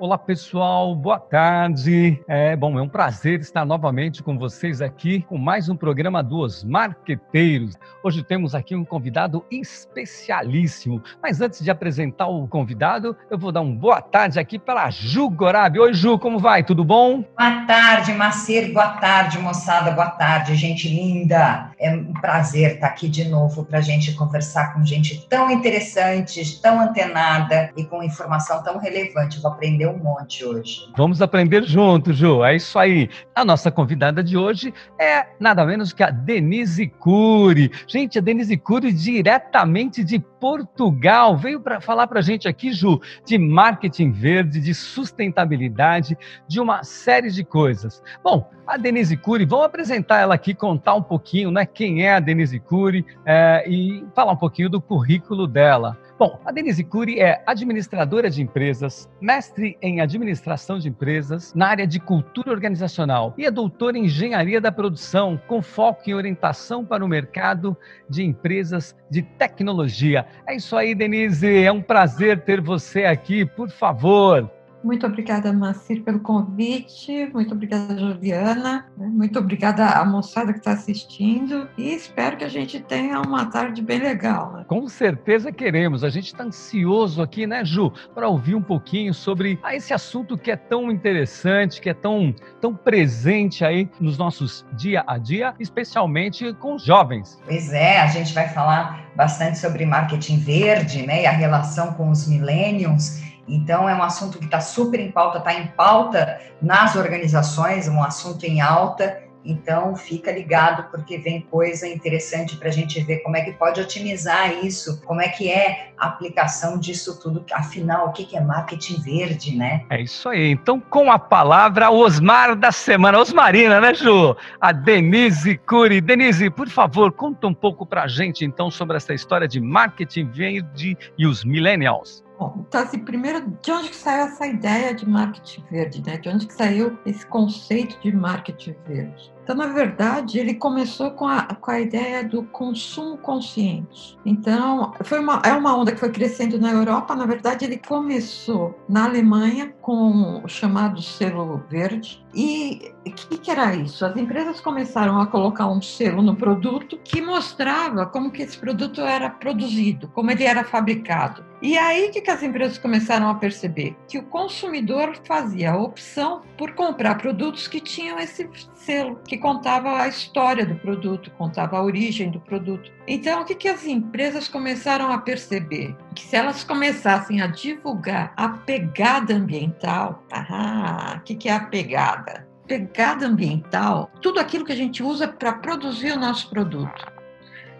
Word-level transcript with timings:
Olá 0.00 0.16
pessoal, 0.16 0.94
boa 0.94 1.18
tarde. 1.18 2.22
É 2.28 2.54
bom, 2.54 2.78
é 2.78 2.82
um 2.82 2.88
prazer 2.88 3.40
estar 3.40 3.64
novamente 3.64 4.22
com 4.22 4.38
vocês 4.38 4.80
aqui 4.80 5.22
com 5.22 5.36
mais 5.36 5.68
um 5.68 5.74
programa 5.74 6.22
dos 6.22 6.62
Marqueteiros. 6.62 7.74
Hoje 8.04 8.22
temos 8.22 8.54
aqui 8.54 8.76
um 8.76 8.84
convidado 8.84 9.44
especialíssimo. 9.50 11.02
Mas 11.20 11.40
antes 11.40 11.64
de 11.64 11.68
apresentar 11.68 12.28
o 12.28 12.46
convidado, 12.46 13.16
eu 13.28 13.36
vou 13.36 13.50
dar 13.50 13.60
uma 13.60 13.74
boa 13.74 14.00
tarde 14.00 14.38
aqui 14.38 14.56
para 14.56 14.88
Ju 14.88 15.28
Gorabi. 15.30 15.80
Oi 15.80 15.92
Ju, 15.92 16.16
como 16.16 16.38
vai? 16.38 16.62
Tudo 16.62 16.84
bom? 16.84 17.24
Boa 17.36 17.66
tarde, 17.66 18.12
Macer. 18.12 18.72
Boa 18.72 18.90
tarde, 18.98 19.40
moçada. 19.40 19.90
Boa 19.90 20.10
tarde, 20.10 20.54
gente 20.54 20.88
linda. 20.88 21.72
É 21.76 21.90
um 21.90 22.12
prazer 22.12 22.74
estar 22.74 22.86
aqui 22.86 23.08
de 23.08 23.28
novo 23.28 23.64
para 23.64 23.78
a 23.78 23.82
gente 23.82 24.14
conversar 24.14 24.74
com 24.74 24.84
gente 24.84 25.26
tão 25.28 25.50
interessante, 25.50 26.62
tão 26.62 26.80
antenada 26.80 27.72
e 27.76 27.84
com 27.84 28.00
informação 28.00 28.62
tão 28.62 28.78
relevante. 28.78 29.38
Eu 29.38 29.42
vou 29.42 29.50
aprender 29.50 29.87
um 29.88 29.98
monte 29.98 30.44
hoje. 30.44 30.90
Vamos 30.96 31.22
aprender 31.22 31.64
juntos, 31.64 32.16
Ju. 32.16 32.44
É 32.44 32.56
isso 32.56 32.78
aí. 32.78 33.08
A 33.34 33.44
nossa 33.44 33.70
convidada 33.70 34.22
de 34.22 34.36
hoje 34.36 34.72
é 35.00 35.26
nada 35.40 35.64
menos 35.64 35.92
que 35.92 36.02
a 36.02 36.10
Denise 36.10 36.86
Cury. 36.86 37.70
Gente, 37.86 38.18
a 38.18 38.22
Denise 38.22 38.56
Cury 38.56 38.92
diretamente 38.92 40.04
de 40.04 40.18
Portugal 40.18 41.36
veio 41.36 41.60
para 41.60 41.80
falar 41.80 42.06
para 42.06 42.20
a 42.20 42.22
gente 42.22 42.48
aqui, 42.48 42.72
Ju, 42.72 43.00
de 43.24 43.38
marketing 43.38 44.12
verde, 44.12 44.60
de 44.60 44.74
sustentabilidade, 44.74 46.16
de 46.46 46.60
uma 46.60 46.82
série 46.84 47.30
de 47.30 47.44
coisas. 47.44 48.02
Bom, 48.22 48.50
a 48.68 48.76
Denise 48.76 49.16
Cury, 49.16 49.46
vamos 49.46 49.64
apresentar 49.64 50.20
ela 50.20 50.34
aqui, 50.34 50.52
contar 50.52 50.94
um 50.94 51.02
pouquinho, 51.02 51.50
né, 51.50 51.64
quem 51.64 52.04
é 52.04 52.12
a 52.12 52.20
Denise 52.20 52.60
Cury 52.60 53.04
é, 53.24 53.64
e 53.66 54.04
falar 54.14 54.32
um 54.32 54.36
pouquinho 54.36 54.68
do 54.68 54.78
currículo 54.78 55.46
dela. 55.46 55.96
Bom, 56.18 56.38
a 56.44 56.52
Denise 56.52 56.84
Cury 56.84 57.20
é 57.20 57.42
administradora 57.46 58.28
de 58.28 58.42
empresas, 58.42 59.08
mestre 59.20 59.78
em 59.80 60.00
administração 60.00 60.78
de 60.78 60.88
empresas 60.88 61.54
na 61.54 61.68
área 61.68 61.86
de 61.86 61.98
cultura 61.98 62.50
organizacional 62.50 63.32
e 63.38 63.46
é 63.46 63.50
doutora 63.50 63.96
em 63.96 64.04
engenharia 64.04 64.60
da 64.60 64.70
produção, 64.70 65.40
com 65.46 65.62
foco 65.62 66.02
em 66.10 66.14
orientação 66.14 66.84
para 66.84 67.04
o 67.04 67.08
mercado 67.08 67.76
de 68.10 68.24
empresas 68.24 68.96
de 69.08 69.22
tecnologia. 69.22 70.26
É 70.44 70.56
isso 70.56 70.76
aí, 70.76 70.92
Denise. 70.92 71.62
É 71.62 71.70
um 71.70 71.80
prazer 71.80 72.40
ter 72.40 72.60
você 72.60 73.04
aqui. 73.04 73.46
Por 73.46 73.70
favor, 73.70 74.50
muito 74.88 75.06
obrigada, 75.06 75.52
Macir, 75.52 76.02
pelo 76.02 76.18
convite. 76.18 77.30
Muito 77.34 77.52
obrigada, 77.52 77.98
Juliana. 77.98 78.86
Muito 78.96 79.38
obrigada 79.38 79.84
à 79.84 80.02
moçada 80.02 80.50
que 80.50 80.60
está 80.60 80.72
assistindo. 80.72 81.68
E 81.76 81.92
espero 81.92 82.38
que 82.38 82.44
a 82.44 82.48
gente 82.48 82.80
tenha 82.80 83.20
uma 83.20 83.44
tarde 83.50 83.82
bem 83.82 83.98
legal. 83.98 84.50
Né? 84.50 84.64
Com 84.66 84.88
certeza 84.88 85.52
queremos. 85.52 86.02
A 86.02 86.08
gente 86.08 86.28
está 86.28 86.44
ansioso 86.44 87.20
aqui, 87.20 87.46
né, 87.46 87.66
Ju, 87.66 87.92
para 88.14 88.28
ouvir 88.28 88.54
um 88.54 88.62
pouquinho 88.62 89.12
sobre 89.12 89.58
ah, 89.62 89.76
esse 89.76 89.92
assunto 89.92 90.38
que 90.38 90.50
é 90.50 90.56
tão 90.56 90.90
interessante, 90.90 91.82
que 91.82 91.90
é 91.90 91.94
tão, 91.94 92.34
tão 92.58 92.74
presente 92.74 93.66
aí 93.66 93.90
nos 94.00 94.16
nossos 94.16 94.64
dia 94.72 95.04
a 95.06 95.18
dia, 95.18 95.54
especialmente 95.60 96.54
com 96.54 96.76
os 96.76 96.82
jovens. 96.82 97.38
Pois 97.44 97.74
é, 97.74 98.00
a 98.00 98.06
gente 98.06 98.32
vai 98.32 98.48
falar 98.48 99.06
bastante 99.14 99.58
sobre 99.58 99.84
marketing 99.84 100.38
verde, 100.38 101.06
né, 101.06 101.24
e 101.24 101.26
a 101.26 101.32
relação 101.32 101.92
com 101.92 102.10
os 102.10 102.26
millennials. 102.26 103.28
Então, 103.48 103.88
é 103.88 103.94
um 103.94 104.02
assunto 104.02 104.38
que 104.38 104.44
está 104.44 104.60
super 104.60 105.00
em 105.00 105.10
pauta, 105.10 105.38
está 105.38 105.54
em 105.54 105.68
pauta 105.68 106.40
nas 106.60 106.94
organizações, 106.96 107.88
um 107.88 108.02
assunto 108.02 108.44
em 108.44 108.60
alta. 108.60 109.22
Então, 109.44 109.96
fica 109.96 110.30
ligado, 110.30 110.90
porque 110.90 111.16
vem 111.16 111.40
coisa 111.40 111.88
interessante 111.88 112.56
para 112.56 112.68
a 112.68 112.72
gente 112.72 113.00
ver 113.00 113.20
como 113.20 113.36
é 113.36 113.40
que 113.40 113.52
pode 113.52 113.80
otimizar 113.80 114.52
isso, 114.62 115.00
como 115.06 115.22
é 115.22 115.28
que 115.28 115.50
é 115.50 115.92
a 115.96 116.08
aplicação 116.08 116.78
disso 116.78 117.18
tudo. 117.18 117.42
Afinal, 117.54 118.08
o 118.08 118.12
que 118.12 118.36
é 118.36 118.40
marketing 118.40 119.00
verde, 119.00 119.56
né? 119.56 119.86
É 119.88 120.02
isso 120.02 120.28
aí. 120.28 120.50
Então, 120.50 120.78
com 120.78 121.10
a 121.10 121.18
palavra, 121.18 121.90
Osmar 121.90 122.56
da 122.56 122.70
semana. 122.70 123.18
Osmarina, 123.18 123.80
né, 123.80 123.94
Ju? 123.94 124.36
A 124.60 124.70
Denise 124.70 125.56
Cury. 125.56 126.02
Denise, 126.02 126.50
por 126.50 126.68
favor, 126.68 127.10
conta 127.12 127.46
um 127.46 127.54
pouco 127.54 127.86
para 127.86 128.02
a 128.02 128.08
gente, 128.08 128.44
então, 128.44 128.70
sobre 128.70 128.98
essa 128.98 129.14
história 129.14 129.48
de 129.48 129.60
marketing 129.60 130.30
verde 130.30 130.98
e 131.16 131.26
os 131.26 131.42
millennials. 131.42 132.27
Bom, 132.38 132.64
então, 132.68 132.82
assim, 132.82 132.98
primeiro, 133.00 133.50
de 133.60 133.72
onde 133.72 133.88
que 133.88 133.96
saiu 133.96 134.26
essa 134.26 134.46
ideia 134.46 134.94
de 134.94 135.08
marketing 135.08 135.64
verde, 135.68 136.02
né? 136.06 136.18
De 136.18 136.28
onde 136.28 136.46
que 136.46 136.54
saiu 136.54 136.96
esse 137.04 137.26
conceito 137.26 137.98
de 138.00 138.12
marketing 138.12 138.76
verde? 138.86 139.32
Então, 139.48 139.56
na 139.56 139.72
verdade, 139.72 140.38
ele 140.38 140.52
começou 140.52 141.12
com 141.12 141.26
a, 141.26 141.42
com 141.42 141.70
a 141.70 141.80
ideia 141.80 142.22
do 142.22 142.42
consumo 142.42 143.16
consciente. 143.16 144.14
Então, 144.22 144.92
foi 145.02 145.18
uma, 145.18 145.40
é 145.42 145.54
uma 145.54 145.74
onda 145.74 145.90
que 145.90 145.98
foi 145.98 146.12
crescendo 146.12 146.60
na 146.60 146.70
Europa. 146.70 147.14
Na 147.14 147.24
verdade, 147.24 147.64
ele 147.64 147.78
começou 147.78 148.78
na 148.86 149.06
Alemanha 149.06 149.72
com 149.80 150.42
o 150.44 150.48
chamado 150.48 151.00
selo 151.00 151.62
verde. 151.70 152.22
E 152.34 152.92
o 153.06 153.10
que, 153.10 153.38
que, 153.38 153.50
era 153.50 153.74
isso? 153.74 154.04
As 154.04 154.14
empresas 154.18 154.60
começaram 154.60 155.18
a 155.18 155.26
colocar 155.26 155.66
um 155.66 155.80
selo 155.80 156.20
no 156.20 156.36
produto 156.36 157.00
que 157.02 157.22
mostrava 157.22 158.04
como 158.04 158.30
que 158.30 158.42
esse 158.42 158.58
produto 158.58 159.00
era 159.00 159.30
produzido, 159.30 160.08
como 160.08 160.30
ele 160.30 160.44
era 160.44 160.62
fabricado. 160.62 161.42
E 161.62 161.76
aí 161.76 162.10
que, 162.10 162.20
que 162.20 162.30
as 162.30 162.42
empresas 162.42 162.76
começaram 162.76 163.28
a 163.30 163.34
perceber 163.34 163.96
que 164.06 164.18
o 164.18 164.22
consumidor 164.24 165.18
fazia 165.24 165.72
a 165.72 165.78
opção 165.78 166.42
por 166.56 166.72
comprar 166.72 167.16
produtos 167.16 167.66
que 167.66 167.80
tinham 167.80 168.18
esse 168.18 168.48
selo, 168.74 169.18
que 169.26 169.37
contava 169.38 170.02
a 170.02 170.08
história 170.08 170.66
do 170.66 170.74
produto, 170.74 171.30
contava 171.32 171.78
a 171.78 171.82
origem 171.82 172.30
do 172.30 172.40
produto. 172.40 172.90
Então, 173.06 173.42
o 173.42 173.44
que, 173.44 173.54
que 173.54 173.68
as 173.68 173.86
empresas 173.86 174.48
começaram 174.48 175.10
a 175.10 175.18
perceber? 175.18 175.96
Que 176.14 176.22
se 176.22 176.36
elas 176.36 176.62
começassem 176.64 177.40
a 177.40 177.46
divulgar 177.46 178.32
a 178.36 178.48
pegada 178.48 179.34
ambiental, 179.34 180.22
ah, 180.32 181.16
o 181.18 181.20
que, 181.22 181.34
que 181.34 181.48
é 181.48 181.52
a 181.52 181.60
pegada? 181.60 182.46
Pegada 182.66 183.26
ambiental, 183.26 184.10
tudo 184.20 184.38
aquilo 184.38 184.64
que 184.64 184.72
a 184.72 184.76
gente 184.76 185.02
usa 185.02 185.26
para 185.26 185.54
produzir 185.54 186.12
o 186.12 186.18
nosso 186.18 186.50
produto. 186.50 187.18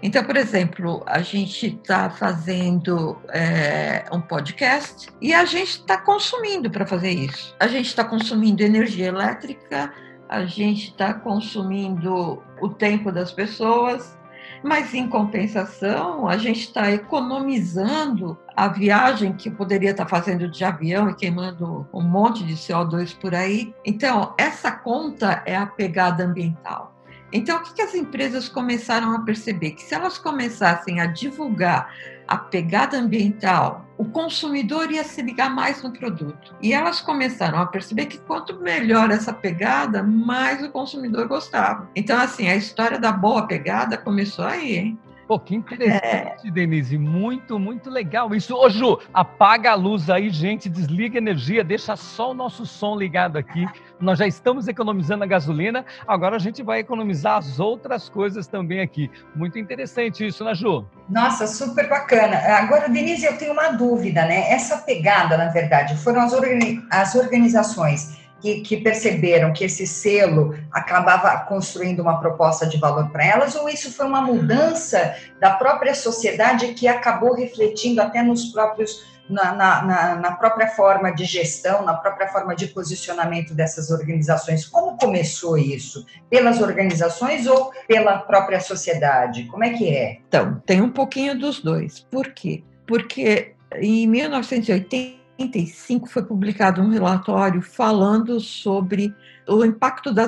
Então, 0.03 0.23
por 0.23 0.37
exemplo, 0.37 1.03
a 1.07 1.21
gente 1.21 1.67
está 1.67 2.09
fazendo 2.09 3.21
é, 3.31 4.05
um 4.13 4.21
podcast 4.21 5.09
e 5.21 5.35
a 5.35 5.45
gente 5.45 5.71
está 5.71 5.99
consumindo 5.99 6.71
para 6.71 6.87
fazer 6.87 7.11
isso. 7.11 7.55
A 7.59 7.67
gente 7.67 7.87
está 7.87 8.05
consumindo 8.05 8.63
energia 8.63 9.09
elétrica, 9.09 9.93
a 10.29 10.45
gente 10.45 10.91
está 10.91 11.15
consumindo 11.15 12.43
o 12.61 12.69
tempo 12.69 13.11
das 13.11 13.33
pessoas, 13.33 14.17
mas 14.63 14.93
em 14.93 15.09
compensação, 15.09 16.27
a 16.27 16.37
gente 16.37 16.61
está 16.61 16.91
economizando 16.91 18.37
a 18.57 18.69
viagem 18.69 19.33
que 19.33 19.51
poderia 19.51 19.93
estar 19.93 20.05
tá 20.05 20.11
fazendo 20.11 20.49
de 20.49 20.65
avião 20.65 21.09
e 21.09 21.15
queimando 21.15 21.87
um 21.93 22.03
monte 22.03 22.45
de 22.45 22.55
CO2 22.55 23.17
por 23.17 23.35
aí. 23.35 23.75
Então, 23.85 24.35
essa 24.37 24.71
conta 24.73 25.43
é 25.47 25.57
a 25.57 25.67
pegada 25.67 26.25
ambiental. 26.25 26.95
Então, 27.33 27.59
o 27.59 27.63
que, 27.63 27.75
que 27.75 27.83
as 27.83 27.95
empresas 27.95 28.49
começaram 28.49 29.15
a 29.15 29.21
perceber? 29.21 29.73
Que 29.73 29.83
se 29.83 29.95
elas 29.95 30.19
começassem 30.19 31.01
a 31.01 31.07
divulgar 31.07 31.93
a 32.29 32.37
pegada 32.37 32.99
ambiental, 32.99 33.87
o 33.97 34.05
consumidor 34.05 34.93
ia 34.93 35.03
se 35.03 35.23
ligar 35.23 35.51
mais 35.51 35.83
no 35.83 35.93
produto. 35.93 36.55
E 36.63 36.73
elas 36.73 37.01
começaram 37.01 37.59
a 37.59 37.67
perceber 37.67 38.07
que 38.07 38.19
quanto 38.19 38.61
melhor 38.61 39.11
essa 39.11 39.33
pegada, 39.33 40.03
mais 40.03 40.63
o 40.63 40.71
consumidor 40.71 41.27
gostava. 41.27 41.91
Então, 41.97 42.21
assim, 42.21 42.49
a 42.49 42.55
história 42.55 42.99
da 42.99 43.11
boa 43.11 43.47
pegada 43.47 43.97
começou 43.97 44.45
aí, 44.45 44.77
hein? 44.77 44.99
Pô, 45.29 45.39
que 45.39 45.55
interessante, 45.55 46.49
é. 46.49 46.51
Denise. 46.51 46.97
Muito, 46.97 47.59
muito 47.59 47.91
legal 47.91 48.35
isso. 48.35 48.57
Ô, 48.57 48.71
Ju, 48.71 48.99
apaga 49.13 49.73
a 49.73 49.75
luz 49.75 50.09
aí, 50.09 50.31
gente, 50.31 50.71
desliga 50.71 51.19
a 51.19 51.21
energia, 51.21 51.63
deixa 51.63 51.95
só 51.97 52.31
o 52.31 52.35
nosso 52.35 52.65
som 52.65 52.97
ligado 52.97 53.37
aqui. 53.37 53.69
Nós 54.01 54.19
já 54.19 54.27
estamos 54.27 54.69
economizando 54.69 55.25
a 55.25 55.27
gasolina, 55.27 55.85
agora 56.07 56.37
a 56.37 56.39
gente 56.39 56.63
vai 56.63 56.79
economizar 56.79 57.37
as 57.37 57.61
outras 57.61 58.09
coisas 58.09 58.47
também 58.47 58.81
aqui. 58.81 59.11
Muito 59.37 59.59
interessante 59.59 60.27
isso, 60.27 60.43
né, 60.43 60.55
Ju? 60.55 60.87
Nossa, 61.11 61.47
super 61.47 61.91
bacana. 61.91 62.39
Agora, 62.57 62.89
Denise, 62.89 63.27
eu 63.27 63.37
tenho 63.37 63.53
uma 63.53 63.73
dúvida, 63.73 64.25
né? 64.25 64.51
Essa 64.51 64.79
pegada, 64.79 65.37
na 65.37 65.49
verdade, 65.49 65.95
foram 65.99 66.23
as, 66.23 66.33
organi 66.33 66.83
as 66.91 67.15
organizações 67.15 68.17
que, 68.41 68.61
que, 68.61 68.77
perceberam 68.79 69.53
que 69.53 69.65
esse 69.65 69.87
selo 69.87 70.57
acabava 70.71 71.37
construindo 71.47 72.01
uma 72.01 72.21
proposta 72.21 72.67
de 72.67 72.79
valor 72.79 73.11
para 73.11 73.25
elas, 73.25 73.55
ou 73.55 73.69
isso 73.69 73.93
foi 73.93 74.07
uma 74.07 74.23
mudança 74.23 75.15
da 75.41 75.51
própria 75.51 75.95
sociedade 75.95 76.75
que 76.75 76.87
acabou 76.87 77.35
refletindo 77.35 78.01
até 78.01 78.23
nos 78.23 78.47
próprios. 78.47 79.19
Na, 79.29 79.53
na, 79.55 80.15
na 80.15 80.33
própria 80.37 80.69
forma 80.69 81.15
de 81.15 81.27
gestão, 81.27 81.85
na 81.85 81.93
própria 81.93 82.29
forma 82.29 82.57
de 82.57 82.69
posicionamento 82.69 83.53
dessas 83.53 83.91
organizações. 83.91 84.65
Como 84.65 84.97
começou 84.97 85.59
isso? 85.59 86.07
Pelas 86.31 86.63
organizações 86.63 87.47
ou 87.47 87.71
pela 87.87 88.21
própria 88.21 88.59
sociedade? 88.59 89.45
Como 89.45 89.63
é 89.63 89.75
que 89.75 89.95
é? 89.95 90.17
Então, 90.27 90.63
tem 90.65 90.81
um 90.81 90.89
pouquinho 90.89 91.39
dos 91.39 91.61
dois. 91.61 92.01
Por 92.11 92.33
quê? 92.33 92.65
Porque 92.87 93.53
em 93.77 94.07
1980, 94.07 95.18
95 95.39 96.09
foi 96.09 96.25
publicado 96.25 96.83
um 96.83 96.91
relatório 96.91 97.63
falando 97.63 98.41
sobre 98.41 99.15
o 99.47 99.65
impacto 99.65 100.13
da, 100.13 100.27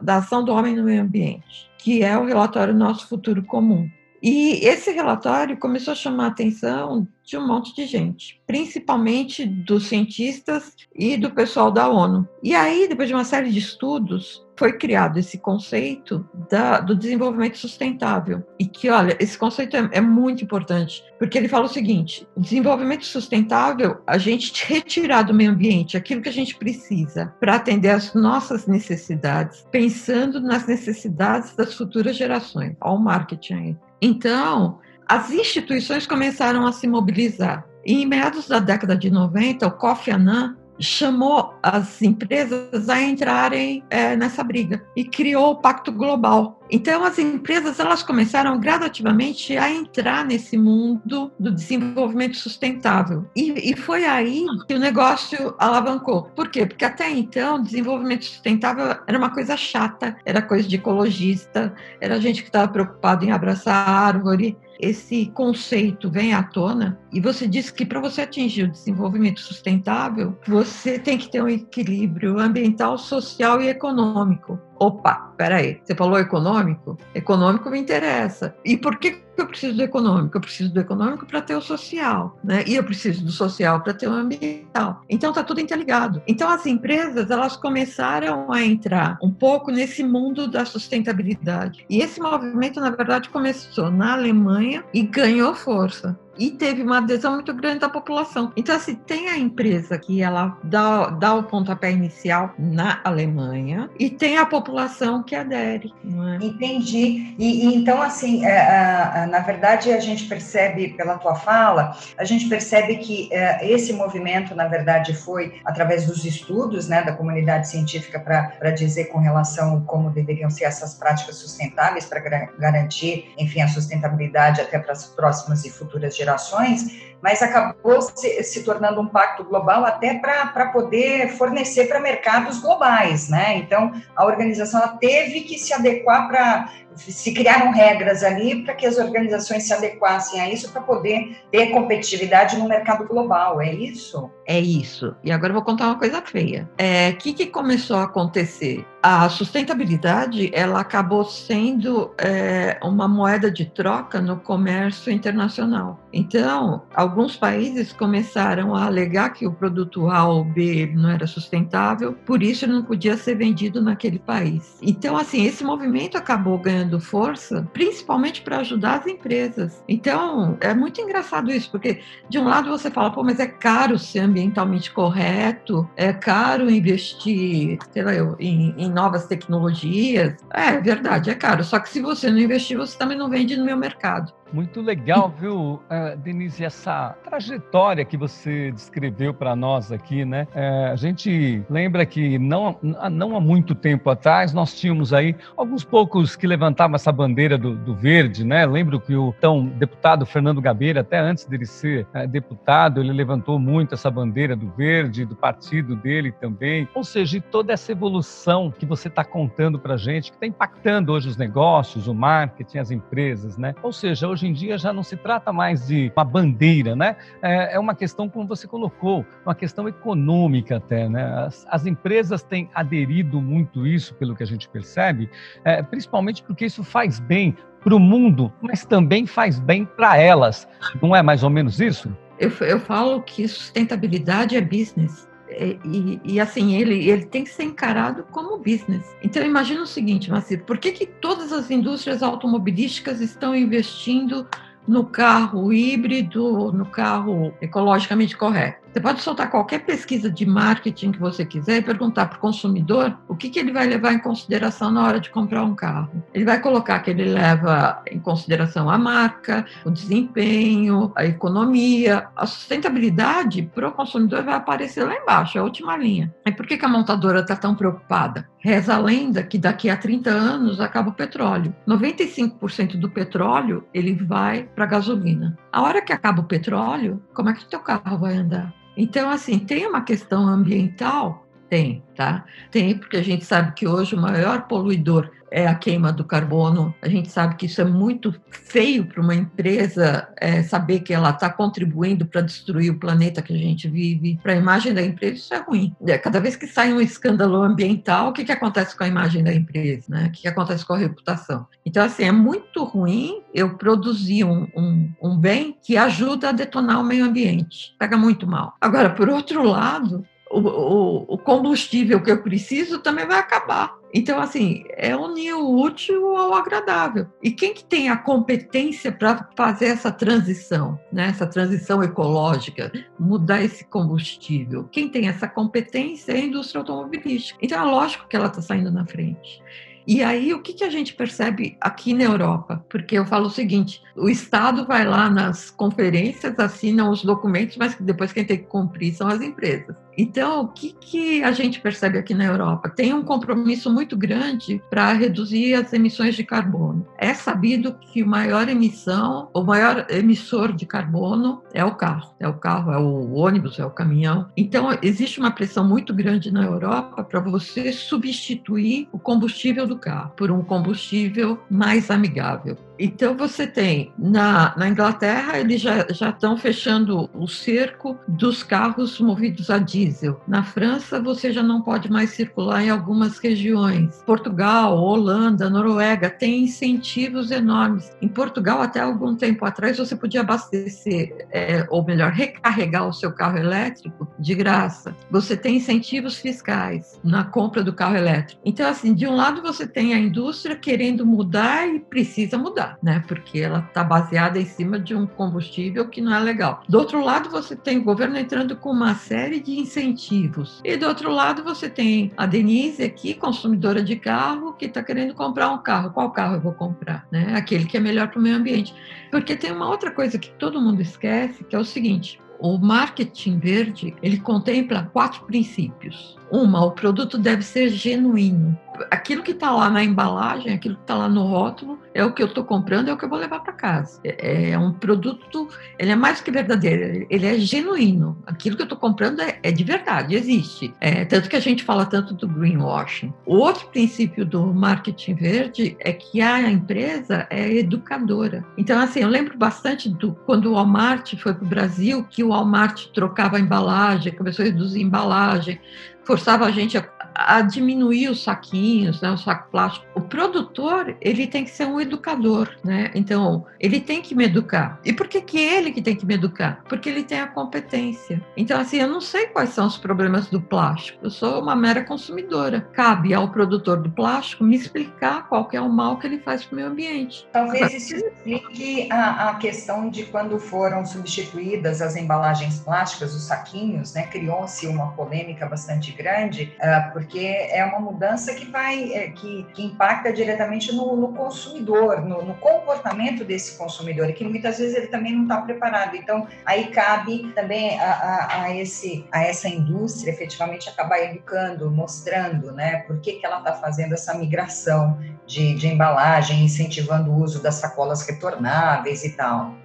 da 0.00 0.16
ação 0.16 0.42
do 0.42 0.52
homem 0.52 0.74
no 0.74 0.82
meio 0.82 1.02
ambiente, 1.02 1.70
que 1.78 2.02
é 2.02 2.16
o 2.16 2.24
relatório 2.24 2.74
Nosso 2.74 3.06
Futuro 3.06 3.44
Comum. 3.44 3.88
E 4.24 4.66
esse 4.66 4.90
relatório 4.90 5.58
começou 5.58 5.92
a 5.92 5.94
chamar 5.94 6.24
a 6.24 6.28
atenção 6.28 7.06
de 7.22 7.36
um 7.36 7.46
monte 7.46 7.76
de 7.76 7.84
gente, 7.84 8.40
principalmente 8.46 9.44
dos 9.44 9.86
cientistas 9.86 10.74
e 10.94 11.18
do 11.18 11.30
pessoal 11.30 11.70
da 11.70 11.90
ONU. 11.90 12.26
E 12.42 12.54
aí, 12.54 12.88
depois 12.88 13.06
de 13.06 13.14
uma 13.14 13.24
série 13.24 13.50
de 13.50 13.58
estudos, 13.58 14.42
foi 14.56 14.78
criado 14.78 15.18
esse 15.18 15.36
conceito 15.36 16.26
da, 16.50 16.80
do 16.80 16.96
desenvolvimento 16.96 17.58
sustentável. 17.58 18.42
E 18.58 18.64
que, 18.66 18.88
olha, 18.88 19.14
esse 19.20 19.36
conceito 19.36 19.76
é, 19.76 19.90
é, 19.92 20.00
muito 20.00 20.42
importante, 20.42 21.04
porque 21.18 21.36
ele 21.36 21.48
fala 21.48 21.66
o 21.66 21.68
seguinte: 21.68 22.26
desenvolvimento 22.34 23.04
sustentável, 23.04 24.00
a 24.06 24.16
gente 24.16 24.64
retirar 24.66 25.22
do 25.22 25.34
meio 25.34 25.50
ambiente 25.50 25.98
aquilo 25.98 26.22
que 26.22 26.30
a 26.30 26.32
gente 26.32 26.56
precisa 26.56 27.34
para 27.38 27.56
atender 27.56 27.90
às 27.90 28.14
nossas 28.14 28.66
necessidades, 28.66 29.66
pensando 29.70 30.40
nas 30.40 30.66
necessidades 30.66 31.54
das 31.54 31.74
futuras 31.74 32.16
gerações. 32.16 32.74
Olha 32.80 32.94
o 32.94 32.98
marketing 32.98 33.54
aí. 33.54 33.76
Então, 34.00 34.78
as 35.06 35.30
instituições 35.30 36.06
começaram 36.06 36.66
a 36.66 36.72
se 36.72 36.86
mobilizar. 36.86 37.66
E 37.84 38.02
em 38.02 38.06
meados 38.06 38.48
da 38.48 38.58
década 38.58 38.96
de 38.96 39.10
90, 39.10 39.66
o 39.66 39.72
Kofi 39.72 40.10
Annan 40.10 40.56
chamou 40.78 41.54
as 41.62 42.02
empresas 42.02 42.88
a 42.88 43.00
entrarem 43.00 43.82
é, 43.90 44.16
nessa 44.16 44.42
briga 44.42 44.84
e 44.96 45.04
criou 45.04 45.52
o 45.52 45.56
Pacto 45.56 45.92
Global. 45.92 46.60
Então 46.70 47.04
as 47.04 47.18
empresas 47.18 47.78
elas 47.78 48.02
começaram 48.02 48.58
gradativamente 48.58 49.56
a 49.56 49.70
entrar 49.70 50.24
nesse 50.24 50.56
mundo 50.56 51.30
do 51.38 51.52
desenvolvimento 51.52 52.36
sustentável 52.36 53.26
e, 53.36 53.70
e 53.70 53.76
foi 53.76 54.04
aí 54.04 54.44
que 54.66 54.74
o 54.74 54.78
negócio 54.78 55.54
alavancou. 55.58 56.24
Por 56.34 56.48
quê? 56.48 56.66
Porque 56.66 56.84
até 56.84 57.10
então 57.10 57.62
desenvolvimento 57.62 58.24
sustentável 58.24 58.96
era 59.06 59.18
uma 59.18 59.30
coisa 59.30 59.56
chata, 59.56 60.16
era 60.24 60.42
coisa 60.42 60.66
de 60.66 60.76
ecologista, 60.76 61.74
era 62.00 62.20
gente 62.20 62.42
que 62.42 62.48
estava 62.48 62.70
preocupado 62.72 63.24
em 63.24 63.30
abraçar 63.30 63.88
a 63.88 63.92
árvore 63.92 64.56
esse 64.78 65.26
conceito 65.26 66.10
vem 66.10 66.34
à 66.34 66.42
tona 66.42 66.98
e 67.14 67.20
você 67.20 67.46
diz 67.46 67.70
que 67.70 67.86
para 67.86 68.00
você 68.00 68.22
atingir 68.22 68.64
o 68.64 68.70
desenvolvimento 68.70 69.40
sustentável, 69.40 70.36
você 70.46 70.98
tem 70.98 71.16
que 71.16 71.30
ter 71.30 71.40
um 71.40 71.48
equilíbrio 71.48 72.40
ambiental, 72.40 72.98
social 72.98 73.62
e 73.62 73.68
econômico. 73.68 74.58
Opa, 74.76 75.32
peraí, 75.36 75.80
você 75.84 75.94
falou 75.94 76.18
econômico? 76.18 76.98
Econômico 77.14 77.70
me 77.70 77.78
interessa. 77.78 78.54
E 78.64 78.76
por 78.76 78.98
que 78.98 79.22
eu 79.36 79.46
preciso 79.46 79.76
do 79.76 79.82
econômico? 79.82 80.36
Eu 80.36 80.40
preciso 80.40 80.74
do 80.74 80.80
econômico 80.80 81.24
para 81.26 81.40
ter 81.40 81.54
o 81.54 81.60
social, 81.60 82.36
né? 82.42 82.64
E 82.66 82.74
eu 82.74 82.82
preciso 82.82 83.24
do 83.24 83.30
social 83.30 83.80
para 83.80 83.94
ter 83.94 84.08
o 84.08 84.12
ambiental. 84.12 85.00
Então 85.08 85.32
tá 85.32 85.44
tudo 85.44 85.60
interligado. 85.60 86.20
Então 86.26 86.50
as 86.50 86.66
empresas 86.66 87.30
elas 87.30 87.56
começaram 87.56 88.52
a 88.52 88.64
entrar 88.64 89.16
um 89.22 89.30
pouco 89.30 89.70
nesse 89.70 90.02
mundo 90.02 90.48
da 90.48 90.64
sustentabilidade. 90.64 91.86
E 91.88 92.00
esse 92.00 92.20
movimento 92.20 92.80
na 92.80 92.90
verdade 92.90 93.28
começou 93.28 93.90
na 93.90 94.14
Alemanha 94.14 94.84
e 94.92 95.02
ganhou 95.02 95.54
força 95.54 96.18
e 96.38 96.50
teve 96.50 96.82
uma 96.82 96.98
adesão 96.98 97.34
muito 97.34 97.52
grande 97.54 97.80
da 97.80 97.88
população. 97.88 98.52
Então, 98.56 98.74
assim, 98.74 98.94
tem 98.94 99.28
a 99.28 99.38
empresa 99.38 99.98
que 99.98 100.22
ela 100.22 100.58
dá, 100.62 101.10
dá 101.10 101.34
o 101.34 101.42
pontapé 101.44 101.92
inicial 101.92 102.52
na 102.58 103.00
Alemanha 103.04 103.90
e 103.98 104.10
tem 104.10 104.38
a 104.38 104.46
população 104.46 105.22
que 105.22 105.34
adere. 105.34 105.92
É? 106.04 106.44
Entendi. 106.44 107.34
E, 107.38 107.66
e, 107.66 107.74
então, 107.74 108.00
assim, 108.02 108.44
é, 108.44 109.26
na 109.30 109.40
verdade, 109.40 109.92
a 109.92 110.00
gente 110.00 110.24
percebe 110.26 110.88
pela 110.94 111.18
tua 111.18 111.34
fala, 111.34 111.96
a 112.16 112.24
gente 112.24 112.48
percebe 112.48 112.96
que 112.96 113.28
é, 113.32 113.68
esse 113.70 113.92
movimento, 113.92 114.54
na 114.54 114.66
verdade, 114.66 115.14
foi 115.14 115.60
através 115.64 116.06
dos 116.06 116.24
estudos 116.24 116.88
né, 116.88 117.02
da 117.02 117.12
comunidade 117.12 117.68
científica 117.68 118.18
para 118.20 118.70
dizer 118.70 119.06
com 119.06 119.18
relação 119.18 119.82
como 119.84 120.10
deveriam 120.10 120.50
ser 120.50 120.64
essas 120.64 120.94
práticas 120.94 121.36
sustentáveis 121.36 122.06
para 122.06 122.20
garantir, 122.58 123.32
enfim, 123.38 123.60
a 123.60 123.68
sustentabilidade 123.68 124.60
até 124.60 124.78
para 124.78 124.92
as 124.92 125.06
próximas 125.06 125.64
e 125.64 125.70
futuras 125.70 126.16
gerações 126.16 126.23
gerações, 126.24 127.04
mas 127.22 127.42
acabou 127.42 128.02
se, 128.02 128.42
se 128.42 128.62
tornando 128.64 129.00
um 129.00 129.06
pacto 129.06 129.44
global 129.44 129.84
até 129.84 130.18
para 130.18 130.66
poder 130.66 131.28
fornecer 131.30 131.86
para 131.86 132.00
mercados 132.00 132.60
globais, 132.60 133.28
né? 133.28 133.56
Então, 133.56 133.92
a 134.14 134.24
organização 134.24 134.98
teve 134.98 135.40
que 135.42 135.58
se 135.58 135.72
adequar 135.72 136.28
para 136.28 136.70
se 136.96 137.32
criaram 137.32 137.72
regras 137.72 138.22
ali 138.22 138.62
para 138.62 138.74
que 138.74 138.86
as 138.86 138.98
organizações 138.98 139.64
se 139.64 139.72
adequassem 139.72 140.40
a 140.40 140.50
isso 140.50 140.70
para 140.72 140.82
poder 140.82 141.36
ter 141.50 141.68
competitividade 141.68 142.56
no 142.56 142.68
mercado 142.68 143.06
global, 143.06 143.60
é 143.60 143.72
isso? 143.72 144.30
É 144.46 144.60
isso. 144.60 145.14
E 145.24 145.32
agora 145.32 145.50
eu 145.50 145.54
vou 145.54 145.64
contar 145.64 145.86
uma 145.86 145.98
coisa 145.98 146.20
feia. 146.22 146.68
O 146.72 146.82
é, 146.82 147.12
que, 147.12 147.32
que 147.32 147.46
começou 147.46 147.96
a 147.96 148.04
acontecer? 148.04 148.84
A 149.02 149.28
sustentabilidade 149.28 150.50
ela 150.54 150.80
acabou 150.80 151.24
sendo 151.24 152.12
é, 152.18 152.78
uma 152.82 153.06
moeda 153.06 153.50
de 153.50 153.66
troca 153.66 154.20
no 154.20 154.38
comércio 154.38 155.12
internacional. 155.12 156.00
Então, 156.12 156.82
alguns 156.94 157.36
países 157.36 157.92
começaram 157.92 158.74
a 158.74 158.86
alegar 158.86 159.30
que 159.30 159.46
o 159.46 159.52
produto 159.52 160.08
A 160.08 160.26
ou 160.26 160.44
B 160.44 160.90
não 160.94 161.10
era 161.10 161.26
sustentável, 161.26 162.14
por 162.24 162.42
isso 162.42 162.64
ele 162.64 162.72
não 162.72 162.82
podia 162.82 163.16
ser 163.16 163.34
vendido 163.34 163.82
naquele 163.82 164.18
país. 164.18 164.78
Então, 164.80 165.16
assim, 165.16 165.44
esse 165.44 165.62
movimento 165.64 166.16
acabou 166.16 166.58
ganhando 166.58 166.83
ganhando 166.84 167.00
força, 167.00 167.66
principalmente 167.72 168.42
para 168.42 168.58
ajudar 168.58 169.00
as 169.00 169.06
empresas. 169.06 169.82
Então, 169.88 170.56
é 170.60 170.74
muito 170.74 171.00
engraçado 171.00 171.50
isso, 171.50 171.70
porque 171.70 172.00
de 172.28 172.38
um 172.38 172.44
lado 172.44 172.68
você 172.68 172.90
fala, 172.90 173.10
pô, 173.10 173.22
mas 173.22 173.40
é 173.40 173.46
caro 173.46 173.98
ser 173.98 174.20
ambientalmente 174.20 174.92
correto, 174.92 175.88
é 175.96 176.12
caro 176.12 176.70
investir, 176.70 177.78
sei 177.90 178.02
lá, 178.02 178.12
em, 178.38 178.74
em 178.76 178.90
novas 178.90 179.26
tecnologias. 179.26 180.36
É, 180.52 180.74
é 180.74 180.80
verdade, 180.80 181.30
é 181.30 181.34
caro. 181.34 181.64
Só 181.64 181.78
que 181.78 181.88
se 181.88 182.00
você 182.00 182.30
não 182.30 182.38
investir, 182.38 182.76
você 182.76 182.96
também 182.96 183.16
não 183.16 183.28
vende 183.28 183.56
no 183.56 183.64
meu 183.64 183.76
mercado. 183.76 184.32
Muito 184.54 184.80
legal, 184.80 185.34
viu, 185.36 185.80
uh, 185.90 186.16
Denise, 186.18 186.64
essa 186.64 187.16
trajetória 187.24 188.04
que 188.04 188.16
você 188.16 188.70
descreveu 188.70 189.34
para 189.34 189.56
nós 189.56 189.90
aqui, 189.90 190.24
né? 190.24 190.46
Uh, 190.54 190.92
a 190.92 190.96
gente 190.96 191.60
lembra 191.68 192.06
que 192.06 192.38
não, 192.38 192.78
não 193.10 193.36
há 193.36 193.40
muito 193.40 193.74
tempo 193.74 194.08
atrás 194.10 194.52
nós 194.52 194.78
tínhamos 194.78 195.12
aí 195.12 195.34
alguns 195.56 195.82
poucos 195.82 196.36
que 196.36 196.46
levantavam 196.74 196.94
essa 196.94 197.10
bandeira 197.10 197.58
do, 197.58 197.74
do 197.74 197.94
verde, 197.94 198.44
né? 198.44 198.64
Lembro 198.66 199.00
que 199.00 199.14
o 199.14 199.34
então 199.36 199.66
deputado 199.66 200.24
Fernando 200.24 200.60
Gabeira, 200.60 201.00
até 201.00 201.18
antes 201.18 201.44
dele 201.44 201.66
ser 201.66 202.06
uh, 202.14 202.28
deputado, 202.28 203.00
ele 203.00 203.12
levantou 203.12 203.58
muito 203.58 203.94
essa 203.94 204.10
bandeira 204.10 204.54
do 204.54 204.68
verde, 204.70 205.24
do 205.24 205.34
partido 205.34 205.96
dele 205.96 206.30
também. 206.32 206.88
Ou 206.94 207.02
seja, 207.02 207.40
toda 207.40 207.72
essa 207.72 207.90
evolução 207.90 208.70
que 208.70 208.86
você 208.86 209.08
está 209.08 209.24
contando 209.24 209.78
para 209.78 209.96
gente, 209.96 210.30
que 210.30 210.36
está 210.36 210.46
impactando 210.46 211.12
hoje 211.12 211.28
os 211.28 211.36
negócios, 211.36 212.06
o 212.06 212.14
marketing, 212.14 212.78
as 212.78 212.90
empresas, 212.90 213.56
né? 213.56 213.74
Ou 213.82 213.92
seja, 213.92 214.28
hoje 214.28 214.44
hoje 214.44 214.48
em 214.48 214.52
dia 214.52 214.76
já 214.76 214.92
não 214.92 215.02
se 215.02 215.16
trata 215.16 215.52
mais 215.52 215.86
de 215.86 216.12
uma 216.14 216.24
bandeira, 216.24 216.94
né? 216.94 217.16
É, 217.42 217.74
é 217.74 217.78
uma 217.78 217.94
questão, 217.94 218.28
como 218.28 218.46
você 218.46 218.66
colocou, 218.66 219.24
uma 219.44 219.54
questão 219.54 219.88
econômica 219.88 220.76
até, 220.76 221.08
né? 221.08 221.24
As, 221.46 221.66
as 221.68 221.86
empresas 221.86 222.42
têm 222.42 222.68
aderido 222.74 223.40
muito 223.40 223.86
isso, 223.86 224.14
pelo 224.14 224.36
que 224.36 224.42
a 224.42 224.46
gente 224.46 224.68
percebe, 224.68 225.30
é, 225.64 225.82
principalmente 225.82 226.42
porque 226.42 226.63
isso 226.64 226.82
faz 226.82 227.20
bem 227.20 227.56
para 227.82 227.94
o 227.94 228.00
mundo, 228.00 228.52
mas 228.62 228.84
também 228.84 229.26
faz 229.26 229.58
bem 229.58 229.84
para 229.84 230.16
elas. 230.16 230.66
Não 231.02 231.14
é 231.14 231.22
mais 231.22 231.42
ou 231.42 231.50
menos 231.50 231.80
isso? 231.80 232.10
Eu, 232.38 232.50
eu 232.66 232.80
falo 232.80 233.22
que 233.22 233.46
sustentabilidade 233.46 234.56
é 234.56 234.60
business. 234.60 235.28
E, 235.50 236.20
e, 236.24 236.40
assim, 236.40 236.74
ele, 236.74 237.08
ele 237.08 237.26
tem 237.26 237.44
que 237.44 237.50
ser 237.50 237.64
encarado 237.64 238.24
como 238.30 238.58
business. 238.58 239.14
Então, 239.22 239.44
imagina 239.44 239.82
o 239.82 239.86
seguinte, 239.86 240.30
Marcelo, 240.30 240.64
por 240.64 240.78
que, 240.78 240.90
que 240.90 241.06
todas 241.06 241.52
as 241.52 241.70
indústrias 241.70 242.22
automobilísticas 242.22 243.20
estão 243.20 243.54
investindo 243.54 244.48
no 244.88 245.04
carro 245.04 245.72
híbrido, 245.72 246.72
no 246.72 246.86
carro 246.86 247.54
ecologicamente 247.60 248.36
correto? 248.36 248.83
Você 248.94 249.00
pode 249.00 249.22
soltar 249.22 249.50
qualquer 249.50 249.80
pesquisa 249.80 250.30
de 250.30 250.46
marketing 250.46 251.10
que 251.10 251.18
você 251.18 251.44
quiser 251.44 251.78
e 251.78 251.82
perguntar 251.82 252.26
para 252.26 252.38
o 252.38 252.40
consumidor 252.40 253.18
o 253.26 253.34
que, 253.34 253.50
que 253.50 253.58
ele 253.58 253.72
vai 253.72 253.88
levar 253.88 254.12
em 254.12 254.20
consideração 254.20 254.92
na 254.92 255.04
hora 255.04 255.18
de 255.18 255.30
comprar 255.30 255.64
um 255.64 255.74
carro. 255.74 256.22
Ele 256.32 256.44
vai 256.44 256.60
colocar 256.60 257.00
que 257.00 257.10
ele 257.10 257.24
leva 257.24 258.00
em 258.08 258.20
consideração 258.20 258.88
a 258.88 258.96
marca, 258.96 259.66
o 259.84 259.90
desempenho, 259.90 261.10
a 261.16 261.24
economia, 261.24 262.28
a 262.36 262.46
sustentabilidade 262.46 263.68
para 263.74 263.88
o 263.88 263.92
consumidor 263.92 264.44
vai 264.44 264.54
aparecer 264.54 265.02
lá 265.02 265.16
embaixo, 265.16 265.58
a 265.58 265.64
última 265.64 265.96
linha. 265.96 266.32
E 266.46 266.52
por 266.52 266.64
que, 266.64 266.78
que 266.78 266.84
a 266.84 266.88
montadora 266.88 267.40
está 267.40 267.56
tão 267.56 267.74
preocupada? 267.74 268.48
Reza 268.60 268.94
a 268.94 268.98
lenda 268.98 269.42
que 269.42 269.58
daqui 269.58 269.90
a 269.90 269.96
30 269.96 270.30
anos 270.30 270.80
acaba 270.80 271.10
o 271.10 271.14
petróleo. 271.14 271.74
95% 271.84 272.96
do 272.96 273.10
petróleo 273.10 273.84
ele 273.92 274.14
vai 274.14 274.62
para 274.62 274.84
a 274.84 274.88
gasolina. 274.88 275.58
A 275.72 275.82
hora 275.82 276.00
que 276.00 276.12
acaba 276.12 276.42
o 276.42 276.46
petróleo, 276.46 277.20
como 277.34 277.50
é 277.50 277.54
que 277.54 277.64
o 277.64 277.68
teu 277.68 277.80
carro 277.80 278.18
vai 278.18 278.36
andar? 278.36 278.83
Então, 278.96 279.28
assim, 279.30 279.58
tem 279.58 279.86
uma 279.86 280.02
questão 280.02 280.46
ambiental 280.46 281.43
Tem, 281.74 282.04
tá? 282.14 282.44
Tem, 282.70 282.96
porque 282.96 283.16
a 283.16 283.22
gente 283.24 283.44
sabe 283.44 283.72
que 283.72 283.84
hoje 283.84 284.14
o 284.14 284.20
maior 284.20 284.68
poluidor 284.68 285.28
é 285.50 285.66
a 285.66 285.74
queima 285.74 286.12
do 286.12 286.22
carbono. 286.22 286.94
A 287.02 287.08
gente 287.08 287.32
sabe 287.32 287.56
que 287.56 287.66
isso 287.66 287.80
é 287.80 287.84
muito 287.84 288.32
feio 288.48 289.06
para 289.06 289.20
uma 289.20 289.34
empresa 289.34 290.28
é, 290.36 290.62
saber 290.62 291.00
que 291.00 291.12
ela 291.12 291.30
está 291.30 291.50
contribuindo 291.50 292.26
para 292.26 292.42
destruir 292.42 292.92
o 292.92 292.98
planeta 293.00 293.42
que 293.42 293.52
a 293.52 293.56
gente 293.56 293.88
vive. 293.88 294.38
Para 294.40 294.52
a 294.52 294.56
imagem 294.56 294.94
da 294.94 295.02
empresa, 295.02 295.34
isso 295.34 295.52
é 295.52 295.58
ruim. 295.58 295.92
É, 296.06 296.16
cada 296.16 296.38
vez 296.38 296.54
que 296.54 296.68
sai 296.68 296.92
um 296.92 297.00
escândalo 297.00 297.60
ambiental, 297.60 298.28
o 298.28 298.32
que, 298.32 298.44
que 298.44 298.52
acontece 298.52 298.96
com 298.96 299.02
a 299.02 299.08
imagem 299.08 299.42
da 299.42 299.52
empresa? 299.52 300.04
Né? 300.08 300.26
O 300.26 300.30
que, 300.30 300.42
que 300.42 300.48
acontece 300.48 300.86
com 300.86 300.92
a 300.92 300.98
reputação? 300.98 301.66
Então, 301.84 302.04
assim, 302.04 302.22
é 302.22 302.32
muito 302.32 302.84
ruim 302.84 303.42
eu 303.52 303.76
produzir 303.76 304.44
um, 304.44 304.68
um, 304.76 305.12
um 305.20 305.36
bem 305.36 305.76
que 305.82 305.96
ajuda 305.96 306.50
a 306.50 306.52
detonar 306.52 307.00
o 307.00 307.04
meio 307.04 307.24
ambiente. 307.24 307.96
Pega 307.98 308.16
muito 308.16 308.46
mal. 308.46 308.74
Agora, 308.80 309.10
por 309.10 309.28
outro 309.28 309.64
lado, 309.64 310.24
o, 310.58 311.34
o, 311.34 311.38
combustível 311.38 312.22
que 312.22 312.30
eu 312.30 312.42
preciso 312.42 312.98
também 312.98 313.26
vai 313.26 313.38
acabar. 313.38 313.96
Então, 314.12 314.40
assim, 314.40 314.84
é 314.90 315.16
unir 315.16 315.54
o 315.54 315.76
útil 315.80 316.36
ao 316.36 316.54
agradável. 316.54 317.26
E 317.42 317.50
quem 317.50 317.74
que 317.74 317.84
tem 317.84 318.08
a 318.08 318.16
competência 318.16 319.10
para 319.10 319.48
fazer 319.56 319.86
essa 319.86 320.12
transição, 320.12 320.98
né? 321.12 321.26
essa 321.26 321.46
transição 321.46 322.02
ecológica, 322.02 322.92
mudar 323.18 323.62
esse 323.62 323.84
combustível? 323.84 324.84
Quem 324.84 325.08
tem 325.08 325.28
essa 325.28 325.48
competência 325.48 326.32
é 326.32 326.36
a 326.36 326.44
indústria 326.44 326.80
automobilística. 326.80 327.58
Então, 327.60 327.80
é 327.80 327.84
lógico 327.84 328.28
que 328.28 328.36
ela 328.36 328.46
está 328.46 328.62
saindo 328.62 328.90
na 328.92 329.04
frente. 329.04 329.60
E 330.06 330.22
aí, 330.22 330.52
o 330.52 330.60
que, 330.60 330.74
que 330.74 330.84
a 330.84 330.90
gente 330.90 331.14
percebe 331.14 331.78
aqui 331.80 332.12
na 332.12 332.24
Europa? 332.24 332.84
Porque 332.90 333.16
eu 333.16 333.24
falo 333.24 333.46
o 333.46 333.50
seguinte: 333.50 334.02
o 334.14 334.28
Estado 334.28 334.86
vai 334.86 335.04
lá 335.04 335.30
nas 335.30 335.70
conferências, 335.70 336.58
assina 336.58 337.08
os 337.08 337.24
documentos, 337.24 337.76
mas 337.78 337.96
depois 337.98 338.32
quem 338.32 338.44
tem 338.44 338.58
que 338.58 338.64
cumprir 338.64 339.14
são 339.14 339.26
as 339.26 339.40
empresas. 339.40 339.96
Então, 340.16 340.62
o 340.62 340.68
que, 340.68 340.92
que 340.92 341.42
a 341.42 341.52
gente 341.52 341.80
percebe 341.80 342.18
aqui 342.18 342.34
na 342.34 342.44
Europa? 342.44 342.88
Tem 342.88 343.12
um 343.12 343.22
compromisso 343.22 343.92
muito 343.92 344.16
grande 344.16 344.82
para 344.90 345.12
reduzir 345.12 345.74
as 345.74 345.92
emissões 345.92 346.34
de 346.34 346.44
carbono. 346.44 347.06
É 347.18 347.34
sabido 347.34 347.94
que 347.94 348.22
o 348.22 348.26
maior 348.26 348.68
emissão, 348.68 349.48
o 349.52 349.62
maior 349.62 350.06
emissor 350.08 350.72
de 350.72 350.86
carbono 350.86 351.62
é 351.72 351.84
o 351.84 351.94
carro. 351.94 352.34
É 352.38 352.48
o 352.48 352.54
carro, 352.54 352.92
é 352.92 352.98
o 352.98 353.34
ônibus, 353.34 353.78
é 353.78 353.84
o 353.84 353.90
caminhão. 353.90 354.48
Então, 354.56 354.96
existe 355.02 355.38
uma 355.38 355.50
pressão 355.50 355.86
muito 355.86 356.14
grande 356.14 356.52
na 356.52 356.64
Europa 356.64 357.22
para 357.24 357.40
você 357.40 357.92
substituir 357.92 359.08
o 359.12 359.18
combustível 359.18 359.86
do 359.86 359.98
carro 359.98 360.32
por 360.36 360.50
um 360.50 360.62
combustível 360.62 361.58
mais 361.70 362.10
amigável. 362.10 362.76
Então 362.98 363.36
você 363.36 363.66
tem 363.66 364.12
na, 364.18 364.74
na 364.76 364.88
Inglaterra 364.88 365.58
eles 365.58 365.80
já 365.80 366.30
estão 366.30 366.56
fechando 366.56 367.28
o 367.34 367.46
cerco 367.46 368.16
dos 368.28 368.62
carros 368.62 369.20
movidos 369.20 369.70
a 369.70 369.78
diesel. 369.78 370.40
Na 370.46 370.62
França 370.62 371.20
você 371.20 371.52
já 371.52 371.62
não 371.62 371.82
pode 371.82 372.10
mais 372.10 372.30
circular 372.30 372.84
em 372.84 372.90
algumas 372.90 373.38
regiões. 373.38 374.22
Portugal, 374.24 374.96
Holanda, 374.96 375.68
Noruega 375.68 376.30
tem 376.30 376.64
incentivos 376.64 377.50
enormes. 377.50 378.10
Em 378.22 378.28
Portugal 378.28 378.80
até 378.80 379.00
algum 379.00 379.34
tempo 379.34 379.64
atrás 379.64 379.98
você 379.98 380.14
podia 380.14 380.40
abastecer 380.40 381.46
é, 381.50 381.86
ou 381.90 382.04
melhor 382.04 382.30
recarregar 382.32 383.08
o 383.08 383.12
seu 383.12 383.32
carro 383.32 383.58
elétrico 383.58 384.28
de 384.38 384.54
graça. 384.54 385.14
Você 385.30 385.56
tem 385.56 385.76
incentivos 385.76 386.36
fiscais 386.36 387.18
na 387.24 387.44
compra 387.44 387.82
do 387.82 387.92
carro 387.92 388.16
elétrico. 388.16 388.60
Então 388.64 388.88
assim 388.88 389.14
de 389.14 389.26
um 389.26 389.34
lado 389.34 389.62
você 389.62 389.86
tem 389.86 390.14
a 390.14 390.18
indústria 390.18 390.76
querendo 390.76 391.26
mudar 391.26 391.88
e 391.88 391.98
precisa 391.98 392.56
mudar 392.56 392.83
né? 393.02 393.22
Porque 393.26 393.60
ela 393.60 393.80
está 393.80 394.02
baseada 394.04 394.58
em 394.58 394.66
cima 394.66 394.98
de 394.98 395.14
um 395.14 395.26
combustível 395.26 396.08
que 396.08 396.20
não 396.20 396.34
é 396.34 396.40
legal. 396.40 396.82
Do 396.88 396.98
outro 396.98 397.22
lado, 397.24 397.50
você 397.50 397.76
tem 397.76 397.98
o 397.98 398.04
governo 398.04 398.38
entrando 398.38 398.76
com 398.76 398.90
uma 398.90 399.14
série 399.14 399.60
de 399.60 399.78
incentivos. 399.78 400.80
E 400.84 400.96
do 400.96 401.06
outro 401.06 401.30
lado, 401.30 401.62
você 401.62 401.88
tem 401.88 402.32
a 402.36 402.46
Denise 402.46 403.02
aqui, 403.02 403.34
consumidora 403.34 404.02
de 404.02 404.16
carro, 404.16 404.72
que 404.74 404.86
está 404.86 405.02
querendo 405.02 405.34
comprar 405.34 405.70
um 405.70 405.78
carro. 405.78 406.10
Qual 406.10 406.30
carro 406.30 406.56
eu 406.56 406.60
vou 406.60 406.72
comprar? 406.72 407.26
Né? 407.30 407.54
Aquele 407.56 407.84
que 407.86 407.96
é 407.96 408.00
melhor 408.00 408.28
para 408.28 408.38
o 408.38 408.42
meio 408.42 408.56
ambiente. 408.56 408.94
Porque 409.30 409.56
tem 409.56 409.72
uma 409.72 409.88
outra 409.88 410.10
coisa 410.10 410.38
que 410.38 410.50
todo 410.50 410.80
mundo 410.80 411.00
esquece, 411.00 411.64
que 411.64 411.74
é 411.74 411.78
o 411.78 411.84
seguinte: 411.84 412.40
o 412.58 412.78
marketing 412.78 413.58
verde 413.58 414.14
ele 414.22 414.38
contempla 414.38 415.10
quatro 415.12 415.44
princípios. 415.44 416.38
Uma, 416.50 416.84
o 416.84 416.92
produto 416.92 417.38
deve 417.38 417.62
ser 417.62 417.88
genuíno 417.88 418.78
aquilo 419.10 419.42
que 419.42 419.52
está 419.52 419.70
lá 419.70 419.90
na 419.90 420.02
embalagem, 420.02 420.72
aquilo 420.72 420.96
que 420.96 421.02
está 421.02 421.16
lá 421.16 421.28
no 421.28 421.44
rótulo, 421.44 421.98
é 422.12 422.24
o 422.24 422.32
que 422.32 422.42
eu 422.42 422.46
estou 422.46 422.64
comprando, 422.64 423.08
é 423.08 423.12
o 423.12 423.16
que 423.16 423.24
eu 423.24 423.28
vou 423.28 423.38
levar 423.38 423.60
para 423.60 423.72
casa. 423.72 424.20
É, 424.22 424.70
é, 424.70 424.78
um 424.78 424.92
produto, 424.92 425.68
ele 425.98 426.12
é 426.12 426.16
mais 426.16 426.40
que 426.40 426.50
verdadeiro, 426.50 427.26
ele 427.28 427.46
é 427.46 427.58
genuíno. 427.58 428.38
Aquilo 428.46 428.76
que 428.76 428.82
eu 428.82 428.86
estou 428.86 428.98
comprando 428.98 429.40
é, 429.40 429.58
é, 429.62 429.72
de 429.72 429.82
verdade, 429.82 430.34
existe. 430.34 430.94
É, 431.00 431.24
tanto 431.24 431.48
que 431.48 431.56
a 431.56 431.60
gente 431.60 431.82
fala 431.82 432.06
tanto 432.06 432.34
do 432.34 432.46
greenwashing. 432.46 433.32
O 433.46 433.56
outro 433.56 433.86
princípio 433.88 434.44
do 434.44 434.72
marketing 434.72 435.34
verde 435.34 435.96
é 436.00 436.12
que 436.12 436.40
a 436.40 436.70
empresa 436.70 437.46
é 437.50 437.72
educadora. 437.74 438.64
Então, 438.78 439.00
assim, 439.00 439.20
eu 439.20 439.28
lembro 439.28 439.56
bastante 439.58 440.08
do 440.08 440.32
quando 440.46 440.66
o 440.66 440.74
Walmart 440.74 441.34
foi 441.36 441.54
para 441.54 441.64
o 441.64 441.68
Brasil, 441.68 442.24
que 442.24 442.44
o 442.44 442.48
Walmart 442.48 443.06
trocava 443.12 443.56
a 443.56 443.60
embalagem, 443.60 444.32
começou 444.32 444.64
a 444.64 444.66
reduzir 444.66 445.00
a 445.00 445.02
embalagem, 445.02 445.80
forçava 446.24 446.64
a 446.64 446.70
gente 446.70 446.96
a 446.96 447.02
a 447.34 447.60
diminuir 447.60 448.28
os 448.28 448.42
saquinhos, 448.42 449.20
né, 449.20 449.30
o 449.30 449.36
saco 449.36 449.70
plástico. 449.70 450.06
O 450.14 450.20
produtor, 450.20 451.16
ele 451.20 451.46
tem 451.46 451.64
que 451.64 451.70
ser 451.70 451.86
um 451.86 452.00
educador, 452.00 452.70
né? 452.84 453.10
Então, 453.14 453.66
ele 453.80 454.00
tem 454.00 454.22
que 454.22 454.34
me 454.34 454.44
educar. 454.44 455.00
E 455.04 455.12
por 455.12 455.26
que 455.26 455.40
que 455.40 455.58
ele 455.58 455.90
que 455.90 456.00
tem 456.00 456.14
que 456.14 456.24
me 456.24 456.34
educar? 456.34 456.82
Porque 456.88 457.08
ele 457.08 457.24
tem 457.24 457.40
a 457.40 457.46
competência. 457.46 458.40
Então, 458.56 458.80
assim, 458.80 458.98
eu 458.98 459.08
não 459.08 459.20
sei 459.20 459.46
quais 459.46 459.70
são 459.70 459.86
os 459.86 459.96
problemas 459.96 460.46
do 460.46 460.60
plástico. 460.60 461.18
Eu 461.22 461.30
sou 461.30 461.60
uma 461.60 461.74
mera 461.74 462.04
consumidora. 462.04 462.80
Cabe 462.92 463.34
ao 463.34 463.48
produtor 463.48 464.00
do 464.00 464.10
plástico 464.10 464.64
me 464.64 464.76
explicar 464.76 465.48
qual 465.48 465.66
que 465.66 465.76
é 465.76 465.80
o 465.80 465.88
mal 465.88 466.18
que 466.18 466.26
ele 466.26 466.38
faz 466.38 466.64
para 466.64 466.72
o 466.74 466.76
meio 466.76 466.88
ambiente. 466.88 467.46
Talvez 467.52 467.92
isso 467.92 468.14
explique 468.14 469.08
a, 469.12 469.50
a 469.50 469.54
questão 469.56 470.08
de 470.08 470.24
quando 470.26 470.58
foram 470.58 471.04
substituídas 471.04 472.00
as 472.00 472.16
embalagens 472.16 472.80
plásticas, 472.80 473.34
os 473.34 473.42
saquinhos, 473.42 474.14
né? 474.14 474.26
Criou-se 474.26 474.86
uma 474.86 475.12
polêmica 475.12 475.66
bastante 475.66 476.12
grande, 476.12 476.72
uh, 476.78 477.12
porque 477.12 477.23
é 477.38 477.84
uma 477.84 478.00
mudança 478.00 478.54
que 478.54 478.66
vai, 478.66 479.12
é, 479.12 479.30
que, 479.30 479.64
que, 479.74 479.84
impacta 479.84 480.32
diretamente 480.32 480.92
no, 480.92 481.16
no 481.16 481.32
consumidor, 481.32 482.20
no, 482.22 482.42
no, 482.42 482.54
comportamento 482.54 483.44
desse 483.44 483.76
consumidor, 483.78 484.28
e 484.30 484.32
que 484.32 484.44
muitas 484.44 484.78
vezes 484.78 484.96
ele 484.96 485.06
também 485.06 485.32
não 485.32 485.42
está 485.42 485.60
preparado. 485.60 486.16
Então, 486.16 486.46
aí 486.64 486.88
cabe 486.88 487.52
também 487.54 487.98
a, 487.98 488.12
a, 488.12 488.62
a, 488.62 488.76
esse, 488.76 489.26
a 489.32 489.42
essa 489.44 489.68
indústria 489.68 490.30
efetivamente 490.30 490.88
acabar 490.88 491.18
educando, 491.20 491.90
mostrando, 491.90 492.72
né, 492.72 492.98
por 493.06 493.20
que, 493.20 493.34
que 493.34 493.46
ela 493.46 493.58
está 493.58 493.74
fazendo 493.74 494.14
essa 494.14 494.34
migração 494.34 495.18
de, 495.46 495.74
de 495.74 495.88
embalagem, 495.88 496.64
incentivando 496.64 497.30
o 497.30 497.42
uso 497.42 497.62
das 497.62 497.76
sacolas 497.76 498.26
retornáveis 498.26 499.24
e 499.24 499.30
tal 499.30 499.83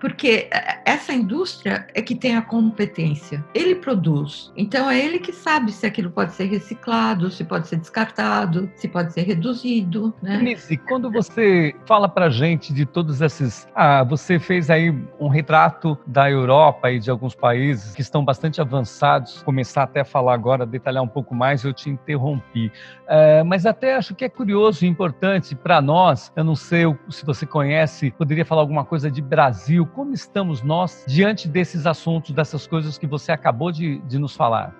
porque 0.00 0.48
é, 0.52 0.80
essa 0.84 1.12
indústria 1.12 1.86
é 1.94 2.02
que 2.02 2.14
tem 2.14 2.36
a 2.36 2.42
competência. 2.42 3.44
Ele 3.54 3.74
produz, 3.74 4.52
então 4.56 4.90
é 4.90 4.98
ele 4.98 5.18
que 5.18 5.32
sabe 5.32 5.72
se 5.72 5.86
aquilo 5.86 6.10
pode 6.10 6.32
ser 6.32 6.44
reciclado, 6.44 7.30
se 7.30 7.44
pode 7.44 7.68
ser 7.68 7.76
descartado, 7.76 8.70
se 8.74 8.88
pode 8.88 9.12
ser 9.12 9.22
reduzido. 9.22 10.14
Né? 10.22 10.38
Nise, 10.38 10.76
quando 10.76 11.10
você 11.10 11.74
fala 11.86 12.08
para 12.08 12.28
gente 12.28 12.72
de 12.72 12.84
todos 12.84 13.20
esses, 13.20 13.68
ah, 13.74 14.02
você 14.04 14.38
fez 14.38 14.70
aí 14.70 14.90
um 15.18 15.28
retrato 15.28 15.98
da 16.06 16.30
Europa 16.30 16.90
e 16.90 16.98
de 16.98 17.10
alguns 17.10 17.34
países 17.34 17.94
que 17.94 18.02
estão 18.02 18.24
bastante 18.24 18.60
avançados. 18.60 19.42
Começar 19.42 19.84
até 19.84 20.00
a 20.00 20.04
falar 20.04 20.34
agora, 20.34 20.66
detalhar 20.66 21.02
um 21.02 21.08
pouco 21.08 21.34
mais, 21.34 21.64
eu 21.64 21.72
te 21.72 21.88
interrompi. 21.88 22.70
É, 23.06 23.42
mas 23.42 23.66
até 23.66 23.96
acho 23.96 24.14
que 24.14 24.24
é 24.24 24.28
curioso 24.28 24.84
e 24.84 24.88
importante 24.88 25.54
para 25.54 25.80
nós. 25.80 26.32
Eu 26.34 26.44
não 26.44 26.56
sei 26.56 26.84
se 27.08 27.24
você 27.24 27.46
conhece, 27.46 28.10
poderia 28.12 28.44
falar 28.44 28.62
alguma 28.62 28.84
coisa 28.84 29.10
de 29.10 29.22
Brasil 29.22 29.43
Brasil, 29.44 29.84
como 29.84 30.14
estamos 30.14 30.62
nós 30.62 31.04
diante 31.06 31.48
desses 31.48 31.84
assuntos, 31.84 32.30
dessas 32.30 32.66
coisas 32.66 32.96
que 32.96 33.06
você 33.06 33.30
acabou 33.30 33.70
de, 33.70 33.98
de 34.08 34.18
nos 34.18 34.34
falar? 34.34 34.74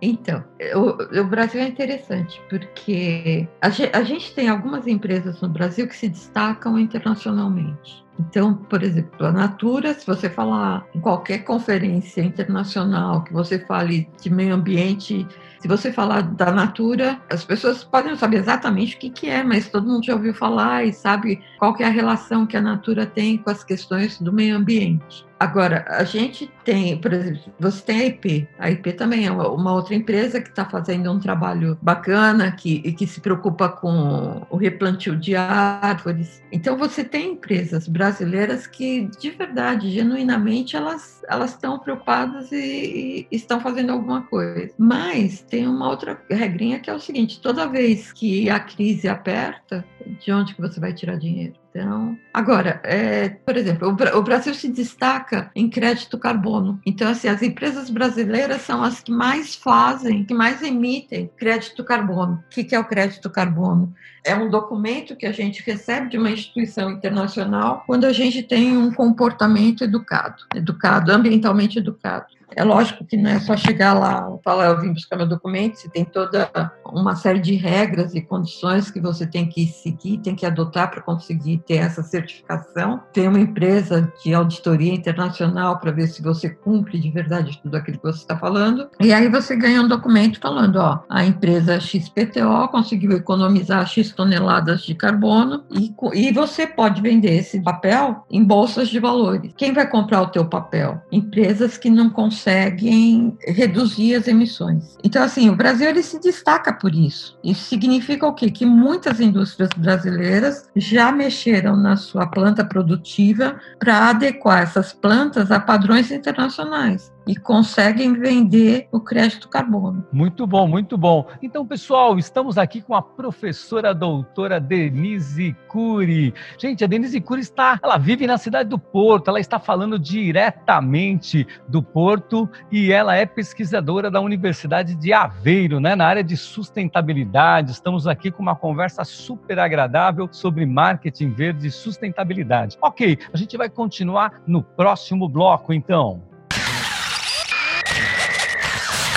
Então, 0.03 0.43
o, 0.75 1.21
o, 1.21 1.25
Brasil 1.25 1.61
é 1.61 1.69
interessante, 1.69 2.41
porque 2.49 3.47
a 3.61 3.69
gente, 3.69 3.95
a 3.95 4.03
gente 4.03 4.35
tem 4.35 4.49
algumas 4.49 4.87
empresas 4.87 5.41
no 5.43 5.49
Brasil 5.49 5.87
que 5.87 5.95
se 5.95 6.09
destacam 6.09 6.79
internacionalmente. 6.79 8.03
Então, 8.19 8.55
por 8.55 8.83
exemplo, 8.83 9.27
a 9.27 9.31
Natura, 9.31 9.93
se 9.93 10.07
você 10.07 10.31
falar 10.31 10.87
em 10.95 11.01
qualquer 11.01 11.41
conferência 11.41 12.23
internacional, 12.23 13.23
que 13.23 13.33
você 13.33 13.59
fale 13.59 14.09
de 14.21 14.31
meio 14.31 14.55
ambiente 14.55 15.29
se 15.61 15.69
você 15.69 15.93
falar 15.93 16.23
da 16.23 16.51
Natura, 16.51 17.21
as 17.29 17.45
pessoas 17.45 17.85
podem 17.85 18.13
não 18.13 18.19
saber 18.19 18.39
exatamente 18.39 18.97
o 18.97 18.99
que, 18.99 19.11
que 19.11 19.29
é, 19.29 19.45
mas 19.45 19.69
todo 19.69 19.87
mundo 19.87 20.07
já 20.07 20.15
ouviu 20.15 20.33
falar 20.33 20.87
e 20.87 20.93
sabe 20.93 21.39
qual 21.59 21.77
é 21.79 21.85
a 21.85 21.91
relação 21.91 22.47
que 22.47 22.57
a 22.57 22.63
Natura 22.63 23.05
tem 23.05 23.37
com 23.37 23.51
as 23.51 23.63
questões 23.63 24.19
do 24.19 24.33
meio 24.33 24.57
ambiente. 24.57 25.30
Agora, 25.41 25.87
a 25.89 26.05
gente 26.05 26.53
tem, 26.67 27.01
por 27.01 27.15
exemplo, 27.15 27.41
você 27.59 27.83
tem 27.83 28.01
a 28.01 28.05
IP. 28.05 28.49
A 28.59 28.71
IP 28.71 28.93
também 28.93 29.27
é 29.27 29.33
uma 29.33 29.73
outra 29.73 29.95
empresa 29.95 30.39
que 30.39 30.51
está 30.51 30.67
fazendo 30.67 31.11
um 31.11 31.19
trabalho 31.19 31.79
bacana, 31.81 32.53
que, 32.53 32.93
que 32.93 33.07
se 33.07 33.23
preocupa 33.23 33.71
com 33.71 34.47
o 34.51 34.57
replantio 34.59 35.17
de 35.17 35.35
árvores. 35.35 36.43
Então, 36.53 36.77
você 36.77 37.03
tem 37.03 37.33
empresas 37.33 37.89
brasileiras 37.89 38.67
que, 38.67 39.09
de 39.19 39.31
verdade, 39.31 39.91
genuinamente, 39.91 40.77
elas 40.77 41.21
elas 41.31 41.53
estão 41.53 41.79
preocupadas 41.79 42.51
e, 42.51 43.27
e 43.31 43.37
estão 43.37 43.61
fazendo 43.61 43.93
alguma 43.93 44.23
coisa. 44.23 44.73
Mas 44.77 45.41
tem 45.43 45.67
uma 45.67 45.89
outra 45.89 46.21
regrinha 46.29 46.81
que 46.81 46.91
é 46.91 46.95
o 46.95 47.01
seguinte: 47.01 47.41
toda 47.41 47.69
vez 47.69 48.13
que 48.13 48.51
a 48.51 48.59
crise 48.59 49.09
aperta, 49.09 49.85
de 50.21 50.33
onde 50.33 50.55
que 50.55 50.61
você 50.61 50.81
vai 50.81 50.93
tirar 50.93 51.17
dinheiro? 51.17 51.55
Então, 51.71 52.19
agora, 52.35 52.81
é, 52.83 53.29
por 53.29 53.57
exemplo, 53.57 53.89
o, 53.89 54.19
o, 54.19 54.23
Brasil 54.23 54.53
se 54.55 54.69
destaca 54.69 55.53
em 55.55 55.71
crédito 55.71 56.19
carbono. 56.19 56.81
Então, 56.85 57.09
assim, 57.09 57.29
as 57.29 57.43
empresas 57.43 57.89
brasileiras 57.89 58.63
são 58.63 58.83
as 58.83 59.01
que 59.01 59.13
mais 59.13 59.55
fazem, 59.55 60.25
que 60.25 60.35
mais 60.35 60.63
emitem 60.63 61.31
crédito 61.37 61.85
carbono. 61.85 62.43
O 62.45 62.51
que, 62.51 62.65
que 62.65 62.75
é 62.75 62.79
o 62.79 62.85
crédito 62.85 63.31
carbono? 63.31 63.95
É 64.25 64.35
um 64.35 64.51
documento 64.51 65.15
que 65.15 65.27
a 65.27 65.33
gente 65.33 65.63
recebe 65.65 66.11
de 66.11 66.19
uma 66.19 66.31
instituição 66.31 66.91
internacional 66.91 67.85
quando 67.87 68.05
a 68.05 68.13
gente 68.13 68.43
tem 68.43 68.77
um 68.77 68.93
comportamento 68.93 69.85
educado, 69.85 70.43
educado, 70.55 71.13
ambientalmente 71.13 71.79
educado. 71.79 72.27
É 72.57 72.65
lógico 72.65 73.05
que 73.05 73.17
não 73.17 73.31
é 73.31 73.41
só 73.41 73.57
chegar 73.57 73.95
lá 73.95 74.29
e 74.39 74.43
falar, 74.43 74.67
eu 74.67 74.81
vim 74.81 74.93
buscar 74.93 75.17
meu 75.17 75.27
documento, 75.27 75.77
você 75.77 75.89
tem 75.89 76.05
toda 76.05 76.51
uma 76.85 77.15
série 77.15 77.39
de 77.39 77.55
regras 77.55 78.15
e 78.15 78.21
condições 78.21 78.91
que 78.91 79.01
você 79.01 79.27
tem 79.27 79.49
que 79.49 79.67
seguir, 79.67 80.19
tem 80.19 80.35
que 80.35 80.45
adotar 80.45 80.91
para 80.91 81.01
conseguir 81.01 81.59
ter 81.59 81.77
essa 81.77 82.03
certificação. 82.03 83.01
Tem 83.13 83.29
uma 83.29 83.39
empresa 83.39 84.13
de 84.23 84.35
auditoria 84.35 84.93
internacional 84.93 85.79
para 85.79 85.93
ver 85.93 86.09
se 86.09 86.23
você 86.23 86.51
cumpre 86.51 86.99
de 86.99 87.11
verdade 87.11 87.61
tudo 87.63 87.77
aquilo 87.77 87.99
que 87.99 88.05
você 88.05 88.19
está 88.19 88.37
falando. 88.37 88.89
E 89.01 89.13
aí 89.13 89.29
você 89.29 89.57
ganha 89.57 89.83
um 89.83 89.89
documento 89.89 90.41
falando, 90.41 90.77
ó, 90.77 91.01
a 91.09 91.25
empresa 91.25 91.79
XPTO 91.79 92.69
conseguiu 92.71 93.13
economizar 93.13 93.87
X 93.87 94.13
toneladas 94.13 94.83
de 94.83 94.95
carbono 94.95 95.65
e, 95.71 95.95
e 96.15 96.33
você 96.33 96.67
pode 96.67 97.01
vender 97.01 97.35
esse 97.35 97.61
papel 97.61 98.25
em 98.31 98.43
bolsas 98.43 98.89
de 98.89 98.99
valores. 98.99 99.53
Quem 99.57 99.73
vai 99.73 99.89
comprar 99.89 100.23
o 100.23 100.29
teu 100.29 100.45
papel? 100.45 101.01
Empresas 101.13 101.79
que 101.79 101.89
não 101.89 102.11
conseguem 102.11 102.40
conseguem 102.41 103.37
reduzir 103.47 104.15
as 104.15 104.27
emissões. 104.27 104.97
Então, 105.05 105.23
assim, 105.23 105.51
o 105.51 105.57
Brasil 105.57 105.89
ele 105.89 106.03
se 106.03 106.19
destaca 106.19 106.73
por 106.73 106.95
isso. 106.95 107.39
Isso 107.45 107.65
significa 107.65 108.27
o 108.27 108.35
quê? 108.35 108.51
Que 108.51 108.65
muitas 108.65 109.21
indústrias 109.21 109.71
brasileiras 109.77 110.69
já 110.75 111.13
mexeram 111.13 111.77
na 111.77 111.97
sua 111.97 112.27
planta 112.27 112.65
produtiva 112.65 113.61
para 113.79 114.09
adequar 114.09 114.63
essas 114.63 114.93
plantas 114.93 115.51
a 115.51 115.61
padrões 115.61 116.11
internacionais 116.11 117.13
e 117.31 117.37
conseguem 117.37 118.13
vender 118.15 118.89
o 118.91 118.99
crédito 118.99 119.49
carbono. 119.49 120.05
Muito 120.13 120.49
bom, 120.49 120.67
muito 120.67 120.99
bom. 120.99 121.29
Então, 121.41 121.65
pessoal, 121.65 122.19
estamos 122.19 122.59
aqui 122.59 122.81
com 122.81 122.93
a 122.93 123.01
professora 123.01 123.95
doutora 123.95 124.59
Denise 124.59 125.57
Cury. 125.69 126.35
Gente, 126.59 126.83
a 126.83 126.89
Denise 126.89 127.21
Cury 127.21 127.43
está, 127.43 127.79
ela 127.81 127.99
vive 127.99 128.27
na 128.27 128.37
cidade 128.37 128.69
do 128.69 128.81
Porto, 128.81 129.29
ela 129.29 129.39
está 129.39 129.61
falando 129.61 129.97
diretamente 129.97 131.47
do 131.69 131.81
Porto 131.81 132.51
e 132.69 132.91
ela 132.91 133.15
é 133.15 133.25
pesquisadora 133.25 134.11
da 134.11 134.21
Universidade 134.21 134.97
de 134.97 135.13
Aveiro, 135.13 135.79
né, 135.79 135.95
na 135.95 136.07
área 136.07 136.25
de 136.25 136.37
sustentabilidade. 136.37 137.71
Estamos 137.71 138.09
aqui 138.09 138.33
com 138.33 138.43
uma 138.43 138.57
conversa 138.57 139.05
super 139.05 139.61
agradável 139.61 140.29
sobre 140.33 140.67
marketing 140.67 141.31
verde 141.31 141.69
e 141.69 141.71
sustentabilidade. 141.71 142.77
Ok, 142.83 143.17
a 143.33 143.37
gente 143.37 143.57
vai 143.57 143.71
continuar 143.71 144.43
no 144.49 144.65
próximo 144.65 145.29
bloco, 145.29 145.73
então. 145.73 146.29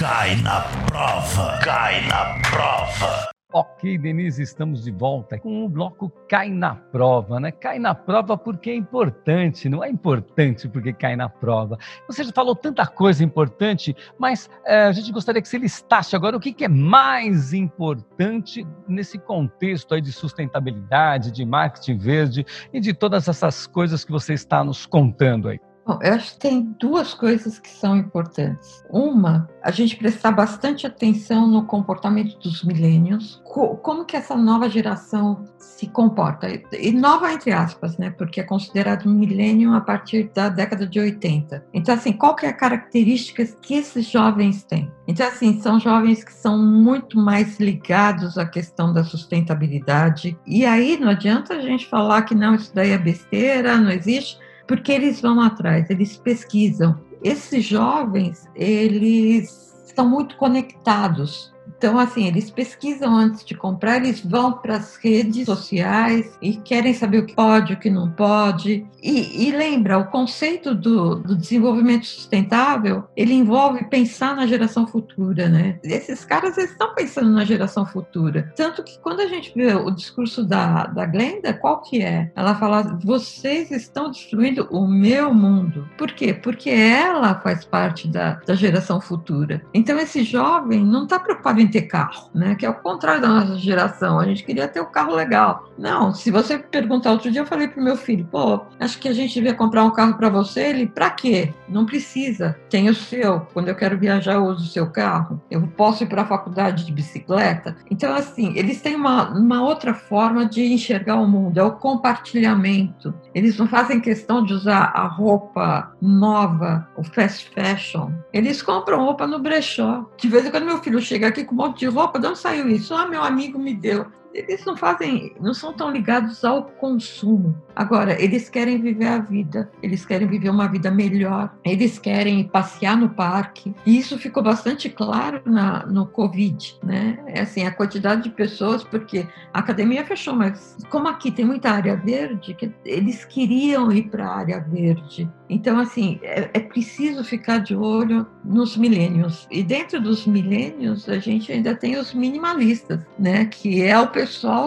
Cai 0.04 0.36
na 0.42 0.60
prova, 0.86 1.60
cai 1.64 2.06
na 2.08 2.38
prova. 2.52 3.30
Ok, 3.54 3.98
Denise, 3.98 4.44
estamos 4.44 4.84
de 4.84 4.92
volta 4.92 5.40
com 5.40 5.64
o 5.64 5.70
bloco 5.70 6.12
Cai 6.28 6.50
na 6.50 6.76
Prova, 6.76 7.40
né? 7.40 7.54
Cai 7.54 7.80
na 7.80 7.96
prova 7.96 8.38
porque 8.38 8.72
é 8.72 8.76
importante, 8.76 9.70
não 9.70 9.82
é 9.82 9.90
importante 9.90 10.68
porque 10.68 10.92
cai 10.92 11.16
na 11.16 11.30
prova. 11.30 11.78
Você 12.06 12.26
já 12.26 12.34
falou 12.34 12.54
tanta 12.54 12.86
coisa 12.86 13.24
importante, 13.24 13.96
mas 14.20 14.50
é, 14.66 14.82
a 14.82 14.92
gente 14.92 15.10
gostaria 15.10 15.42
que 15.42 15.48
você 15.48 15.58
listasse 15.58 16.18
agora 16.18 16.36
o 16.36 16.40
que, 16.40 16.52
que 16.52 16.66
é 16.66 16.70
mais 16.70 17.54
importante 17.54 18.68
nesse 18.86 19.18
contexto 19.18 19.94
aí 19.94 20.02
de 20.02 20.12
sustentabilidade, 20.12 21.32
de 21.32 21.46
marketing 21.46 21.98
verde 21.98 22.46
e 22.74 22.82
de 22.82 22.94
todas 22.94 23.30
essas 23.30 23.66
coisas 23.66 24.04
que 24.04 24.12
você 24.12 24.34
está 24.34 24.66
nos 24.66 24.86
contando 24.86 25.48
aí. 25.48 25.62
Bom, 25.86 26.00
eu 26.02 26.14
acho 26.14 26.34
que 26.34 26.40
tem 26.40 26.62
duas 26.80 27.14
coisas 27.14 27.60
que 27.60 27.70
são 27.70 27.98
importantes. 27.98 28.84
Uma, 28.90 29.50
a 29.62 29.70
gente 29.70 29.98
prestar 29.98 30.32
bastante 30.32 30.88
atenção 30.88 31.46
no 31.46 31.66
comportamento 31.66 32.38
dos 32.40 32.64
milênios, 32.64 33.42
como 33.44 34.06
que 34.06 34.16
essa 34.16 34.36
nova 34.36 34.70
geração 34.70 35.44
se 35.58 35.88
comporta. 35.88 36.48
E 36.72 36.92
nova 36.92 37.34
entre 37.34 37.52
aspas, 37.52 37.98
né? 37.98 38.10
Porque 38.12 38.40
é 38.40 38.44
considerado 38.44 39.10
milênio 39.10 39.74
a 39.74 39.82
partir 39.82 40.32
da 40.34 40.48
década 40.48 40.88
de 40.88 41.00
80. 41.00 41.66
Então, 41.74 41.96
assim, 41.96 42.14
qual 42.14 42.36
que 42.36 42.46
é 42.46 42.50
a 42.50 42.54
característica 42.54 43.46
que 43.62 43.76
esses 43.76 44.06
jovens 44.06 44.64
têm? 44.64 44.90
Então, 45.06 45.28
assim, 45.28 45.60
são 45.60 45.80
jovens 45.80 46.24
que 46.24 46.34
são 46.34 46.58
muito 46.58 47.20
mais 47.20 47.60
ligados 47.60 48.38
à 48.38 48.46
questão 48.46 48.94
da 48.94 49.04
sustentabilidade. 49.04 50.38
E 50.48 50.66
aí 50.66 50.98
não 50.98 51.10
adianta 51.10 51.56
a 51.56 51.62
gente 51.62 51.88
falar 51.88 52.22
que 52.22 52.34
não, 52.34 52.56
isso 52.56 52.74
daí 52.74 52.92
é 52.92 52.98
besteira, 52.98 53.78
não 53.78 53.92
existe 53.92 54.43
porque 54.68 54.92
eles 54.92 55.22
vão 55.22 55.42
atrás, 55.42 55.90
eles 55.90 56.18
pesquisam. 56.18 57.00
Esses 57.24 57.64
jovens, 57.64 58.48
eles 58.56 59.74
estão 59.86 60.10
muito 60.10 60.36
conectados 60.38 61.54
então, 61.84 62.00
assim, 62.00 62.28
eles 62.28 62.50
pesquisam 62.50 63.14
antes 63.14 63.44
de 63.44 63.54
comprar, 63.54 63.98
eles 63.98 64.22
vão 64.22 64.54
para 64.54 64.78
as 64.78 64.96
redes 64.96 65.46
sociais 65.46 66.32
e 66.42 66.56
querem 66.56 66.94
saber 66.94 67.18
o 67.18 67.26
que 67.26 67.36
pode, 67.36 67.74
o 67.74 67.78
que 67.78 67.90
não 67.90 68.10
pode. 68.10 68.88
E, 69.04 69.50
e 69.50 69.52
lembra, 69.52 69.98
o 69.98 70.06
conceito 70.06 70.74
do, 70.74 71.16
do, 71.16 71.36
desenvolvimento 71.36 72.06
sustentável, 72.06 73.04
ele 73.18 73.34
envolve 73.34 73.84
pensar 73.90 74.34
na 74.34 74.48
geração 74.48 74.88
futura, 74.88 75.50
né? 75.50 75.78
Esses 75.84 76.24
caras 76.24 76.58
estão 76.58 76.96
pensando 76.96 77.30
na 77.32 77.44
geração 77.44 77.86
futura. 77.86 78.54
Tanto 78.56 78.82
que 78.82 78.98
quando 79.00 79.20
a 79.20 79.28
gente 79.28 79.52
vê 79.54 79.76
o 79.76 79.92
discurso 79.92 80.46
da, 80.46 80.86
da 80.86 81.06
Glenda, 81.06 81.54
qual 81.54 81.82
que 81.82 82.02
é? 82.02 82.32
Ela 82.34 82.56
fala, 82.56 82.98
vocês 83.04 83.72
estão 83.72 84.10
destruindo 84.10 84.70
o 84.72 84.88
meu 84.88 85.34
mundo. 85.34 85.86
Por 85.98 86.14
quê? 86.14 86.34
Porque 86.34 86.70
ela 86.70 87.36
faz 87.42 87.66
parte 87.66 88.08
da, 88.08 88.40
da 88.46 88.56
geração 88.56 89.02
futura. 89.02 89.62
Então, 89.74 90.00
esse 90.00 90.24
jovem 90.24 90.82
não 90.86 91.04
está 91.04 91.20
preocupado 91.20 91.60
em 91.60 91.68
ter 91.74 91.82
carro, 91.84 92.30
né? 92.34 92.54
Que 92.56 92.66
é 92.66 92.70
o 92.70 92.76
contrário 92.76 93.22
da 93.22 93.28
nossa 93.28 93.58
geração. 93.58 94.20
A 94.20 94.26
gente 94.26 94.44
queria 94.44 94.68
ter 94.68 94.80
o 94.80 94.84
um 94.84 94.92
carro 94.92 95.16
legal. 95.16 95.68
Não, 95.78 96.14
se 96.14 96.30
você 96.30 96.58
perguntar 96.60 97.12
outro 97.12 97.32
dia, 97.32 97.42
eu 97.42 97.48
falei 97.48 97.68
pro 97.68 97.84
meu 97.84 97.98
filho, 97.98 98.28
pô, 98.32 98.62
acho 98.80 99.00
que 99.00 99.08
a 99.08 99.14
gente 99.14 99.34
devia 99.34 99.56
comprar 99.56 99.84
um 99.84 99.90
carro 99.90 100.14
para 100.16 100.30
você. 100.30 100.62
Ele, 100.62 100.88
para 100.88 101.10
quê? 101.10 101.52
Não 101.68 101.86
precisa. 101.86 102.56
Tem 102.70 102.90
o 102.90 102.94
seu. 102.94 103.42
Quando 103.54 103.70
eu 103.70 103.76
quero 103.76 103.98
viajar, 103.98 104.36
eu 104.36 104.46
uso 104.46 104.64
o 104.64 104.68
seu 104.68 104.88
carro. 104.92 105.42
Eu 105.50 105.68
posso 105.76 106.04
ir 106.04 106.08
para 106.08 106.22
a 106.22 106.28
faculdade 106.28 106.86
de 106.86 106.92
bicicleta. 106.92 107.76
Então, 107.90 108.14
assim, 108.14 108.54
eles 108.56 108.82
têm 108.82 108.96
uma, 108.96 109.30
uma 109.32 109.64
outra 109.64 109.96
forma 109.96 110.46
de 110.46 110.64
enxergar 110.72 111.16
o 111.16 111.28
mundo. 111.28 111.58
É 111.58 111.64
o 111.64 111.72
compartilhamento. 111.72 113.14
Eles 113.34 113.58
não 113.58 113.68
fazem 113.68 114.00
questão 114.00 114.44
de 114.46 114.54
usar 114.54 114.92
a 114.94 115.08
roupa 115.08 115.92
nova, 116.00 116.88
o 116.96 117.04
fast 117.04 117.50
fashion. 117.50 118.12
Eles 118.32 118.62
compram 118.62 119.04
roupa 119.04 119.26
no 119.26 119.40
brechó. 119.40 120.06
De 120.18 120.28
vez 120.28 120.46
em 120.46 120.52
quando 120.52 120.66
meu 120.66 120.78
filho 120.78 121.02
chega 121.02 121.28
aqui 121.28 121.44
com 121.44 121.56
monte 121.64 121.80
de 121.80 121.88
roupa, 121.88 122.20
de 122.20 122.28
onde 122.28 122.40
saiu 122.40 122.70
isso? 122.70 122.94
Ah, 122.94 123.08
meu 123.08 123.24
amigo 123.24 123.58
me 123.58 123.74
deu 123.74 124.06
eles 124.34 124.66
não 124.66 124.76
fazem, 124.76 125.36
não 125.40 125.54
são 125.54 125.74
tão 125.74 125.92
ligados 125.92 126.44
ao 126.44 126.64
consumo. 126.64 127.56
Agora, 127.76 128.22
eles 128.22 128.50
querem 128.50 128.80
viver 128.80 129.08
a 129.08 129.20
vida, 129.20 129.70
eles 129.82 130.06
querem 130.06 130.28
viver 130.28 130.50
uma 130.50 130.68
vida 130.68 130.92
melhor, 130.92 131.54
eles 131.64 131.98
querem 132.00 132.44
passear 132.44 132.98
no 132.98 133.10
parque. 133.10 133.74
E 133.86 133.98
isso 133.98 134.18
ficou 134.18 134.44
bastante 134.44 134.90
claro 134.90 135.42
na, 135.46 135.86
no 135.86 136.06
Covid, 136.06 136.78
né? 136.84 137.20
É 137.28 137.42
assim, 137.42 137.66
a 137.66 137.72
quantidade 137.72 138.24
de 138.24 138.30
pessoas, 138.30 138.84
porque 138.84 139.28
a 139.54 139.60
academia 139.60 140.06
fechou, 140.06 140.36
mas 140.36 140.78
como 140.90 141.08
aqui 141.08 141.32
tem 141.32 141.46
muita 141.46 141.72
área 141.72 141.96
verde, 141.96 142.56
eles 142.86 143.26
queriam 143.26 143.92
ir 143.92 144.10
para 144.10 144.28
a 144.28 144.38
área 144.38 144.60
verde. 144.60 145.30
Então, 145.50 145.80
assim, 145.80 146.20
é, 146.24 146.50
é 146.54 146.60
preciso 146.60 147.24
ficar 147.24 147.60
de 147.60 147.76
olho 147.76 148.26
nos 148.44 148.76
milênios. 148.76 149.48
E 149.52 149.62
dentro 149.62 150.02
dos 150.02 150.26
milênios, 150.26 151.08
a 151.08 151.20
gente 151.20 151.52
ainda 151.52 151.76
tem 151.76 151.98
os 151.98 152.14
minimalistas, 152.14 153.00
né? 153.20 153.46
Que 153.46 153.84
é 153.84 154.00
o 154.00 154.08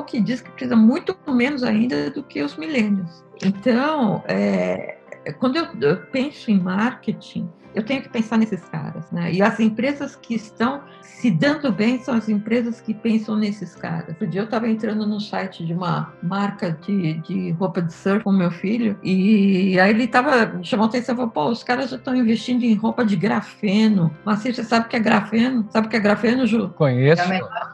que 0.03 0.21
diz 0.21 0.41
que 0.41 0.51
precisa 0.51 0.77
muito 0.77 1.17
menos 1.29 1.63
ainda 1.63 2.11
do 2.11 2.23
que 2.23 2.43
os 2.43 2.57
milênios. 2.57 3.25
Então, 3.45 4.23
é, 4.27 4.99
quando 5.39 5.57
eu, 5.57 5.67
eu 5.81 5.97
penso 6.07 6.51
em 6.51 6.59
marketing, 6.59 7.49
eu 7.77 7.83
tenho 7.83 8.01
que 8.01 8.09
pensar 8.09 8.39
nesses 8.39 8.65
caras, 8.65 9.11
né? 9.13 9.31
E 9.31 9.43
as 9.43 9.61
empresas 9.61 10.17
que 10.17 10.35
estão 10.35 10.81
se 11.03 11.31
dando 11.31 11.71
bem 11.71 12.01
são 12.01 12.15
as 12.15 12.27
empresas 12.27 12.81
que 12.81 12.95
pensam 12.95 13.37
nesses 13.37 13.75
caras. 13.75 14.09
Outro 14.09 14.27
dia 14.27 14.41
eu 14.41 14.47
estava 14.47 14.67
entrando 14.67 15.07
no 15.07 15.21
site 15.21 15.65
de 15.65 15.75
uma 15.75 16.11
marca 16.23 16.73
de, 16.73 17.15
de 17.21 17.51
roupa 17.53 17.83
de 17.83 17.93
surf 17.93 18.25
com 18.25 18.33
meu 18.33 18.51
filho 18.51 18.99
e 19.03 19.79
aí 19.79 19.91
ele 19.91 20.05
estava 20.05 20.59
chamou 20.63 20.87
atenção 20.87 21.15
e 21.15 21.17
falou: 21.17 21.31
pô, 21.31 21.49
os 21.51 21.63
caras 21.63 21.91
já 21.91 21.97
estão 21.97 22.17
investindo 22.17 22.65
em 22.65 22.73
roupa 22.75 23.05
de 23.05 23.15
grafeno. 23.15 24.11
Mas 24.25 24.41
você 24.41 24.65
sabe 24.65 24.87
o 24.87 24.89
que 24.89 24.97
é 24.97 25.01
grafeno? 25.01 25.67
Sabe 25.69 25.87
o 25.87 25.91
que 25.91 25.97
é 25.97 26.01
grafeno, 26.01 26.47
Ju? 26.47 26.71
Conheço. 26.71 27.23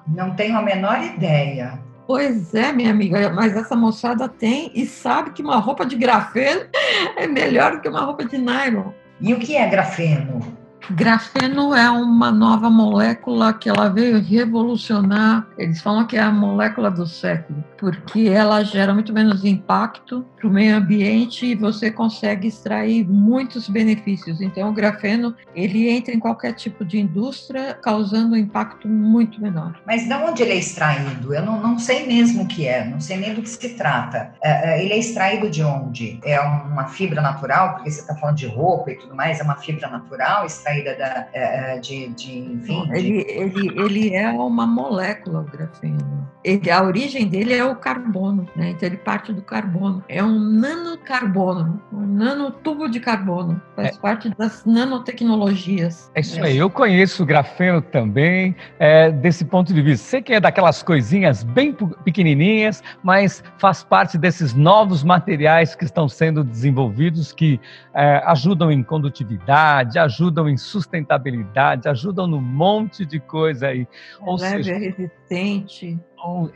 Não 0.08 0.34
tenho 0.34 0.58
a 0.58 0.62
menor 0.62 1.00
ideia. 1.00 1.78
Pois 2.08 2.52
é, 2.54 2.72
minha 2.72 2.90
amiga, 2.90 3.30
mas 3.30 3.56
essa 3.56 3.76
moçada 3.76 4.28
tem 4.28 4.72
e 4.74 4.84
sabe 4.84 5.30
que 5.30 5.42
uma 5.42 5.58
roupa 5.58 5.86
de 5.86 5.94
grafeno 5.94 6.62
é 7.16 7.28
melhor 7.28 7.76
do 7.76 7.80
que 7.80 7.88
uma 7.88 8.00
roupa 8.00 8.24
de 8.24 8.36
nylon. 8.36 8.90
E 9.22 9.32
o 9.32 9.38
que 9.38 9.56
é 9.56 9.68
grafeno? 9.68 10.61
Grafeno 10.90 11.74
é 11.74 11.88
uma 11.90 12.32
nova 12.32 12.68
molécula 12.68 13.52
que 13.52 13.68
ela 13.68 13.88
veio 13.88 14.20
revolucionar. 14.20 15.46
Eles 15.56 15.80
falam 15.80 16.06
que 16.06 16.16
é 16.16 16.20
a 16.20 16.30
molécula 16.30 16.90
do 16.90 17.06
século, 17.06 17.62
porque 17.78 18.28
ela 18.28 18.62
gera 18.64 18.92
muito 18.92 19.12
menos 19.12 19.44
impacto 19.44 20.26
para 20.36 20.48
o 20.48 20.50
meio 20.50 20.76
ambiente 20.76 21.46
e 21.46 21.54
você 21.54 21.90
consegue 21.90 22.48
extrair 22.48 23.08
muitos 23.08 23.68
benefícios. 23.68 24.40
Então, 24.40 24.70
o 24.70 24.72
grafeno 24.72 25.34
ele 25.54 25.88
entra 25.88 26.12
em 26.12 26.18
qualquer 26.18 26.52
tipo 26.54 26.84
de 26.84 26.98
indústria, 26.98 27.74
causando 27.74 28.34
um 28.34 28.38
impacto 28.38 28.88
muito 28.88 29.40
menor. 29.40 29.80
Mas 29.86 30.06
de 30.06 30.14
onde 30.14 30.42
ele 30.42 30.52
é 30.52 30.58
extraído? 30.58 31.32
Eu 31.32 31.44
não, 31.44 31.60
não 31.60 31.78
sei 31.78 32.06
mesmo 32.06 32.42
o 32.42 32.46
que 32.46 32.66
é, 32.66 32.84
não 32.84 33.00
sei 33.00 33.18
nem 33.18 33.34
do 33.34 33.42
que 33.42 33.48
se 33.48 33.76
trata. 33.76 34.34
É, 34.42 34.72
é 34.72 34.84
ele 34.84 34.94
é 34.94 34.98
extraído 34.98 35.48
de 35.48 35.62
onde? 35.62 36.18
É 36.24 36.40
uma 36.40 36.88
fibra 36.88 37.22
natural? 37.22 37.74
Porque 37.74 37.90
você 37.90 38.00
está 38.00 38.14
falando 38.16 38.36
de 38.36 38.46
roupa 38.46 38.90
e 38.90 38.96
tudo 38.96 39.14
mais, 39.14 39.38
é 39.38 39.42
uma 39.42 39.56
fibra 39.56 39.88
natural 39.88 40.44
extraída 40.44 40.71
saída 40.72 40.94
da, 40.96 41.28
é, 41.32 41.74
é, 41.74 41.78
de, 41.78 42.08
de, 42.08 42.38
enfim. 42.38 42.86
De... 42.86 42.98
Ele, 42.98 43.26
ele, 43.28 43.80
ele 43.80 44.14
é 44.14 44.28
uma 44.30 44.66
molécula, 44.66 45.40
o 45.40 45.44
grafeno. 45.44 46.28
Ele, 46.44 46.70
a 46.70 46.82
origem 46.82 47.28
dele 47.28 47.54
é 47.54 47.64
o 47.64 47.76
carbono, 47.76 48.46
né? 48.56 48.70
Então 48.70 48.88
ele 48.88 48.96
parte 48.96 49.32
do 49.32 49.42
carbono. 49.42 50.02
É 50.08 50.22
um 50.22 50.38
nanocarbono, 50.38 51.80
um 51.92 52.06
nanotubo 52.06 52.88
de 52.88 52.98
carbono. 52.98 53.60
Faz 53.76 53.96
é. 53.96 54.00
parte 54.00 54.28
das 54.36 54.64
nanotecnologias. 54.64 56.10
É 56.14 56.20
isso 56.20 56.42
aí. 56.42 56.56
Eu 56.56 56.68
conheço 56.68 57.22
o 57.22 57.26
grafeno 57.26 57.80
também, 57.80 58.56
é, 58.78 59.10
desse 59.10 59.44
ponto 59.44 59.72
de 59.72 59.80
vista. 59.80 60.06
Sei 60.06 60.22
que 60.22 60.32
é 60.32 60.40
daquelas 60.40 60.82
coisinhas 60.82 61.42
bem 61.42 61.74
pequenininhas, 62.04 62.82
mas 63.02 63.42
faz 63.58 63.84
parte 63.84 64.18
desses 64.18 64.52
novos 64.54 65.04
materiais 65.04 65.74
que 65.74 65.84
estão 65.84 66.08
sendo 66.08 66.42
desenvolvidos 66.42 67.32
que 67.32 67.60
é, 67.94 68.22
ajudam 68.26 68.70
em 68.70 68.82
condutividade, 68.82 69.98
ajudam 69.98 70.48
em 70.48 70.56
sustentabilidade, 70.56 71.88
ajudam 71.88 72.26
no 72.26 72.40
monte 72.40 73.06
de 73.06 73.20
coisa 73.20 73.68
aí. 73.68 73.82
É 73.82 73.86
Ou 74.20 74.36
leve, 74.36 74.64
seja, 74.64 74.72
é 74.72 74.78
resistente. 74.78 76.00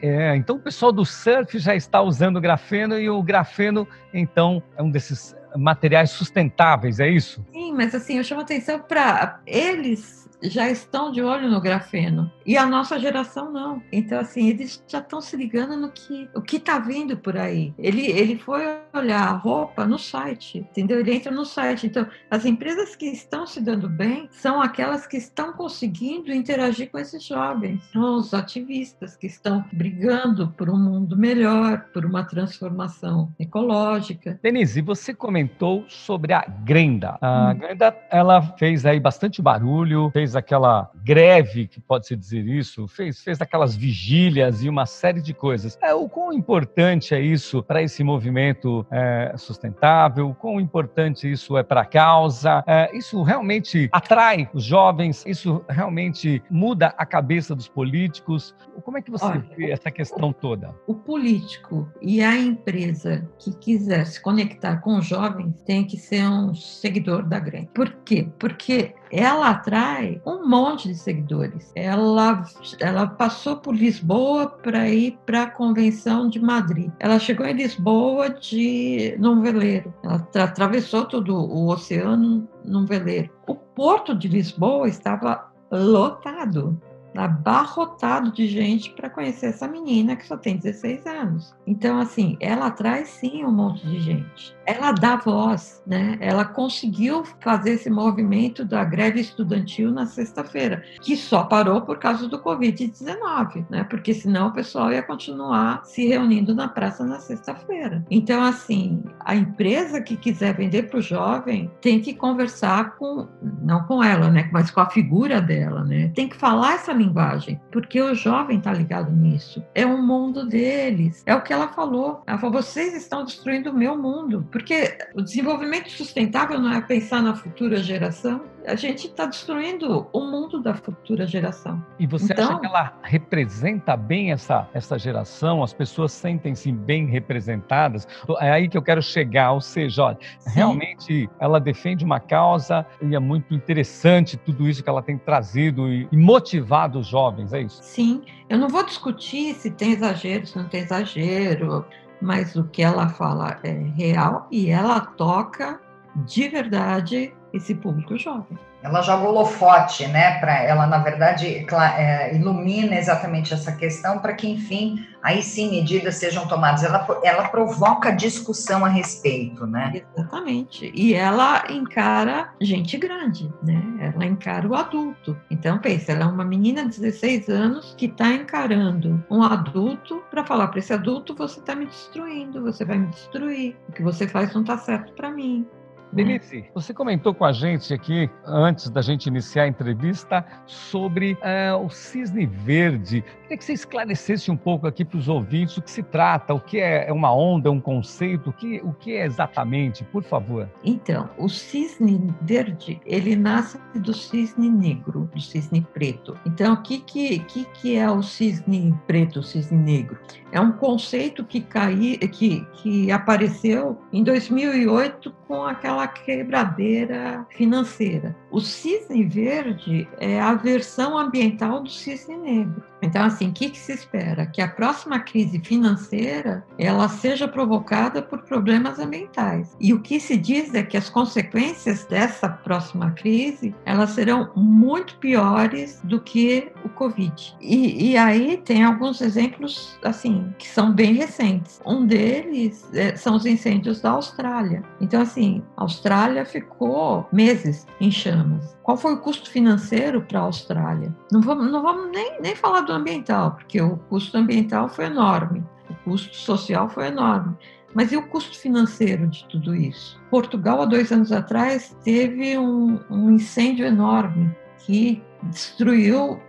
É, 0.00 0.36
então 0.36 0.56
o 0.56 0.60
pessoal 0.60 0.92
do 0.92 1.04
surf 1.04 1.58
já 1.58 1.74
está 1.74 2.00
usando 2.00 2.40
grafeno 2.40 2.98
e 2.98 3.10
o 3.10 3.22
grafeno, 3.22 3.86
então, 4.12 4.62
é 4.76 4.82
um 4.82 4.90
desses 4.90 5.34
materiais 5.56 6.10
sustentáveis, 6.10 7.00
é 7.00 7.08
isso? 7.08 7.44
Sim, 7.52 7.72
mas 7.72 7.94
assim, 7.94 8.18
eu 8.18 8.24
chamo 8.24 8.42
atenção 8.42 8.78
para 8.78 9.40
eles 9.46 10.25
já 10.42 10.70
estão 10.70 11.10
de 11.10 11.22
olho 11.22 11.50
no 11.50 11.60
grafeno 11.60 12.30
e 12.44 12.56
a 12.56 12.66
nossa 12.66 12.98
geração 12.98 13.50
não. 13.50 13.82
Então 13.92 14.18
assim 14.18 14.48
eles 14.48 14.82
já 14.86 14.98
estão 14.98 15.20
se 15.20 15.36
ligando 15.36 15.76
no 15.76 15.90
que 15.90 16.28
o 16.34 16.40
que 16.40 16.56
está 16.56 16.78
vindo 16.78 17.16
por 17.16 17.36
aí. 17.36 17.74
Ele 17.78 18.06
ele 18.06 18.38
foi 18.38 18.62
olhar 18.92 19.28
a 19.28 19.32
roupa 19.32 19.86
no 19.86 19.98
site, 19.98 20.58
entendeu? 20.58 21.00
Ele 21.00 21.14
entra 21.14 21.32
no 21.32 21.44
site. 21.44 21.86
Então 21.86 22.06
as 22.30 22.44
empresas 22.44 22.94
que 22.94 23.06
estão 23.06 23.46
se 23.46 23.60
dando 23.60 23.88
bem 23.88 24.28
são 24.30 24.60
aquelas 24.60 25.06
que 25.06 25.16
estão 25.16 25.52
conseguindo 25.52 26.32
interagir 26.32 26.90
com 26.90 26.98
esses 26.98 27.22
jovens, 27.24 27.82
são 27.92 28.16
os 28.16 28.32
ativistas 28.32 29.16
que 29.16 29.26
estão 29.26 29.64
brigando 29.72 30.48
por 30.56 30.68
um 30.70 30.78
mundo 30.78 31.16
melhor, 31.16 31.86
por 31.92 32.04
uma 32.04 32.24
transformação 32.24 33.32
ecológica. 33.38 34.38
Denise, 34.42 34.80
você 34.80 35.14
comentou 35.14 35.84
sobre 35.88 36.32
a 36.32 36.44
Grenda. 36.64 37.18
A 37.20 37.50
hum. 37.50 37.58
Grenda 37.58 37.96
ela 38.10 38.42
fez 38.58 38.86
aí 38.86 39.00
bastante 39.00 39.42
barulho, 39.42 40.10
fez 40.12 40.25
fez 40.26 40.34
aquela 40.34 40.90
greve, 41.04 41.68
que 41.68 41.80
pode-se 41.80 42.16
dizer 42.16 42.44
isso, 42.44 42.88
fez, 42.88 43.22
fez 43.22 43.40
aquelas 43.40 43.76
vigílias 43.76 44.64
e 44.64 44.68
uma 44.68 44.84
série 44.84 45.22
de 45.22 45.32
coisas. 45.32 45.78
É, 45.80 45.94
o 45.94 46.08
quão 46.08 46.32
importante 46.32 47.14
é 47.14 47.20
isso 47.20 47.62
para 47.62 47.80
esse 47.80 48.02
movimento 48.02 48.84
é, 48.90 49.32
sustentável? 49.36 50.30
O 50.30 50.34
quão 50.34 50.60
importante 50.60 51.30
isso 51.30 51.56
é 51.56 51.62
para 51.62 51.82
a 51.82 51.84
causa? 51.84 52.64
É, 52.66 52.96
isso 52.96 53.22
realmente 53.22 53.88
atrai 53.92 54.50
os 54.52 54.64
jovens? 54.64 55.24
Isso 55.24 55.64
realmente 55.68 56.42
muda 56.50 56.92
a 56.98 57.06
cabeça 57.06 57.54
dos 57.54 57.68
políticos? 57.68 58.52
Como 58.82 58.98
é 58.98 59.02
que 59.02 59.10
você 59.10 59.26
Olha, 59.26 59.44
vê 59.56 59.70
essa 59.70 59.92
questão 59.92 60.32
toda? 60.32 60.74
O 60.88 60.94
político 60.94 61.88
e 62.02 62.20
a 62.20 62.36
empresa 62.36 63.28
que 63.38 63.54
quiser 63.54 64.06
se 64.06 64.20
conectar 64.20 64.78
com 64.78 64.98
os 64.98 65.06
jovens 65.06 65.62
tem 65.62 65.84
que 65.84 65.96
ser 65.96 66.24
um 66.28 66.52
seguidor 66.52 67.22
da 67.22 67.38
greve. 67.38 67.68
Por 67.72 67.92
quê? 68.04 68.28
Porque 68.40 68.94
ela 69.18 69.50
atrai 69.50 70.20
um 70.26 70.46
monte 70.46 70.88
de 70.88 70.94
seguidores. 70.94 71.72
Ela, 71.74 72.44
ela 72.80 73.06
passou 73.06 73.56
por 73.56 73.74
Lisboa 73.74 74.48
para 74.48 74.88
ir 74.88 75.18
para 75.24 75.44
a 75.44 75.50
convenção 75.50 76.28
de 76.28 76.38
Madrid. 76.38 76.90
Ela 77.00 77.18
chegou 77.18 77.46
em 77.46 77.54
Lisboa 77.54 78.30
de 78.30 79.16
num 79.18 79.40
veleiro. 79.40 79.92
Ela 80.02 80.16
atravessou 80.44 81.06
todo 81.06 81.34
o 81.34 81.68
oceano 81.68 82.46
num 82.64 82.84
veleiro. 82.84 83.30
O 83.46 83.54
porto 83.54 84.14
de 84.14 84.28
Lisboa 84.28 84.88
estava 84.88 85.50
lotado 85.70 86.80
abarrotado 87.24 88.32
de 88.32 88.46
gente 88.46 88.90
para 88.90 89.10
conhecer 89.10 89.46
essa 89.46 89.66
menina 89.66 90.16
que 90.16 90.26
só 90.26 90.36
tem 90.36 90.56
16 90.56 91.06
anos. 91.06 91.54
Então, 91.66 91.98
assim, 91.98 92.36
ela 92.40 92.70
traz 92.70 93.08
sim 93.08 93.44
um 93.44 93.50
monte 93.50 93.86
de 93.86 94.00
gente. 94.00 94.56
Ela 94.64 94.92
dá 94.92 95.16
voz, 95.16 95.82
né? 95.86 96.18
Ela 96.20 96.44
conseguiu 96.44 97.24
fazer 97.40 97.72
esse 97.72 97.88
movimento 97.88 98.64
da 98.64 98.84
greve 98.84 99.20
estudantil 99.20 99.90
na 99.90 100.06
sexta-feira, 100.06 100.82
que 101.00 101.16
só 101.16 101.44
parou 101.44 101.82
por 101.82 101.98
causa 101.98 102.28
do 102.28 102.38
Covid-19, 102.38 103.66
né? 103.70 103.84
Porque 103.84 104.12
senão 104.12 104.48
o 104.48 104.52
pessoal 104.52 104.92
ia 104.92 105.02
continuar 105.02 105.84
se 105.84 106.06
reunindo 106.06 106.54
na 106.54 106.68
praça 106.68 107.04
na 107.04 107.20
sexta-feira. 107.20 108.04
Então, 108.10 108.42
assim, 108.42 109.04
a 109.20 109.36
empresa 109.36 110.00
que 110.00 110.16
quiser 110.16 110.56
vender 110.56 110.84
para 110.84 110.98
o 110.98 111.02
jovem 111.02 111.70
tem 111.80 112.00
que 112.00 112.14
conversar 112.14 112.96
com, 112.96 113.28
não 113.62 113.84
com 113.84 114.02
ela, 114.02 114.30
né? 114.30 114.48
Mas 114.52 114.70
com 114.70 114.80
a 114.80 114.90
figura 114.90 115.40
dela, 115.40 115.84
né? 115.84 116.10
Tem 116.14 116.28
que 116.28 116.36
falar 116.36 116.74
essa 116.74 116.92
linguagem 116.92 117.05
linguagem, 117.06 117.60
porque 117.70 118.00
o 118.00 118.14
jovem 118.14 118.58
está 118.58 118.72
ligado 118.72 119.10
nisso. 119.10 119.64
É 119.74 119.86
o 119.86 120.00
mundo 120.00 120.46
deles. 120.46 121.22
É 121.26 121.34
o 121.34 121.42
que 121.42 121.52
ela 121.52 121.68
falou. 121.68 122.22
Ela 122.26 122.38
falou: 122.38 122.62
vocês 122.62 122.94
estão 122.94 123.24
destruindo 123.24 123.70
o 123.70 123.74
meu 123.74 123.96
mundo. 123.96 124.46
Porque 124.50 124.96
o 125.14 125.22
desenvolvimento 125.22 125.90
sustentável 125.90 126.60
não 126.60 126.72
é 126.72 126.80
pensar 126.80 127.22
na 127.22 127.34
futura 127.34 127.78
geração, 127.78 128.42
a 128.66 128.74
gente 128.74 129.06
está 129.06 129.26
destruindo 129.26 130.08
o 130.12 130.20
mundo 130.20 130.60
da 130.60 130.74
futura 130.74 131.26
geração. 131.26 131.82
E 131.98 132.06
você 132.06 132.32
então, 132.32 132.50
acha 132.50 132.58
que 132.58 132.66
ela 132.66 132.92
representa 133.02 133.96
bem 133.96 134.32
essa, 134.32 134.68
essa 134.74 134.98
geração? 134.98 135.62
As 135.62 135.72
pessoas 135.72 136.12
sentem-se 136.12 136.72
bem 136.72 137.06
representadas? 137.06 138.06
É 138.40 138.50
aí 138.50 138.68
que 138.68 138.76
eu 138.76 138.82
quero 138.82 139.00
chegar, 139.00 139.52
ou 139.52 139.60
seja, 139.60 140.04
olha, 140.04 140.18
realmente 140.46 141.30
ela 141.38 141.60
defende 141.60 142.04
uma 142.04 142.18
causa 142.18 142.84
e 143.00 143.14
é 143.14 143.18
muito 143.18 143.54
interessante 143.54 144.36
tudo 144.36 144.68
isso 144.68 144.82
que 144.82 144.88
ela 144.88 145.02
tem 145.02 145.16
trazido 145.16 145.88
e, 145.88 146.08
e 146.10 146.16
motivado 146.16 146.98
os 146.98 147.06
jovens, 147.06 147.52
é 147.52 147.62
isso? 147.62 147.82
Sim, 147.82 148.22
eu 148.48 148.58
não 148.58 148.68
vou 148.68 148.84
discutir 148.84 149.54
se 149.54 149.70
tem 149.70 149.92
exagero, 149.92 150.46
se 150.46 150.58
não 150.58 150.68
tem 150.68 150.82
exagero, 150.82 151.84
mas 152.20 152.56
o 152.56 152.64
que 152.64 152.82
ela 152.82 153.08
fala 153.08 153.58
é 153.62 153.72
real 153.96 154.48
e 154.50 154.70
ela 154.70 155.00
toca 155.00 155.80
de 156.24 156.48
verdade 156.48 157.34
esse 157.56 157.74
público 157.74 158.16
jovem. 158.16 158.58
Ela 158.82 159.02
joga 159.02 159.24
o 159.24 159.30
holofote, 159.30 160.06
né? 160.06 160.38
Para 160.38 160.62
ela, 160.62 160.86
na 160.86 160.98
verdade, 160.98 161.66
é, 161.98 162.36
ilumina 162.36 162.94
exatamente 162.94 163.52
essa 163.52 163.72
questão 163.72 164.20
para 164.20 164.32
que, 164.32 164.48
enfim, 164.48 165.04
aí 165.22 165.42
sim 165.42 165.70
medidas 165.70 166.14
sejam 166.16 166.46
tomadas. 166.46 166.84
Ela, 166.84 167.04
ela 167.24 167.48
provoca 167.48 168.12
discussão 168.12 168.84
a 168.84 168.88
respeito, 168.88 169.66
né? 169.66 170.02
Exatamente. 170.16 170.92
E 170.94 171.14
ela 171.14 171.64
encara 171.68 172.52
gente 172.60 172.96
grande, 172.96 173.52
né? 173.60 173.82
Ela 173.98 174.24
encara 174.24 174.68
o 174.68 174.74
adulto. 174.76 175.36
Então, 175.50 175.78
pensa, 175.78 176.12
ela 176.12 176.22
é 176.22 176.26
uma 176.26 176.44
menina 176.44 176.82
de 176.82 177.00
16 177.00 177.48
anos 177.48 177.94
que 177.98 178.06
está 178.06 178.28
encarando 178.28 179.24
um 179.28 179.42
adulto 179.42 180.22
para 180.30 180.44
falar 180.44 180.68
para 180.68 180.78
esse 180.78 180.92
adulto: 180.92 181.34
você 181.34 181.58
está 181.58 181.74
me 181.74 181.86
destruindo, 181.86 182.62
você 182.62 182.84
vai 182.84 182.98
me 182.98 183.08
destruir, 183.08 183.74
o 183.88 183.92
que 183.92 184.02
você 184.02 184.28
faz 184.28 184.54
não 184.54 184.60
está 184.60 184.78
certo 184.78 185.12
para 185.14 185.30
mim. 185.30 185.66
Denise, 186.12 186.64
você 186.74 186.94
comentou 186.94 187.34
com 187.34 187.44
a 187.44 187.52
gente 187.52 187.92
aqui, 187.92 188.30
antes 188.44 188.88
da 188.88 189.02
gente 189.02 189.26
iniciar 189.26 189.64
a 189.64 189.68
entrevista, 189.68 190.44
sobre 190.64 191.36
é, 191.42 191.72
o 191.74 191.90
cisne 191.90 192.46
verde. 192.46 193.24
Queria 193.46 193.58
que 193.58 193.64
você 193.64 193.74
esclarecesse 193.74 194.50
um 194.50 194.56
pouco 194.56 194.88
aqui 194.88 195.04
para 195.04 195.18
os 195.18 195.28
ouvintes 195.28 195.76
o 195.76 195.82
que 195.82 195.90
se 195.90 196.02
trata, 196.02 196.52
o 196.52 196.58
que 196.58 196.80
é, 196.80 197.08
é 197.08 197.12
uma 197.12 197.32
onda, 197.32 197.70
um 197.70 197.80
conceito, 197.80 198.50
o 198.50 198.52
que, 198.52 198.80
o 198.82 198.92
que 198.92 199.12
é 199.12 199.24
exatamente, 199.24 200.02
por 200.02 200.24
favor. 200.24 200.68
Então, 200.82 201.30
o 201.38 201.48
cisne 201.48 202.34
verde, 202.42 203.00
ele 203.06 203.36
nasce 203.36 203.78
do 203.94 204.12
cisne 204.12 204.68
negro, 204.68 205.30
do 205.32 205.40
cisne 205.40 205.86
preto. 205.94 206.36
Então, 206.44 206.74
o 206.74 206.82
que, 206.82 206.98
que, 206.98 207.38
que, 207.38 207.64
que 207.66 207.96
é 207.96 208.10
o 208.10 208.20
cisne 208.20 208.92
preto, 209.06 209.38
o 209.38 209.42
cisne 209.44 209.78
negro? 209.78 210.18
É 210.50 210.60
um 210.60 210.72
conceito 210.72 211.44
que, 211.44 211.60
cai, 211.60 212.18
que, 212.32 212.66
que 212.72 213.12
apareceu 213.12 213.96
em 214.12 214.24
2008 214.24 215.32
com 215.46 215.62
aquela 215.62 216.08
quebradeira 216.08 217.46
financeira. 217.50 218.36
O 218.56 218.60
cisne 218.62 219.22
verde 219.22 220.08
é 220.18 220.40
a 220.40 220.54
versão 220.54 221.18
ambiental 221.18 221.82
do 221.82 221.90
cisne 221.90 222.38
negro. 222.38 222.82
Então, 223.02 223.22
assim, 223.22 223.50
o 223.50 223.52
que, 223.52 223.68
que, 223.68 223.78
se 223.78 223.92
espera? 223.92 224.46
Que 224.46 224.62
a 224.62 224.68
próxima 224.68 225.20
crise 225.20 225.60
financeira 225.60 226.64
ela 226.78 227.06
seja 227.06 227.46
provocada 227.46 228.22
por 228.22 228.40
problemas 228.44 228.98
ambientais. 228.98 229.76
E 229.78 229.92
o 229.92 230.00
que 230.00 230.18
se 230.18 230.38
diz 230.38 230.72
é 230.74 230.82
que 230.82 230.96
as 230.96 231.10
consequências 231.10 232.06
dessa 232.06 232.48
próxima 232.48 233.10
crise 233.10 233.74
elas 233.84 234.10
serão 234.10 234.50
muito 234.56 235.18
piores 235.18 236.00
do 236.02 236.18
que 236.18 236.72
o 236.82 236.88
Covid. 236.88 237.54
E, 237.60 238.12
e 238.12 238.16
aí 238.16 238.56
tem 238.56 238.82
alguns 238.82 239.20
exemplos, 239.20 239.98
assim, 240.02 240.50
que 240.58 240.66
são 240.66 240.90
bem 240.90 241.12
recentes. 241.12 241.78
Um 241.84 242.06
deles 242.06 242.88
é, 242.94 243.14
são 243.16 243.36
os 243.36 243.44
incêndios 243.44 244.00
da 244.00 244.12
Austrália. 244.12 244.82
Então, 244.98 245.20
assim, 245.20 245.62
a 245.76 245.82
Austrália 245.82 246.46
ficou 246.46 247.28
meses 247.30 247.86
em 248.00 248.10
chamas. 248.10 248.45
Qual 248.82 248.96
foi 248.96 249.14
o 249.14 249.20
custo 249.20 249.50
financeiro 249.50 250.22
para 250.22 250.40
a 250.40 250.42
Austrália? 250.42 251.14
Não 251.32 251.40
vamos, 251.40 251.70
não 251.70 251.82
vamos 251.82 252.10
nem, 252.12 252.40
nem 252.40 252.54
falar 252.54 252.82
do 252.82 252.92
ambiental, 252.92 253.52
porque 253.52 253.80
o 253.80 253.96
custo 254.08 254.36
ambiental 254.36 254.88
foi 254.88 255.06
enorme, 255.06 255.64
o 255.90 255.94
custo 256.04 256.34
social 256.36 256.88
foi 256.88 257.08
enorme. 257.08 257.56
Mas 257.94 258.12
e 258.12 258.16
o 258.16 258.28
custo 258.28 258.58
financeiro 258.58 259.26
de 259.28 259.44
tudo 259.46 259.74
isso? 259.74 260.20
Portugal, 260.30 260.82
há 260.82 260.84
dois 260.84 261.10
anos 261.10 261.32
atrás, 261.32 261.96
teve 262.04 262.58
um, 262.58 263.00
um 263.10 263.30
incêndio 263.30 263.86
enorme 263.86 264.54
que 264.78 265.22
destruiu, 265.50 266.40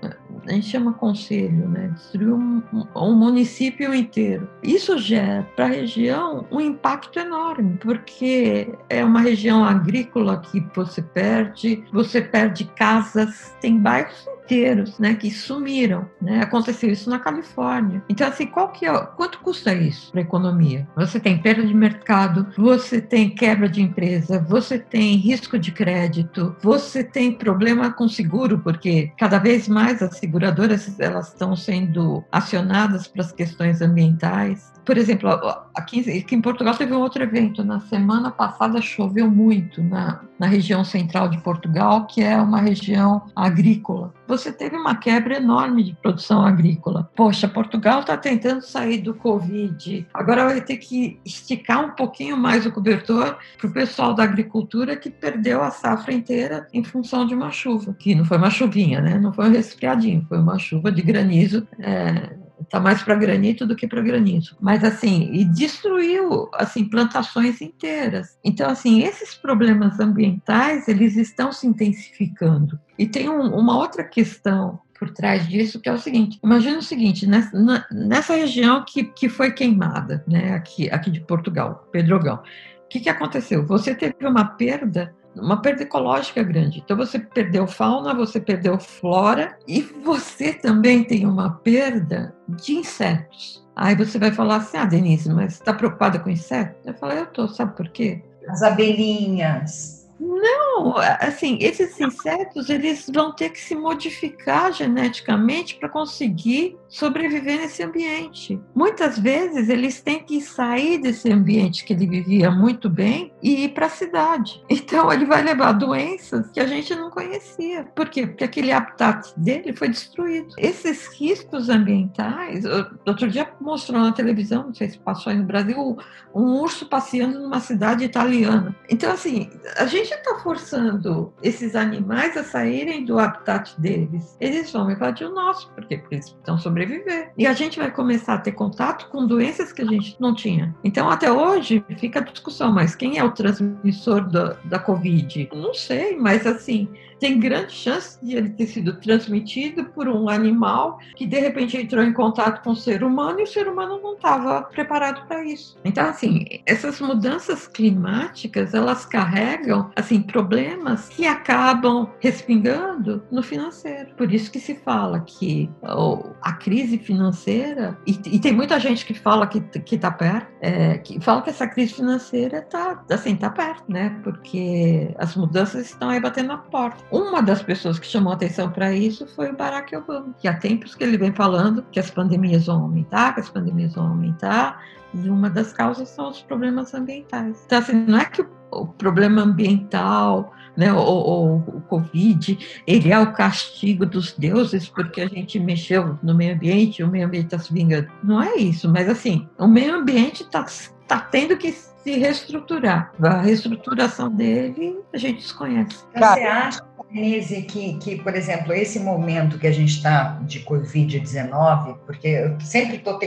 a 0.46 0.52
gente 0.52 0.68
chama 0.68 0.94
conselho, 0.94 1.68
né? 1.70 1.92
destruiu 1.94 2.36
um, 2.36 2.64
um 2.96 3.16
município 3.16 3.94
inteiro. 3.94 4.50
Isso 4.64 4.98
gera 4.98 5.48
para 5.56 5.66
a 5.66 5.70
região 5.70 6.46
um 6.52 6.62
impacto 6.62 7.20
enorme, 7.20 7.78
porque 7.80 8.74
é 8.90 9.04
uma 9.04 9.22
região 9.22 9.64
agrícola 9.64 10.40
que 10.40 10.66
você 10.76 11.02
perde, 11.02 11.84
você 11.92 12.22
perde 12.22 12.66
casas, 12.76 13.56
tem 13.62 13.78
bairros 13.78 14.28
inteiros, 14.48 14.98
né, 14.98 15.14
que 15.14 15.30
sumiram, 15.30 16.10
né? 16.22 16.40
Aconteceu 16.42 16.90
isso 16.90 17.10
na 17.10 17.20
Califórnia. 17.20 18.02
Então 18.08 18.26
assim, 18.26 18.48
qual 18.48 18.70
que 18.70 18.86
é, 18.86 18.98
quanto 19.18 19.40
custa 19.40 19.74
isso 19.74 20.10
para 20.12 20.22
a 20.22 20.24
economia? 20.24 20.88
Você 20.96 21.20
tem 21.20 21.38
perda 21.38 21.66
de 21.66 21.74
mercado, 21.74 22.48
você 22.58 23.02
tem 23.02 23.30
quebra 23.30 23.68
de 23.68 23.82
empresa, 23.82 24.40
você 24.40 24.80
tem 24.80 25.18
risco 25.18 25.60
de 25.60 25.72
crédito, 25.72 26.56
você 26.62 27.04
tem 27.04 27.34
problema 27.34 27.92
com 27.92 28.08
seguro, 28.08 28.60
porque 28.60 28.87
cada 29.18 29.38
vez 29.40 29.68
mais 29.68 30.02
as 30.02 30.18
seguradoras 30.18 31.00
elas 31.00 31.30
estão 31.30 31.56
sendo 31.56 32.24
acionadas 32.32 33.08
para 33.08 33.22
as 33.22 33.32
questões 33.32 33.82
ambientais. 33.82 34.72
Por 34.86 34.98
exemplo, 34.98 35.30
aqui, 35.76 36.00
aqui, 36.00 36.34
em 36.34 36.42
Portugal 36.42 36.74
teve 36.74 36.94
um 36.94 37.02
outro 37.02 37.22
evento. 37.22 37.64
Na 37.64 37.82
semana 37.82 38.32
passada 38.32 38.82
choveu 38.82 39.30
muito 39.30 39.84
na, 39.84 40.22
na 40.40 40.48
região 40.48 40.84
central 40.84 41.28
de 41.28 41.38
Portugal, 41.40 42.08
que 42.08 42.24
é 42.24 42.38
uma 42.38 42.62
região 42.62 43.24
agrícola. 43.36 44.14
Você 44.28 44.52
teve 44.52 44.76
uma 44.76 44.96
quebra 44.96 45.38
enorme 45.38 45.84
de 45.84 45.94
produção 45.94 46.46
agrícola. 46.46 47.10
Poxa, 47.16 47.48
Portugal 47.48 48.02
está 48.02 48.18
tentando 48.18 48.62
sair 48.62 49.00
do 49.00 49.14
Covid. 49.14 50.06
Agora 50.14 50.46
vai 50.46 50.62
ter 50.62 50.78
que 50.78 51.20
esticar 51.26 51.86
um 51.86 51.92
pouquinho 51.92 52.36
mais 52.36 52.66
o 52.66 52.72
cobertor 52.72 53.38
para 53.58 53.68
o 53.68 53.74
pessoal 53.74 54.14
da 54.14 54.24
agricultura 54.24 54.98
que 54.98 55.10
perdeu 55.10 55.64
a 55.64 55.72
safra 55.72 56.14
inteira 56.14 56.68
em 56.74 56.84
função 56.84 57.26
de 57.26 57.34
uma 57.34 57.52
chuva. 57.52 57.96
Que 57.98 58.14
não 58.14 58.26
foi 58.26 58.38
uma 58.38 58.50
chuvinha, 58.50 59.00
né? 59.00 59.18
Não 59.18 59.32
foi 59.32 59.48
um 59.48 59.52
resfriadinho, 59.52 60.26
foi 60.28 60.40
uma 60.40 60.60
chuva 60.60 60.92
de 60.92 61.02
granizo. 61.02 61.68
É 61.80 62.47
Está 62.62 62.80
mais 62.80 63.04
para 63.04 63.16
granito 63.16 63.66
do 63.66 63.76
que 63.76 63.88
para 63.88 64.02
granito. 64.02 64.56
Mas 64.60 64.84
assim, 64.84 65.30
e 65.32 65.46
destruiu 65.46 66.50
assim 66.54 66.86
plantações 66.86 67.62
inteiras. 67.62 68.38
Então 68.44 68.70
assim, 68.70 69.04
esses 69.04 69.36
problemas 69.36 70.00
ambientais 70.00 70.88
eles 70.88 71.16
estão 71.16 71.52
se 71.52 71.68
intensificando. 71.68 72.80
E 72.98 73.08
tem 73.08 73.30
um, 73.30 73.56
uma 73.56 73.78
outra 73.78 74.04
questão 74.04 74.80
por 74.98 75.12
trás 75.12 75.48
disso, 75.48 75.80
que 75.80 75.90
é 75.90 75.94
o 75.94 76.00
seguinte: 76.00 76.40
imagina 76.44 76.80
o 76.80 76.84
seguinte, 76.84 77.28
nessa, 77.28 77.86
nessa 77.92 78.36
região 78.36 78.84
que, 78.86 79.04
que 79.04 79.30
foi 79.30 79.52
queimada, 79.52 80.24
né, 80.28 80.54
aqui, 80.54 80.90
aqui 80.90 81.12
de 81.12 81.22
Portugal, 81.22 81.88
Pedrogão, 81.92 82.42
o 82.88 82.90
que, 82.90 83.02
que 83.02 83.10
aconteceu? 83.10 83.66
Você 83.66 83.94
teve 83.94 84.26
uma 84.26 84.46
perda 84.46 85.14
uma 85.40 85.62
perda 85.62 85.84
ecológica 85.84 86.44
grande. 86.44 86.80
Então 86.80 86.96
você 86.98 87.20
perdeu 87.20 87.68
fauna, 87.68 88.14
você 88.14 88.40
perdeu 88.40 88.80
flora 88.80 89.58
e 89.68 89.82
você 89.82 90.54
também 90.54 91.04
tem 91.04 91.26
uma 91.26 91.52
perda 91.56 92.36
de 92.48 92.74
insetos. 92.74 93.66
Aí 93.76 93.96
você 93.96 94.18
vai 94.18 94.32
falar 94.32 94.58
assim: 94.58 94.78
ah, 94.78 94.86
Denise, 94.86 95.30
mas 95.30 95.54
está 95.54 95.74
preocupada 95.74 96.20
com 96.20 96.30
insetos? 96.30 96.78
Eu 96.86 96.94
falei: 96.96 97.20
eu 97.20 97.24
estou, 97.26 97.48
sabe 97.48 97.76
por 97.76 97.90
quê? 97.90 98.24
As 98.50 98.64
abelhinhas. 98.64 99.98
Não, 100.20 100.98
assim, 101.20 101.60
esses 101.62 102.00
insetos 102.00 102.70
eles 102.70 103.08
vão 103.14 103.32
ter 103.32 103.52
que 103.52 103.60
se 103.60 103.76
modificar 103.76 104.74
geneticamente 104.74 105.76
para 105.76 105.90
conseguir 105.90 106.76
sobreviver 106.90 107.60
nesse 107.60 107.84
ambiente. 107.84 108.60
Muitas 108.74 109.20
vezes 109.20 109.70
eles 109.70 110.02
têm 110.02 110.24
que 110.24 110.42
sair 110.42 111.00
desse 111.00 111.32
ambiente 111.32 111.84
que 111.84 111.94
ele 111.94 112.08
vivia 112.08 112.50
muito 112.50 112.90
bem 112.90 113.34
e 113.42 113.66
ir 113.66 113.70
para 113.70 113.88
a 113.88 113.90
cidade. 113.90 114.64
Então 114.88 115.12
ele 115.12 115.26
vai 115.26 115.42
levar 115.42 115.74
doenças 115.74 116.50
que 116.52 116.60
a 116.60 116.66
gente 116.66 116.96
não 116.96 117.10
conhecia. 117.10 117.84
Por 117.96 118.08
quê? 118.10 118.26
Porque 118.26 118.46
aquele 118.46 118.72
habitat 118.72 119.34
dele 119.36 119.76
foi 119.76 119.90
destruído. 119.90 120.54
Esses 120.58 121.08
riscos 121.20 121.68
ambientais, 121.68 122.64
outro 123.06 123.30
dia 123.30 123.52
mostrou 123.60 124.00
na 124.00 124.14
televisão, 124.14 124.68
não 124.68 124.74
sei 124.74 124.90
se 124.90 124.98
passou 125.00 125.32
aí 125.32 125.38
no 125.38 125.44
Brasil, 125.44 125.98
um 126.34 126.62
urso 126.62 126.86
passeando 126.86 127.40
numa 127.40 127.60
cidade 127.60 128.06
italiana. 128.06 128.74
Então 128.90 129.12
assim, 129.12 129.50
a 129.76 129.86
gente 129.86 130.14
está 130.14 130.36
forçando 130.40 131.34
esses 131.44 131.76
animais 131.76 132.38
a 132.38 132.44
saírem 132.44 133.04
do 133.04 133.20
habitat 133.20 133.74
deles. 133.78 134.38
Eles 134.40 134.72
vão 134.72 134.90
invadir 134.90 135.28
o 135.28 135.34
nosso, 135.34 135.70
por 135.72 135.86
quê? 135.86 135.98
Porque 135.98 136.16
eles 136.16 136.28
estão 136.28 136.58
sobrevivendo 136.58 136.77
sobreviver. 136.78 137.32
E 137.38 137.48
a 137.48 137.54
gente 137.54 137.80
vai 137.80 137.92
começar 137.92 138.36
a 138.36 138.38
ter 138.38 138.52
contato 138.52 139.10
com 139.10 139.26
doenças 139.26 139.72
que 139.72 139.82
a 139.82 139.86
gente 139.86 140.16
não 140.20 140.34
tinha. 140.34 140.76
Então, 140.84 141.10
até 141.10 141.32
hoje, 141.32 141.84
fica 141.98 142.20
a 142.20 142.24
discussão, 142.24 142.72
mas 142.72 142.96
quem 142.96 143.18
é 143.18 143.24
o 143.24 143.32
transmissor 143.32 144.28
da, 144.30 144.58
da 144.64 144.80
Covid? 144.80 145.50
Não 145.54 145.74
sei, 145.74 146.16
mas 146.18 146.46
assim, 146.46 146.88
tem 147.20 147.40
grande 147.40 147.74
chance 147.74 148.18
de 148.24 148.36
ele 148.36 148.50
ter 148.50 148.68
sido 148.68 148.94
transmitido 149.00 149.86
por 149.86 150.08
um 150.08 150.30
animal 150.30 151.00
que 151.16 151.26
de 151.26 151.40
repente 151.40 151.78
entrou 151.78 152.04
em 152.04 152.14
contato 152.14 152.64
com 152.64 152.72
o 152.72 152.76
ser 152.76 153.04
humano 153.04 153.40
e 153.40 153.44
o 153.44 153.48
ser 153.48 153.68
humano 153.68 154.00
não 154.02 154.14
estava 154.14 154.64
preparado 154.64 155.28
para 155.28 155.44
isso. 155.44 155.78
Então, 155.84 156.08
assim, 156.08 156.46
essas 156.66 157.00
mudanças 157.00 157.68
climáticas 157.68 158.74
elas 158.74 159.06
carregam 159.06 159.92
assim 159.96 160.22
problemas 160.22 161.10
que 161.10 161.26
acabam 161.26 162.10
respingando 162.20 163.24
no 163.32 163.42
financeiro. 163.42 164.14
Por 164.16 164.32
isso 164.32 164.52
que 164.52 164.60
se 164.60 164.76
fala 164.76 165.20
que 165.22 165.70
oh, 165.82 166.24
a 166.42 166.54
crise 166.54 166.98
financeira 166.98 167.98
e, 168.06 168.12
e, 168.26 168.40
tem 168.40 168.54
muita 168.54 168.80
gente 168.80 169.06
que 169.06 169.14
fala 169.14 169.48
que 169.48 169.64
está 169.92 170.12
perto, 170.12 170.48
é, 170.62 170.98
que 170.98 171.20
fala 171.20 171.42
que 171.42 171.50
essa 171.50 171.68
crise 171.68 171.94
financeira 171.94 172.60
está 172.60 173.04
assim 173.10 173.36
tá 173.36 173.50
perto, 173.50 173.92
né? 173.92 174.20
Porque 174.24 175.14
as 175.18 175.36
mudanças 175.36 175.88
estão 175.88 176.10
aí 176.10 176.20
batendo 176.20 176.48
na 176.48 176.58
porta. 176.58 177.04
Uma 177.12 177.42
das 177.42 177.64
pessoas 177.64 177.98
que 177.98 178.06
chamou 178.06 178.34
atenção 178.34 178.70
para 178.70 178.94
isso 178.94 179.26
foi 179.28 179.50
o 179.50 179.56
Barack 179.56 179.96
Obama, 179.96 180.36
que 180.40 180.48
há 180.48 180.54
tempos 180.54 180.94
que 180.94 181.04
ele 181.04 181.18
vem 181.18 181.32
falando 181.32 181.84
que 181.92 182.00
as 182.00 182.10
pandemias 182.10 182.66
vão 182.66 182.82
aumentar, 182.82 183.34
que 183.34 183.40
as 183.40 183.50
pandemias 183.50 183.96
vão 183.96 184.08
aumentar, 184.08 184.84
e 185.14 185.30
uma 185.30 185.50
das 185.50 185.72
causas 185.72 186.10
são 186.10 186.30
os 186.30 186.42
problemas 186.42 186.94
ambientais. 186.94 187.64
Então, 187.66 187.80
assim, 187.80 187.94
não 187.94 188.20
é 188.20 188.26
que 188.26 188.42
o, 188.42 188.50
o 188.72 188.88
problema 188.88 189.42
ambiental, 189.42 190.54
né, 190.76 190.92
o 190.94 191.82
Covid, 191.88 192.84
ele 192.86 193.12
é 193.12 193.18
o 193.18 193.32
castigo 193.32 194.06
dos 194.06 194.34
deuses 194.34 194.88
porque 194.88 195.22
a 195.22 195.28
gente 195.28 195.60
mexeu 195.60 196.20
no 196.22 196.36
meio 196.36 196.54
ambiente, 196.54 197.04
o 197.04 197.08
meio 197.08 197.26
ambiente 197.26 197.46
está 197.46 197.60
se 197.60 197.74
vingando. 197.74 198.08
Não 198.22 198.42
é 198.42 198.56
isso, 198.58 198.90
mas 198.90 199.10
assim, 199.10 199.48
o 199.58 199.68
meio 199.68 199.96
ambiente 199.96 200.44
está 200.44 200.66
tá 201.08 201.20
tendo 201.20 201.58
que 201.58 201.72
se 201.72 202.12
reestruturar. 202.12 203.12
A 203.22 203.42
reestruturação 203.42 204.30
dele 204.30 205.00
a 205.14 205.18
gente 205.18 205.38
desconhece. 205.38 206.04
Você 206.14 206.44
acha 206.44 206.87
Denise, 207.12 207.62
que, 207.62 207.94
que, 207.96 208.16
por 208.18 208.36
exemplo, 208.36 208.74
esse 208.74 209.00
momento 209.00 209.58
que 209.58 209.68
a 209.68 209.72
gente 209.72 209.94
está 209.94 210.38
de 210.42 210.60
Covid-19, 210.62 211.98
porque 212.06 212.28
eu 212.28 212.60
sempre 212.60 212.98
estou 212.98 213.18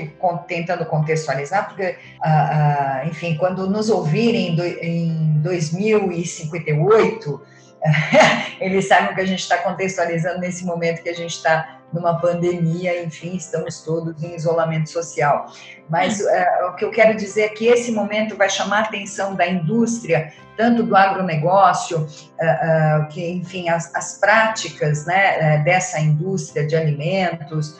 tentando 0.46 0.84
contextualizar, 0.84 1.68
porque, 1.68 1.96
ah, 2.22 3.00
ah, 3.02 3.06
enfim, 3.06 3.36
quando 3.36 3.66
nos 3.68 3.88
ouvirem 3.88 4.54
em 4.82 5.40
2058, 5.40 7.40
eles 8.60 8.86
sabem 8.86 9.14
que 9.14 9.20
a 9.20 9.26
gente 9.26 9.40
está 9.40 9.58
contextualizando 9.58 10.40
nesse 10.40 10.64
momento 10.64 11.02
que 11.02 11.08
a 11.08 11.14
gente 11.14 11.34
está 11.34 11.80
numa 11.92 12.20
pandemia, 12.20 13.02
enfim, 13.02 13.34
estamos 13.34 13.80
todos 13.82 14.22
em 14.22 14.34
isolamento 14.34 14.88
social. 14.88 15.46
Mas 15.88 16.20
uh, 16.20 16.68
o 16.68 16.76
que 16.76 16.84
eu 16.84 16.90
quero 16.90 17.16
dizer 17.16 17.42
é 17.42 17.48
que 17.48 17.66
esse 17.66 17.90
momento 17.90 18.36
vai 18.36 18.48
chamar 18.48 18.78
a 18.78 18.82
atenção 18.82 19.34
da 19.34 19.46
indústria, 19.46 20.32
tanto 20.56 20.84
do 20.84 20.94
agronegócio, 20.94 21.98
uh, 21.98 22.04
uh, 22.04 23.08
que, 23.08 23.28
enfim, 23.28 23.68
as, 23.68 23.92
as 23.94 24.18
práticas 24.18 25.04
né, 25.04 25.58
dessa 25.64 25.98
indústria 25.98 26.66
de 26.66 26.76
alimentos, 26.76 27.78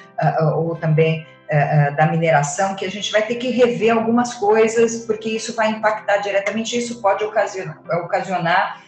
ou 0.55 0.77
também 0.77 1.27
da 1.97 2.07
mineração, 2.07 2.77
que 2.77 2.85
a 2.85 2.91
gente 2.91 3.11
vai 3.11 3.23
ter 3.23 3.35
que 3.35 3.51
rever 3.51 3.91
algumas 3.91 4.35
coisas, 4.35 5.05
porque 5.05 5.31
isso 5.31 5.53
vai 5.57 5.71
impactar 5.71 6.19
diretamente, 6.19 6.79
isso 6.79 7.01
pode 7.01 7.25
ocasionar, 7.25 7.81
ocasionar 8.05 8.83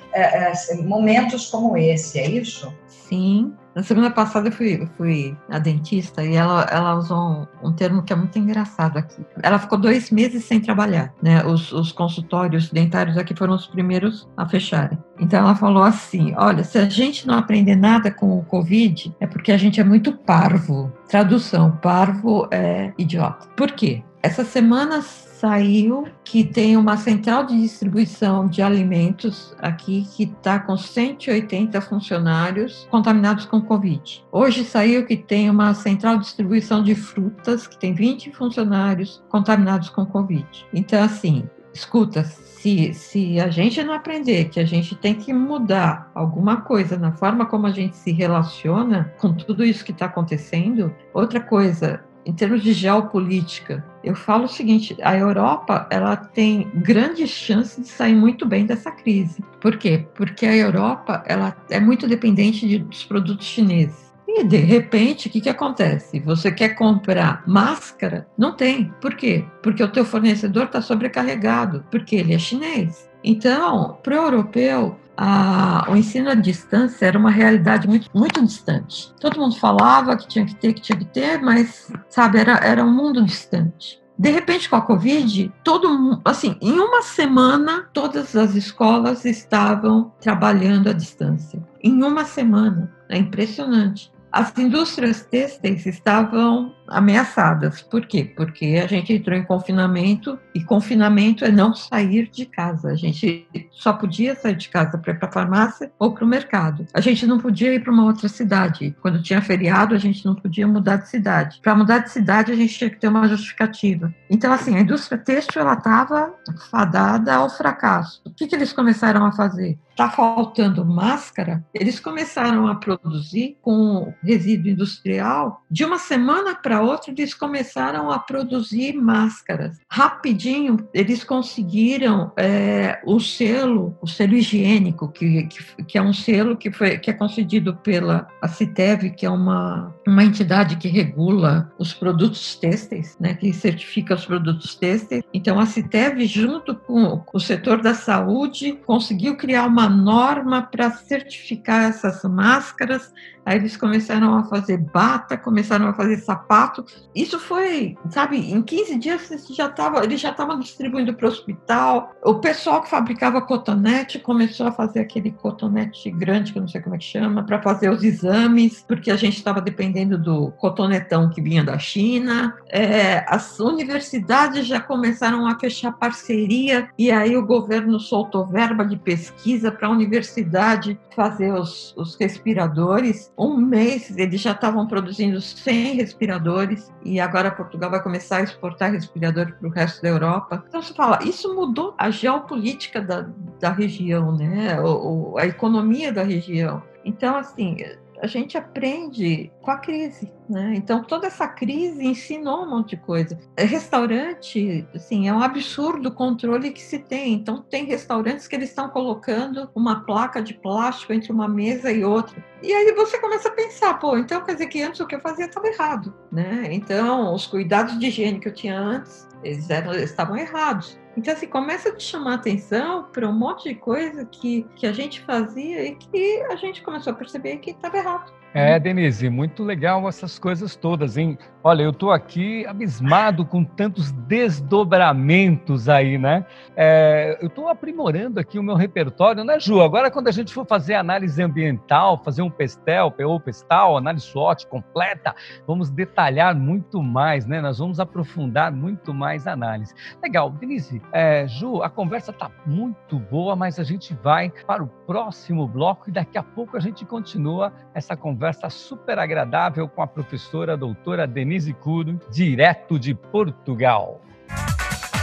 momentos 0.85 1.51
como 1.51 1.77
esse, 1.77 2.19
é 2.19 2.29
isso? 2.29 2.73
Sim, 2.87 3.53
na 3.75 3.83
semana 3.83 4.11
passada 4.11 4.49
eu 4.49 4.53
fui, 4.53 4.89
fui 4.97 5.37
a 5.49 5.59
dentista 5.59 6.23
e 6.23 6.35
ela, 6.35 6.63
ela 6.71 6.95
usou 6.95 7.19
um, 7.19 7.69
um, 7.69 7.73
termo 7.73 8.03
que 8.03 8.13
é 8.13 8.17
muito 8.17 8.39
engraçado 8.39 8.99
aqui. 8.99 9.25
Ela 9.43 9.59
ficou 9.59 9.79
dois 9.79 10.11
meses 10.11 10.45
sem 10.45 10.61
trabalhar, 10.61 11.13
né? 11.23 11.45
Os, 11.45 11.73
os 11.73 11.91
consultórios 11.91 12.71
dentários 12.71 13.17
aqui 13.17 13.35
foram 13.35 13.55
os 13.55 13.67
primeiros 13.67 14.29
a 14.37 14.47
fecharem. 14.47 14.99
Então 15.19 15.41
ela 15.41 15.55
falou 15.55 15.83
assim: 15.83 16.35
olha, 16.37 16.65
se 16.65 16.79
a 16.79 16.89
gente 16.89 17.27
não 17.27 17.39
aprender 17.39 17.77
nada 17.77 18.11
com 18.11 18.39
o 18.39 18.45
Covid, 18.45 19.15
é 19.21 19.27
porque 19.27 19.53
a 19.53 19.57
gente 19.57 19.81
é 19.81 19.85
muito 19.85 20.13
parvo. 20.13 20.93
Tradução: 21.09 21.71
parvo 21.83 22.49
é 22.51 22.93
idiota. 22.99 23.49
Por 23.57 23.73
quê? 23.73 24.03
Essa 24.23 24.45
semana 24.45 25.03
saiu 25.43 26.05
que 26.23 26.45
tem 26.45 26.77
uma 26.77 26.97
central 26.97 27.45
de 27.45 27.61
distribuição 27.61 28.47
de 28.47 28.63
alimentos 28.63 29.53
aqui 29.59 30.07
que 30.15 30.23
está 30.23 30.61
com 30.61 30.77
180 30.77 31.81
funcionários 31.81 32.87
contaminados 32.89 33.45
com 33.45 33.61
Covid. 33.61 34.25
Hoje 34.31 34.65
saiu 34.65 35.05
que 35.05 35.17
tem 35.17 35.51
uma 35.51 35.75
central 35.75 36.19
de 36.19 36.27
distribuição 36.27 36.81
de 36.81 36.95
frutas 36.95 37.67
que 37.67 37.77
tem 37.77 37.93
20 37.93 38.31
funcionários 38.31 39.21
contaminados 39.29 39.91
com 39.91 40.07
Covid. 40.07 40.47
Então, 40.73 41.03
assim, 41.03 41.43
escuta, 41.75 42.23
se, 42.23 42.95
se 42.95 43.41
a 43.41 43.51
gente 43.51 43.83
não 43.83 43.95
aprender 43.95 44.45
que 44.45 44.61
a 44.61 44.65
gente 44.65 44.95
tem 44.95 45.13
que 45.13 45.33
mudar 45.33 46.09
alguma 46.15 46.61
coisa 46.61 46.97
na 46.97 47.11
forma 47.11 47.47
como 47.47 47.67
a 47.67 47.73
gente 47.73 47.97
se 47.97 48.13
relaciona 48.13 49.13
com 49.19 49.33
tudo 49.33 49.65
isso 49.65 49.85
que 49.85 49.91
está 49.91 50.07
acontecendo, 50.07 50.95
outra 51.13 51.41
coisa, 51.41 52.05
em 52.25 52.33
termos 52.33 52.63
de 52.63 52.73
geopolítica, 52.73 53.85
eu 54.03 54.15
falo 54.15 54.45
o 54.45 54.49
seguinte: 54.49 54.97
a 55.03 55.17
Europa 55.17 55.87
ela 55.91 56.17
tem 56.17 56.71
grandes 56.75 57.31
chances 57.31 57.85
de 57.85 57.89
sair 57.89 58.15
muito 58.15 58.47
bem 58.47 58.67
dessa 58.67 58.91
crise. 58.91 59.43
Por 59.61 59.77
quê? 59.77 60.07
Porque 60.15 60.47
a 60.47 60.57
Europa 60.57 61.23
ela 61.27 61.57
é 61.71 61.81
muito 61.81 62.07
dependente 62.07 62.67
de, 62.67 62.79
dos 62.79 63.05
produtos 63.05 63.47
chineses. 63.47 64.13
E 64.27 64.45
de 64.45 64.57
repente, 64.57 65.29
o 65.29 65.31
que, 65.31 65.43
que 65.43 65.49
acontece? 65.49 66.19
Você 66.21 66.51
quer 66.51 66.71
comprar 66.71 67.43
máscara? 67.47 68.27
Não 68.39 68.57
tem. 68.57 68.93
Por 69.01 69.15
quê? 69.15 69.45
Porque 69.63 69.83
o 69.83 69.89
teu 69.89 70.07
fornecedor 70.07 70.65
está 70.65 70.81
sobrecarregado, 70.81 71.85
porque 71.91 72.17
ele 72.17 72.33
é 72.33 72.39
chinês. 72.39 73.11
Então, 73.23 73.99
para 74.03 74.21
o 74.21 74.25
europeu, 74.25 74.99
a, 75.17 75.87
o 75.91 75.97
ensino 75.97 76.31
à 76.31 76.35
distância 76.35 77.07
era 77.07 77.19
uma 77.19 77.31
realidade 77.31 77.87
muito, 77.87 78.09
muito 78.15 78.45
distante. 78.45 79.13
Todo 79.21 79.41
mundo 79.41 79.57
falava 79.57 80.17
que 80.17 80.27
tinha 80.27 80.45
que 80.45 80.55
ter, 80.55 80.73
que 80.73 80.81
tinha 80.81 80.99
que 80.99 81.05
ter, 81.05 81.41
mas, 81.41 81.93
sabe, 82.09 82.39
era, 82.39 82.53
era 82.59 82.85
um 82.85 82.93
mundo 82.93 83.25
distante. 83.25 84.01
De 84.19 84.31
repente, 84.31 84.69
com 84.69 84.77
a 84.77 84.83
Covid, 84.83 85.53
todo 85.65 86.21
assim, 86.25 86.57
em 86.61 86.79
uma 86.79 87.03
semana, 87.03 87.89
todas 87.93 88.37
as 88.37 88.55
escolas 88.55 89.25
estavam 89.25 90.13
trabalhando 90.21 90.91
à 90.91 90.93
distância. 90.93 91.63
Em 91.83 92.03
uma 92.03 92.25
semana. 92.25 92.93
É 93.09 93.19
impressionante. 93.19 94.13
As 94.31 94.57
indústrias 94.57 95.23
têxteis 95.23 95.85
estavam 95.85 96.75
ameaçadas. 96.89 97.83
Por 97.83 98.07
quê? 98.07 98.25
Porque 98.37 98.81
a 98.83 98.87
gente 98.87 99.13
entrou 99.13 99.37
em 99.37 99.45
confinamento 99.45 100.39
e 100.55 100.63
confinamento 100.63 101.45
é 101.45 101.51
não 101.51 101.75
sair 101.75 102.29
de 102.29 102.47
casa. 102.47 102.91
A 102.91 102.95
gente 102.95 103.47
só 103.71 103.93
podia 103.93 104.35
sair 104.35 104.57
de 104.57 104.69
casa 104.69 104.99
para 104.99 105.13
ir 105.13 105.19
para 105.19 105.29
a 105.29 105.33
farmácia 105.33 105.91
ou 105.99 106.13
para 106.13 106.25
o 106.25 106.29
mercado. 106.29 106.87
A 106.93 107.01
gente 107.01 107.27
não 107.27 107.39
podia 107.39 107.75
ir 107.75 107.83
para 107.83 107.93
uma 107.93 108.05
outra 108.05 108.29
cidade. 108.29 108.95
Quando 109.01 109.23
tinha 109.23 109.43
feriado, 109.43 109.95
a 109.95 109.99
gente 109.99 110.25
não 110.25 110.35
podia 110.35 110.67
mudar 110.67 110.97
de 110.97 111.09
cidade. 111.09 111.61
Para 111.63 111.75
mudar 111.75 111.99
de 111.99 112.11
cidade, 112.11 112.53
a 112.53 112.57
gente 112.57 112.77
tinha 112.77 112.91
que 112.91 112.99
ter 112.99 113.09
uma 113.09 113.29
justificativa. 113.29 114.13
Então, 114.29 114.53
assim, 114.53 114.77
a 114.77 114.81
indústria 114.81 115.19
têxtil 115.19 115.63
ela 115.63 115.75
estava 115.75 116.35
fadada 116.71 117.35
ao 117.35 117.51
fracasso. 117.51 118.21
O 118.25 118.31
que, 118.31 118.47
que 118.47 118.55
eles 118.55 118.73
começaram 118.73 119.25
a 119.25 119.33
fazer? 119.33 119.79
Está 119.91 120.09
faltando 120.09 120.87
máscara? 120.87 121.63
Eles 121.75 122.01
começaram 122.01 122.67
a 122.67 122.75
produzir 122.75 123.59
com 123.61 124.13
resíduo 124.23 124.71
industrial 124.71 125.63
de 125.71 125.85
uma 125.85 125.99
semana 125.99 126.55
para 126.55 126.72
outra, 126.81 127.11
eles 127.11 127.35
começaram 127.35 128.11
a 128.11 128.19
produzir 128.19 128.95
máscaras. 128.95 129.79
Rapidinho, 129.89 130.89
eles 130.95 131.25
conseguiram 131.25 132.33
é, 132.37 133.01
o 133.05 133.21
selo, 133.21 133.97
o 134.01 134.07
selo 134.07 134.35
higiênico, 134.35 135.09
que, 135.09 135.45
que, 135.45 135.85
que, 135.85 135.99
é 135.99 136.03
um 136.03 136.13
selo 136.13 136.57
que, 136.57 136.71
foi, 136.71 136.99
que 136.99 137.11
é 137.11 137.15
concedido 137.15 137.75
pela 137.77 138.29
a 138.41 138.49
CITEV, 138.49 139.11
que 139.11 139.27
é 139.27 139.31
uma, 139.31 139.95
uma 140.07 140.25
entidade 140.25 140.77
que 140.77 140.89
regula 140.89 141.73
os 141.79 141.93
produtos 141.93 142.57
têxteis, 142.57 143.17
né, 143.21 143.35
que 143.35 143.53
certifica 143.53 144.15
os 144.15 144.25
produtos 144.25 144.75
têxteis. 144.75 145.23
Então, 145.33 145.59
a 145.59 145.67
CITEV, 145.67 146.27
junto 146.27 146.75
com 146.75 147.23
o 147.33 147.41
setor 147.41 147.81
da 147.81 147.95
saúde, 147.95 148.79
conseguiu 148.85 149.37
criar 149.37 149.67
uma 149.67 149.89
norma 149.89 150.63
para 150.63 150.91
certificar 150.91 151.85
essas 151.85 152.23
máscaras 152.25 153.13
Aí 153.45 153.57
eles 153.57 153.77
começaram 153.77 154.37
a 154.37 154.45
fazer 154.45 154.79
bata, 154.79 155.37
começaram 155.37 155.89
a 155.89 155.95
fazer 155.95 156.19
sapato. 156.19 156.85
Isso 157.15 157.39
foi, 157.41 157.97
sabe, 158.09 158.37
em 158.37 158.63
15 158.63 158.99
dias 158.99 159.31
eles 159.31 160.21
já 160.21 160.31
estavam 160.31 160.59
distribuindo 160.61 161.13
para 161.15 161.27
o 161.27 161.29
hospital. 161.29 162.15
O 162.23 162.37
pessoal 162.37 162.83
que 162.83 162.89
fabricava 162.89 163.43
cotonete 163.43 164.21
começou 164.21 164.67
a 164.67 164.73
fazer 164.73 165.01
aquele 165.01 165.33
cotonete 165.33 166.11
grande, 166.11 166.53
que 166.53 166.59
eu 166.59 166.63
não 166.63 166.69
sei 166.69 166.81
como 166.81 166.95
é 166.95 166.99
que 166.99 167.05
chama, 167.05 167.43
para 167.43 167.61
fazer 167.61 167.91
os 167.91 168.05
exames, 168.05 168.85
porque 168.87 169.11
a 169.11 169.17
gente 169.17 169.37
estava 169.37 169.61
dependendo 169.61 169.92
do 170.19 170.51
cotonetão 170.53 171.29
que 171.29 171.41
vinha 171.41 171.63
da 171.63 171.79
China. 171.79 172.57
É, 172.69 173.25
as 173.29 173.61
universidades 173.61 174.67
já 174.67 174.81
começaram 174.81 175.47
a 175.47 175.59
fechar 175.59 175.93
parceria 175.93 176.89
e 176.99 177.11
aí 177.11 177.37
o 177.37 177.47
governo 177.47 178.01
soltou 178.01 178.47
verba 178.47 178.85
de 178.85 178.97
pesquisa 178.97 179.71
para 179.71 179.89
a 179.89 179.91
universidade 179.91 180.99
fazer 181.15 181.53
os, 181.53 181.95
os 181.97 182.17
respiradores 182.17 183.31
um 183.37 183.57
mês 183.57 184.17
eles 184.17 184.41
já 184.41 184.53
estavam 184.53 184.87
produzindo 184.87 185.41
100 185.41 185.97
respiradores 185.97 186.91
e 187.05 187.21
agora 187.21 187.51
Portugal 187.51 187.91
vai 187.91 188.03
começar 188.03 188.39
a 188.39 188.43
exportar 188.43 188.93
respiradores 188.93 189.55
para 189.55 189.69
o 189.69 189.71
resto 189.71 190.03
da 190.03 190.09
Europa. 190.09 190.65
Então 190.69 190.83
você 190.83 190.95
fala, 190.95 191.19
isso 191.23 191.55
mudou 191.55 191.95
a 191.99 192.11
geopolítica 192.11 193.01
da, 193.01 193.27
da 193.61 193.71
região, 193.73 194.37
né? 194.37 194.81
O, 194.81 195.37
a 195.39 195.47
economia 195.47 196.13
da 196.13 196.23
região. 196.23 196.83
Então, 197.05 197.37
assim, 197.37 197.77
a 198.23 198.27
gente 198.29 198.57
aprende 198.57 199.51
com 199.61 199.71
a 199.73 199.79
crise, 199.79 200.33
né? 200.49 200.75
Então 200.77 201.03
toda 201.03 201.27
essa 201.27 201.49
crise 201.49 202.07
ensinou 202.07 202.63
um 202.63 202.71
monte 202.71 202.91
de 202.91 203.03
coisa. 203.03 203.37
É, 203.57 203.65
restaurante, 203.65 204.87
assim, 204.95 205.29
é 205.29 205.35
um 205.35 205.43
absurdo 205.43 206.09
o 206.09 206.15
controle 206.15 206.71
que 206.71 206.81
se 206.81 207.01
tem. 207.01 207.33
Então 207.35 207.61
tem 207.61 207.85
restaurantes 207.85 208.47
que 208.47 208.55
eles 208.55 208.69
estão 208.69 208.89
colocando 208.89 209.69
uma 209.75 210.05
placa 210.05 210.41
de 210.41 210.55
plástico 210.55 211.13
entre 211.13 211.33
uma 211.33 211.49
mesa 211.49 211.91
e 211.91 212.05
outra. 212.05 212.45
E 212.63 212.73
aí 212.73 212.93
você 212.95 213.19
começa 213.19 213.49
a 213.49 213.53
pensar, 213.53 213.95
pô, 213.95 214.17
então 214.17 214.41
quer 214.45 214.53
dizer 214.53 214.67
que 214.69 214.81
antes 214.81 215.01
o 215.01 215.07
que 215.07 215.17
eu 215.17 215.21
fazia 215.21 215.47
estava 215.47 215.67
errado, 215.67 216.15
né? 216.31 216.69
Então 216.71 217.35
os 217.35 217.49
cuidados 217.49 217.99
de 217.99 218.07
higiene 218.07 218.39
que 218.39 218.47
eu 218.47 218.55
tinha 218.55 218.79
antes, 218.79 219.27
eles, 219.43 219.69
eram, 219.69 219.93
eles 219.93 220.11
estavam 220.11 220.37
errados. 220.37 220.97
Então, 221.17 221.33
assim, 221.33 221.47
começa 221.47 221.91
a 221.91 221.97
te 221.97 222.03
chamar 222.03 222.35
atenção 222.35 223.05
para 223.13 223.29
um 223.29 223.33
monte 223.33 223.69
de 223.69 223.75
coisa 223.75 224.25
que, 224.25 224.67
que 224.75 224.87
a 224.87 224.93
gente 224.93 225.21
fazia 225.21 225.85
e 225.85 225.95
que 225.95 226.43
a 226.51 226.57
gente 226.57 226.83
começou 226.83 227.13
a 227.13 227.17
perceber 227.17 227.59
que 227.59 227.71
estava 227.71 227.97
errado. 227.97 228.33
É, 228.55 228.79
Denise, 228.79 229.31
muito 229.31 229.53
muito 229.53 229.65
legal 229.65 230.09
essas 230.09 230.39
coisas 230.39 230.75
todas, 230.75 231.19
hein? 231.19 231.37
Olha, 231.63 231.83
eu 231.83 231.91
estou 231.91 232.11
aqui 232.11 232.67
abismado 232.67 233.45
com 233.45 233.63
tantos 233.63 234.11
desdobramentos 234.13 235.91
aí, 235.91 236.17
né? 236.17 236.47
É, 236.75 237.39
eu 237.41 237.49
estou 237.49 237.69
aprimorando 237.69 238.41
aqui 238.41 238.59
o 238.59 238.63
meu 238.63 238.75
repertório, 238.75 239.45
né, 239.45 239.61
Ju? 239.61 239.83
Agora, 239.83 240.11
quando 240.11 240.29
a 240.29 240.31
gente 240.31 240.55
for 240.55 240.67
fazer 240.67 240.95
análise 240.95 241.43
ambiental, 241.43 242.23
fazer 242.25 242.41
um 242.41 242.51
PESTEL, 242.51 243.11
PO 243.11 243.41
PESTAL, 243.41 243.99
análise 243.99 244.25
SWOT 244.27 244.67
completa, 244.67 245.35
vamos 245.67 245.91
detalhar 245.91 246.55
muito 246.55 247.03
mais, 247.03 247.45
né? 247.45 247.61
Nós 247.61 247.79
vamos 247.79 248.01
aprofundar 248.01 248.73
muito 248.73 249.13
mais 249.13 249.47
a 249.47 249.53
análise. 249.53 249.93
Legal, 250.23 250.51
Denise, 250.51 251.02
é, 251.13 251.47
Ju, 251.47 251.83
a 251.83 251.91
conversa 251.91 252.31
está 252.31 252.51
muito 252.67 253.19
boa, 253.19 253.57
mas 253.57 253.79
a 253.79 253.83
gente 253.83 254.15
vai 254.15 254.53
para 254.67 254.83
o 254.83 254.87
próximo 254.87 255.67
bloco 255.67 256.09
e 256.09 256.13
daqui 256.13 256.39
a 256.39 256.43
pouco 256.43 256.77
a 256.77 256.81
gente 256.81 257.05
continua 257.05 257.73
essa 257.95 258.17
conversa 258.17 258.71
super 258.71 259.19
agradável 259.19 259.89
com 259.89 260.03
a 260.03 260.07
professora 260.07 260.77
doutora 260.77 261.27
Denise 261.27 261.73
Curo, 261.73 262.21
direto 262.31 262.99
de 262.99 263.15
Portugal. 263.15 264.21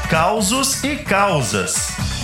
Causos 0.10 0.84
e 0.84 0.98
causas. 0.98 2.19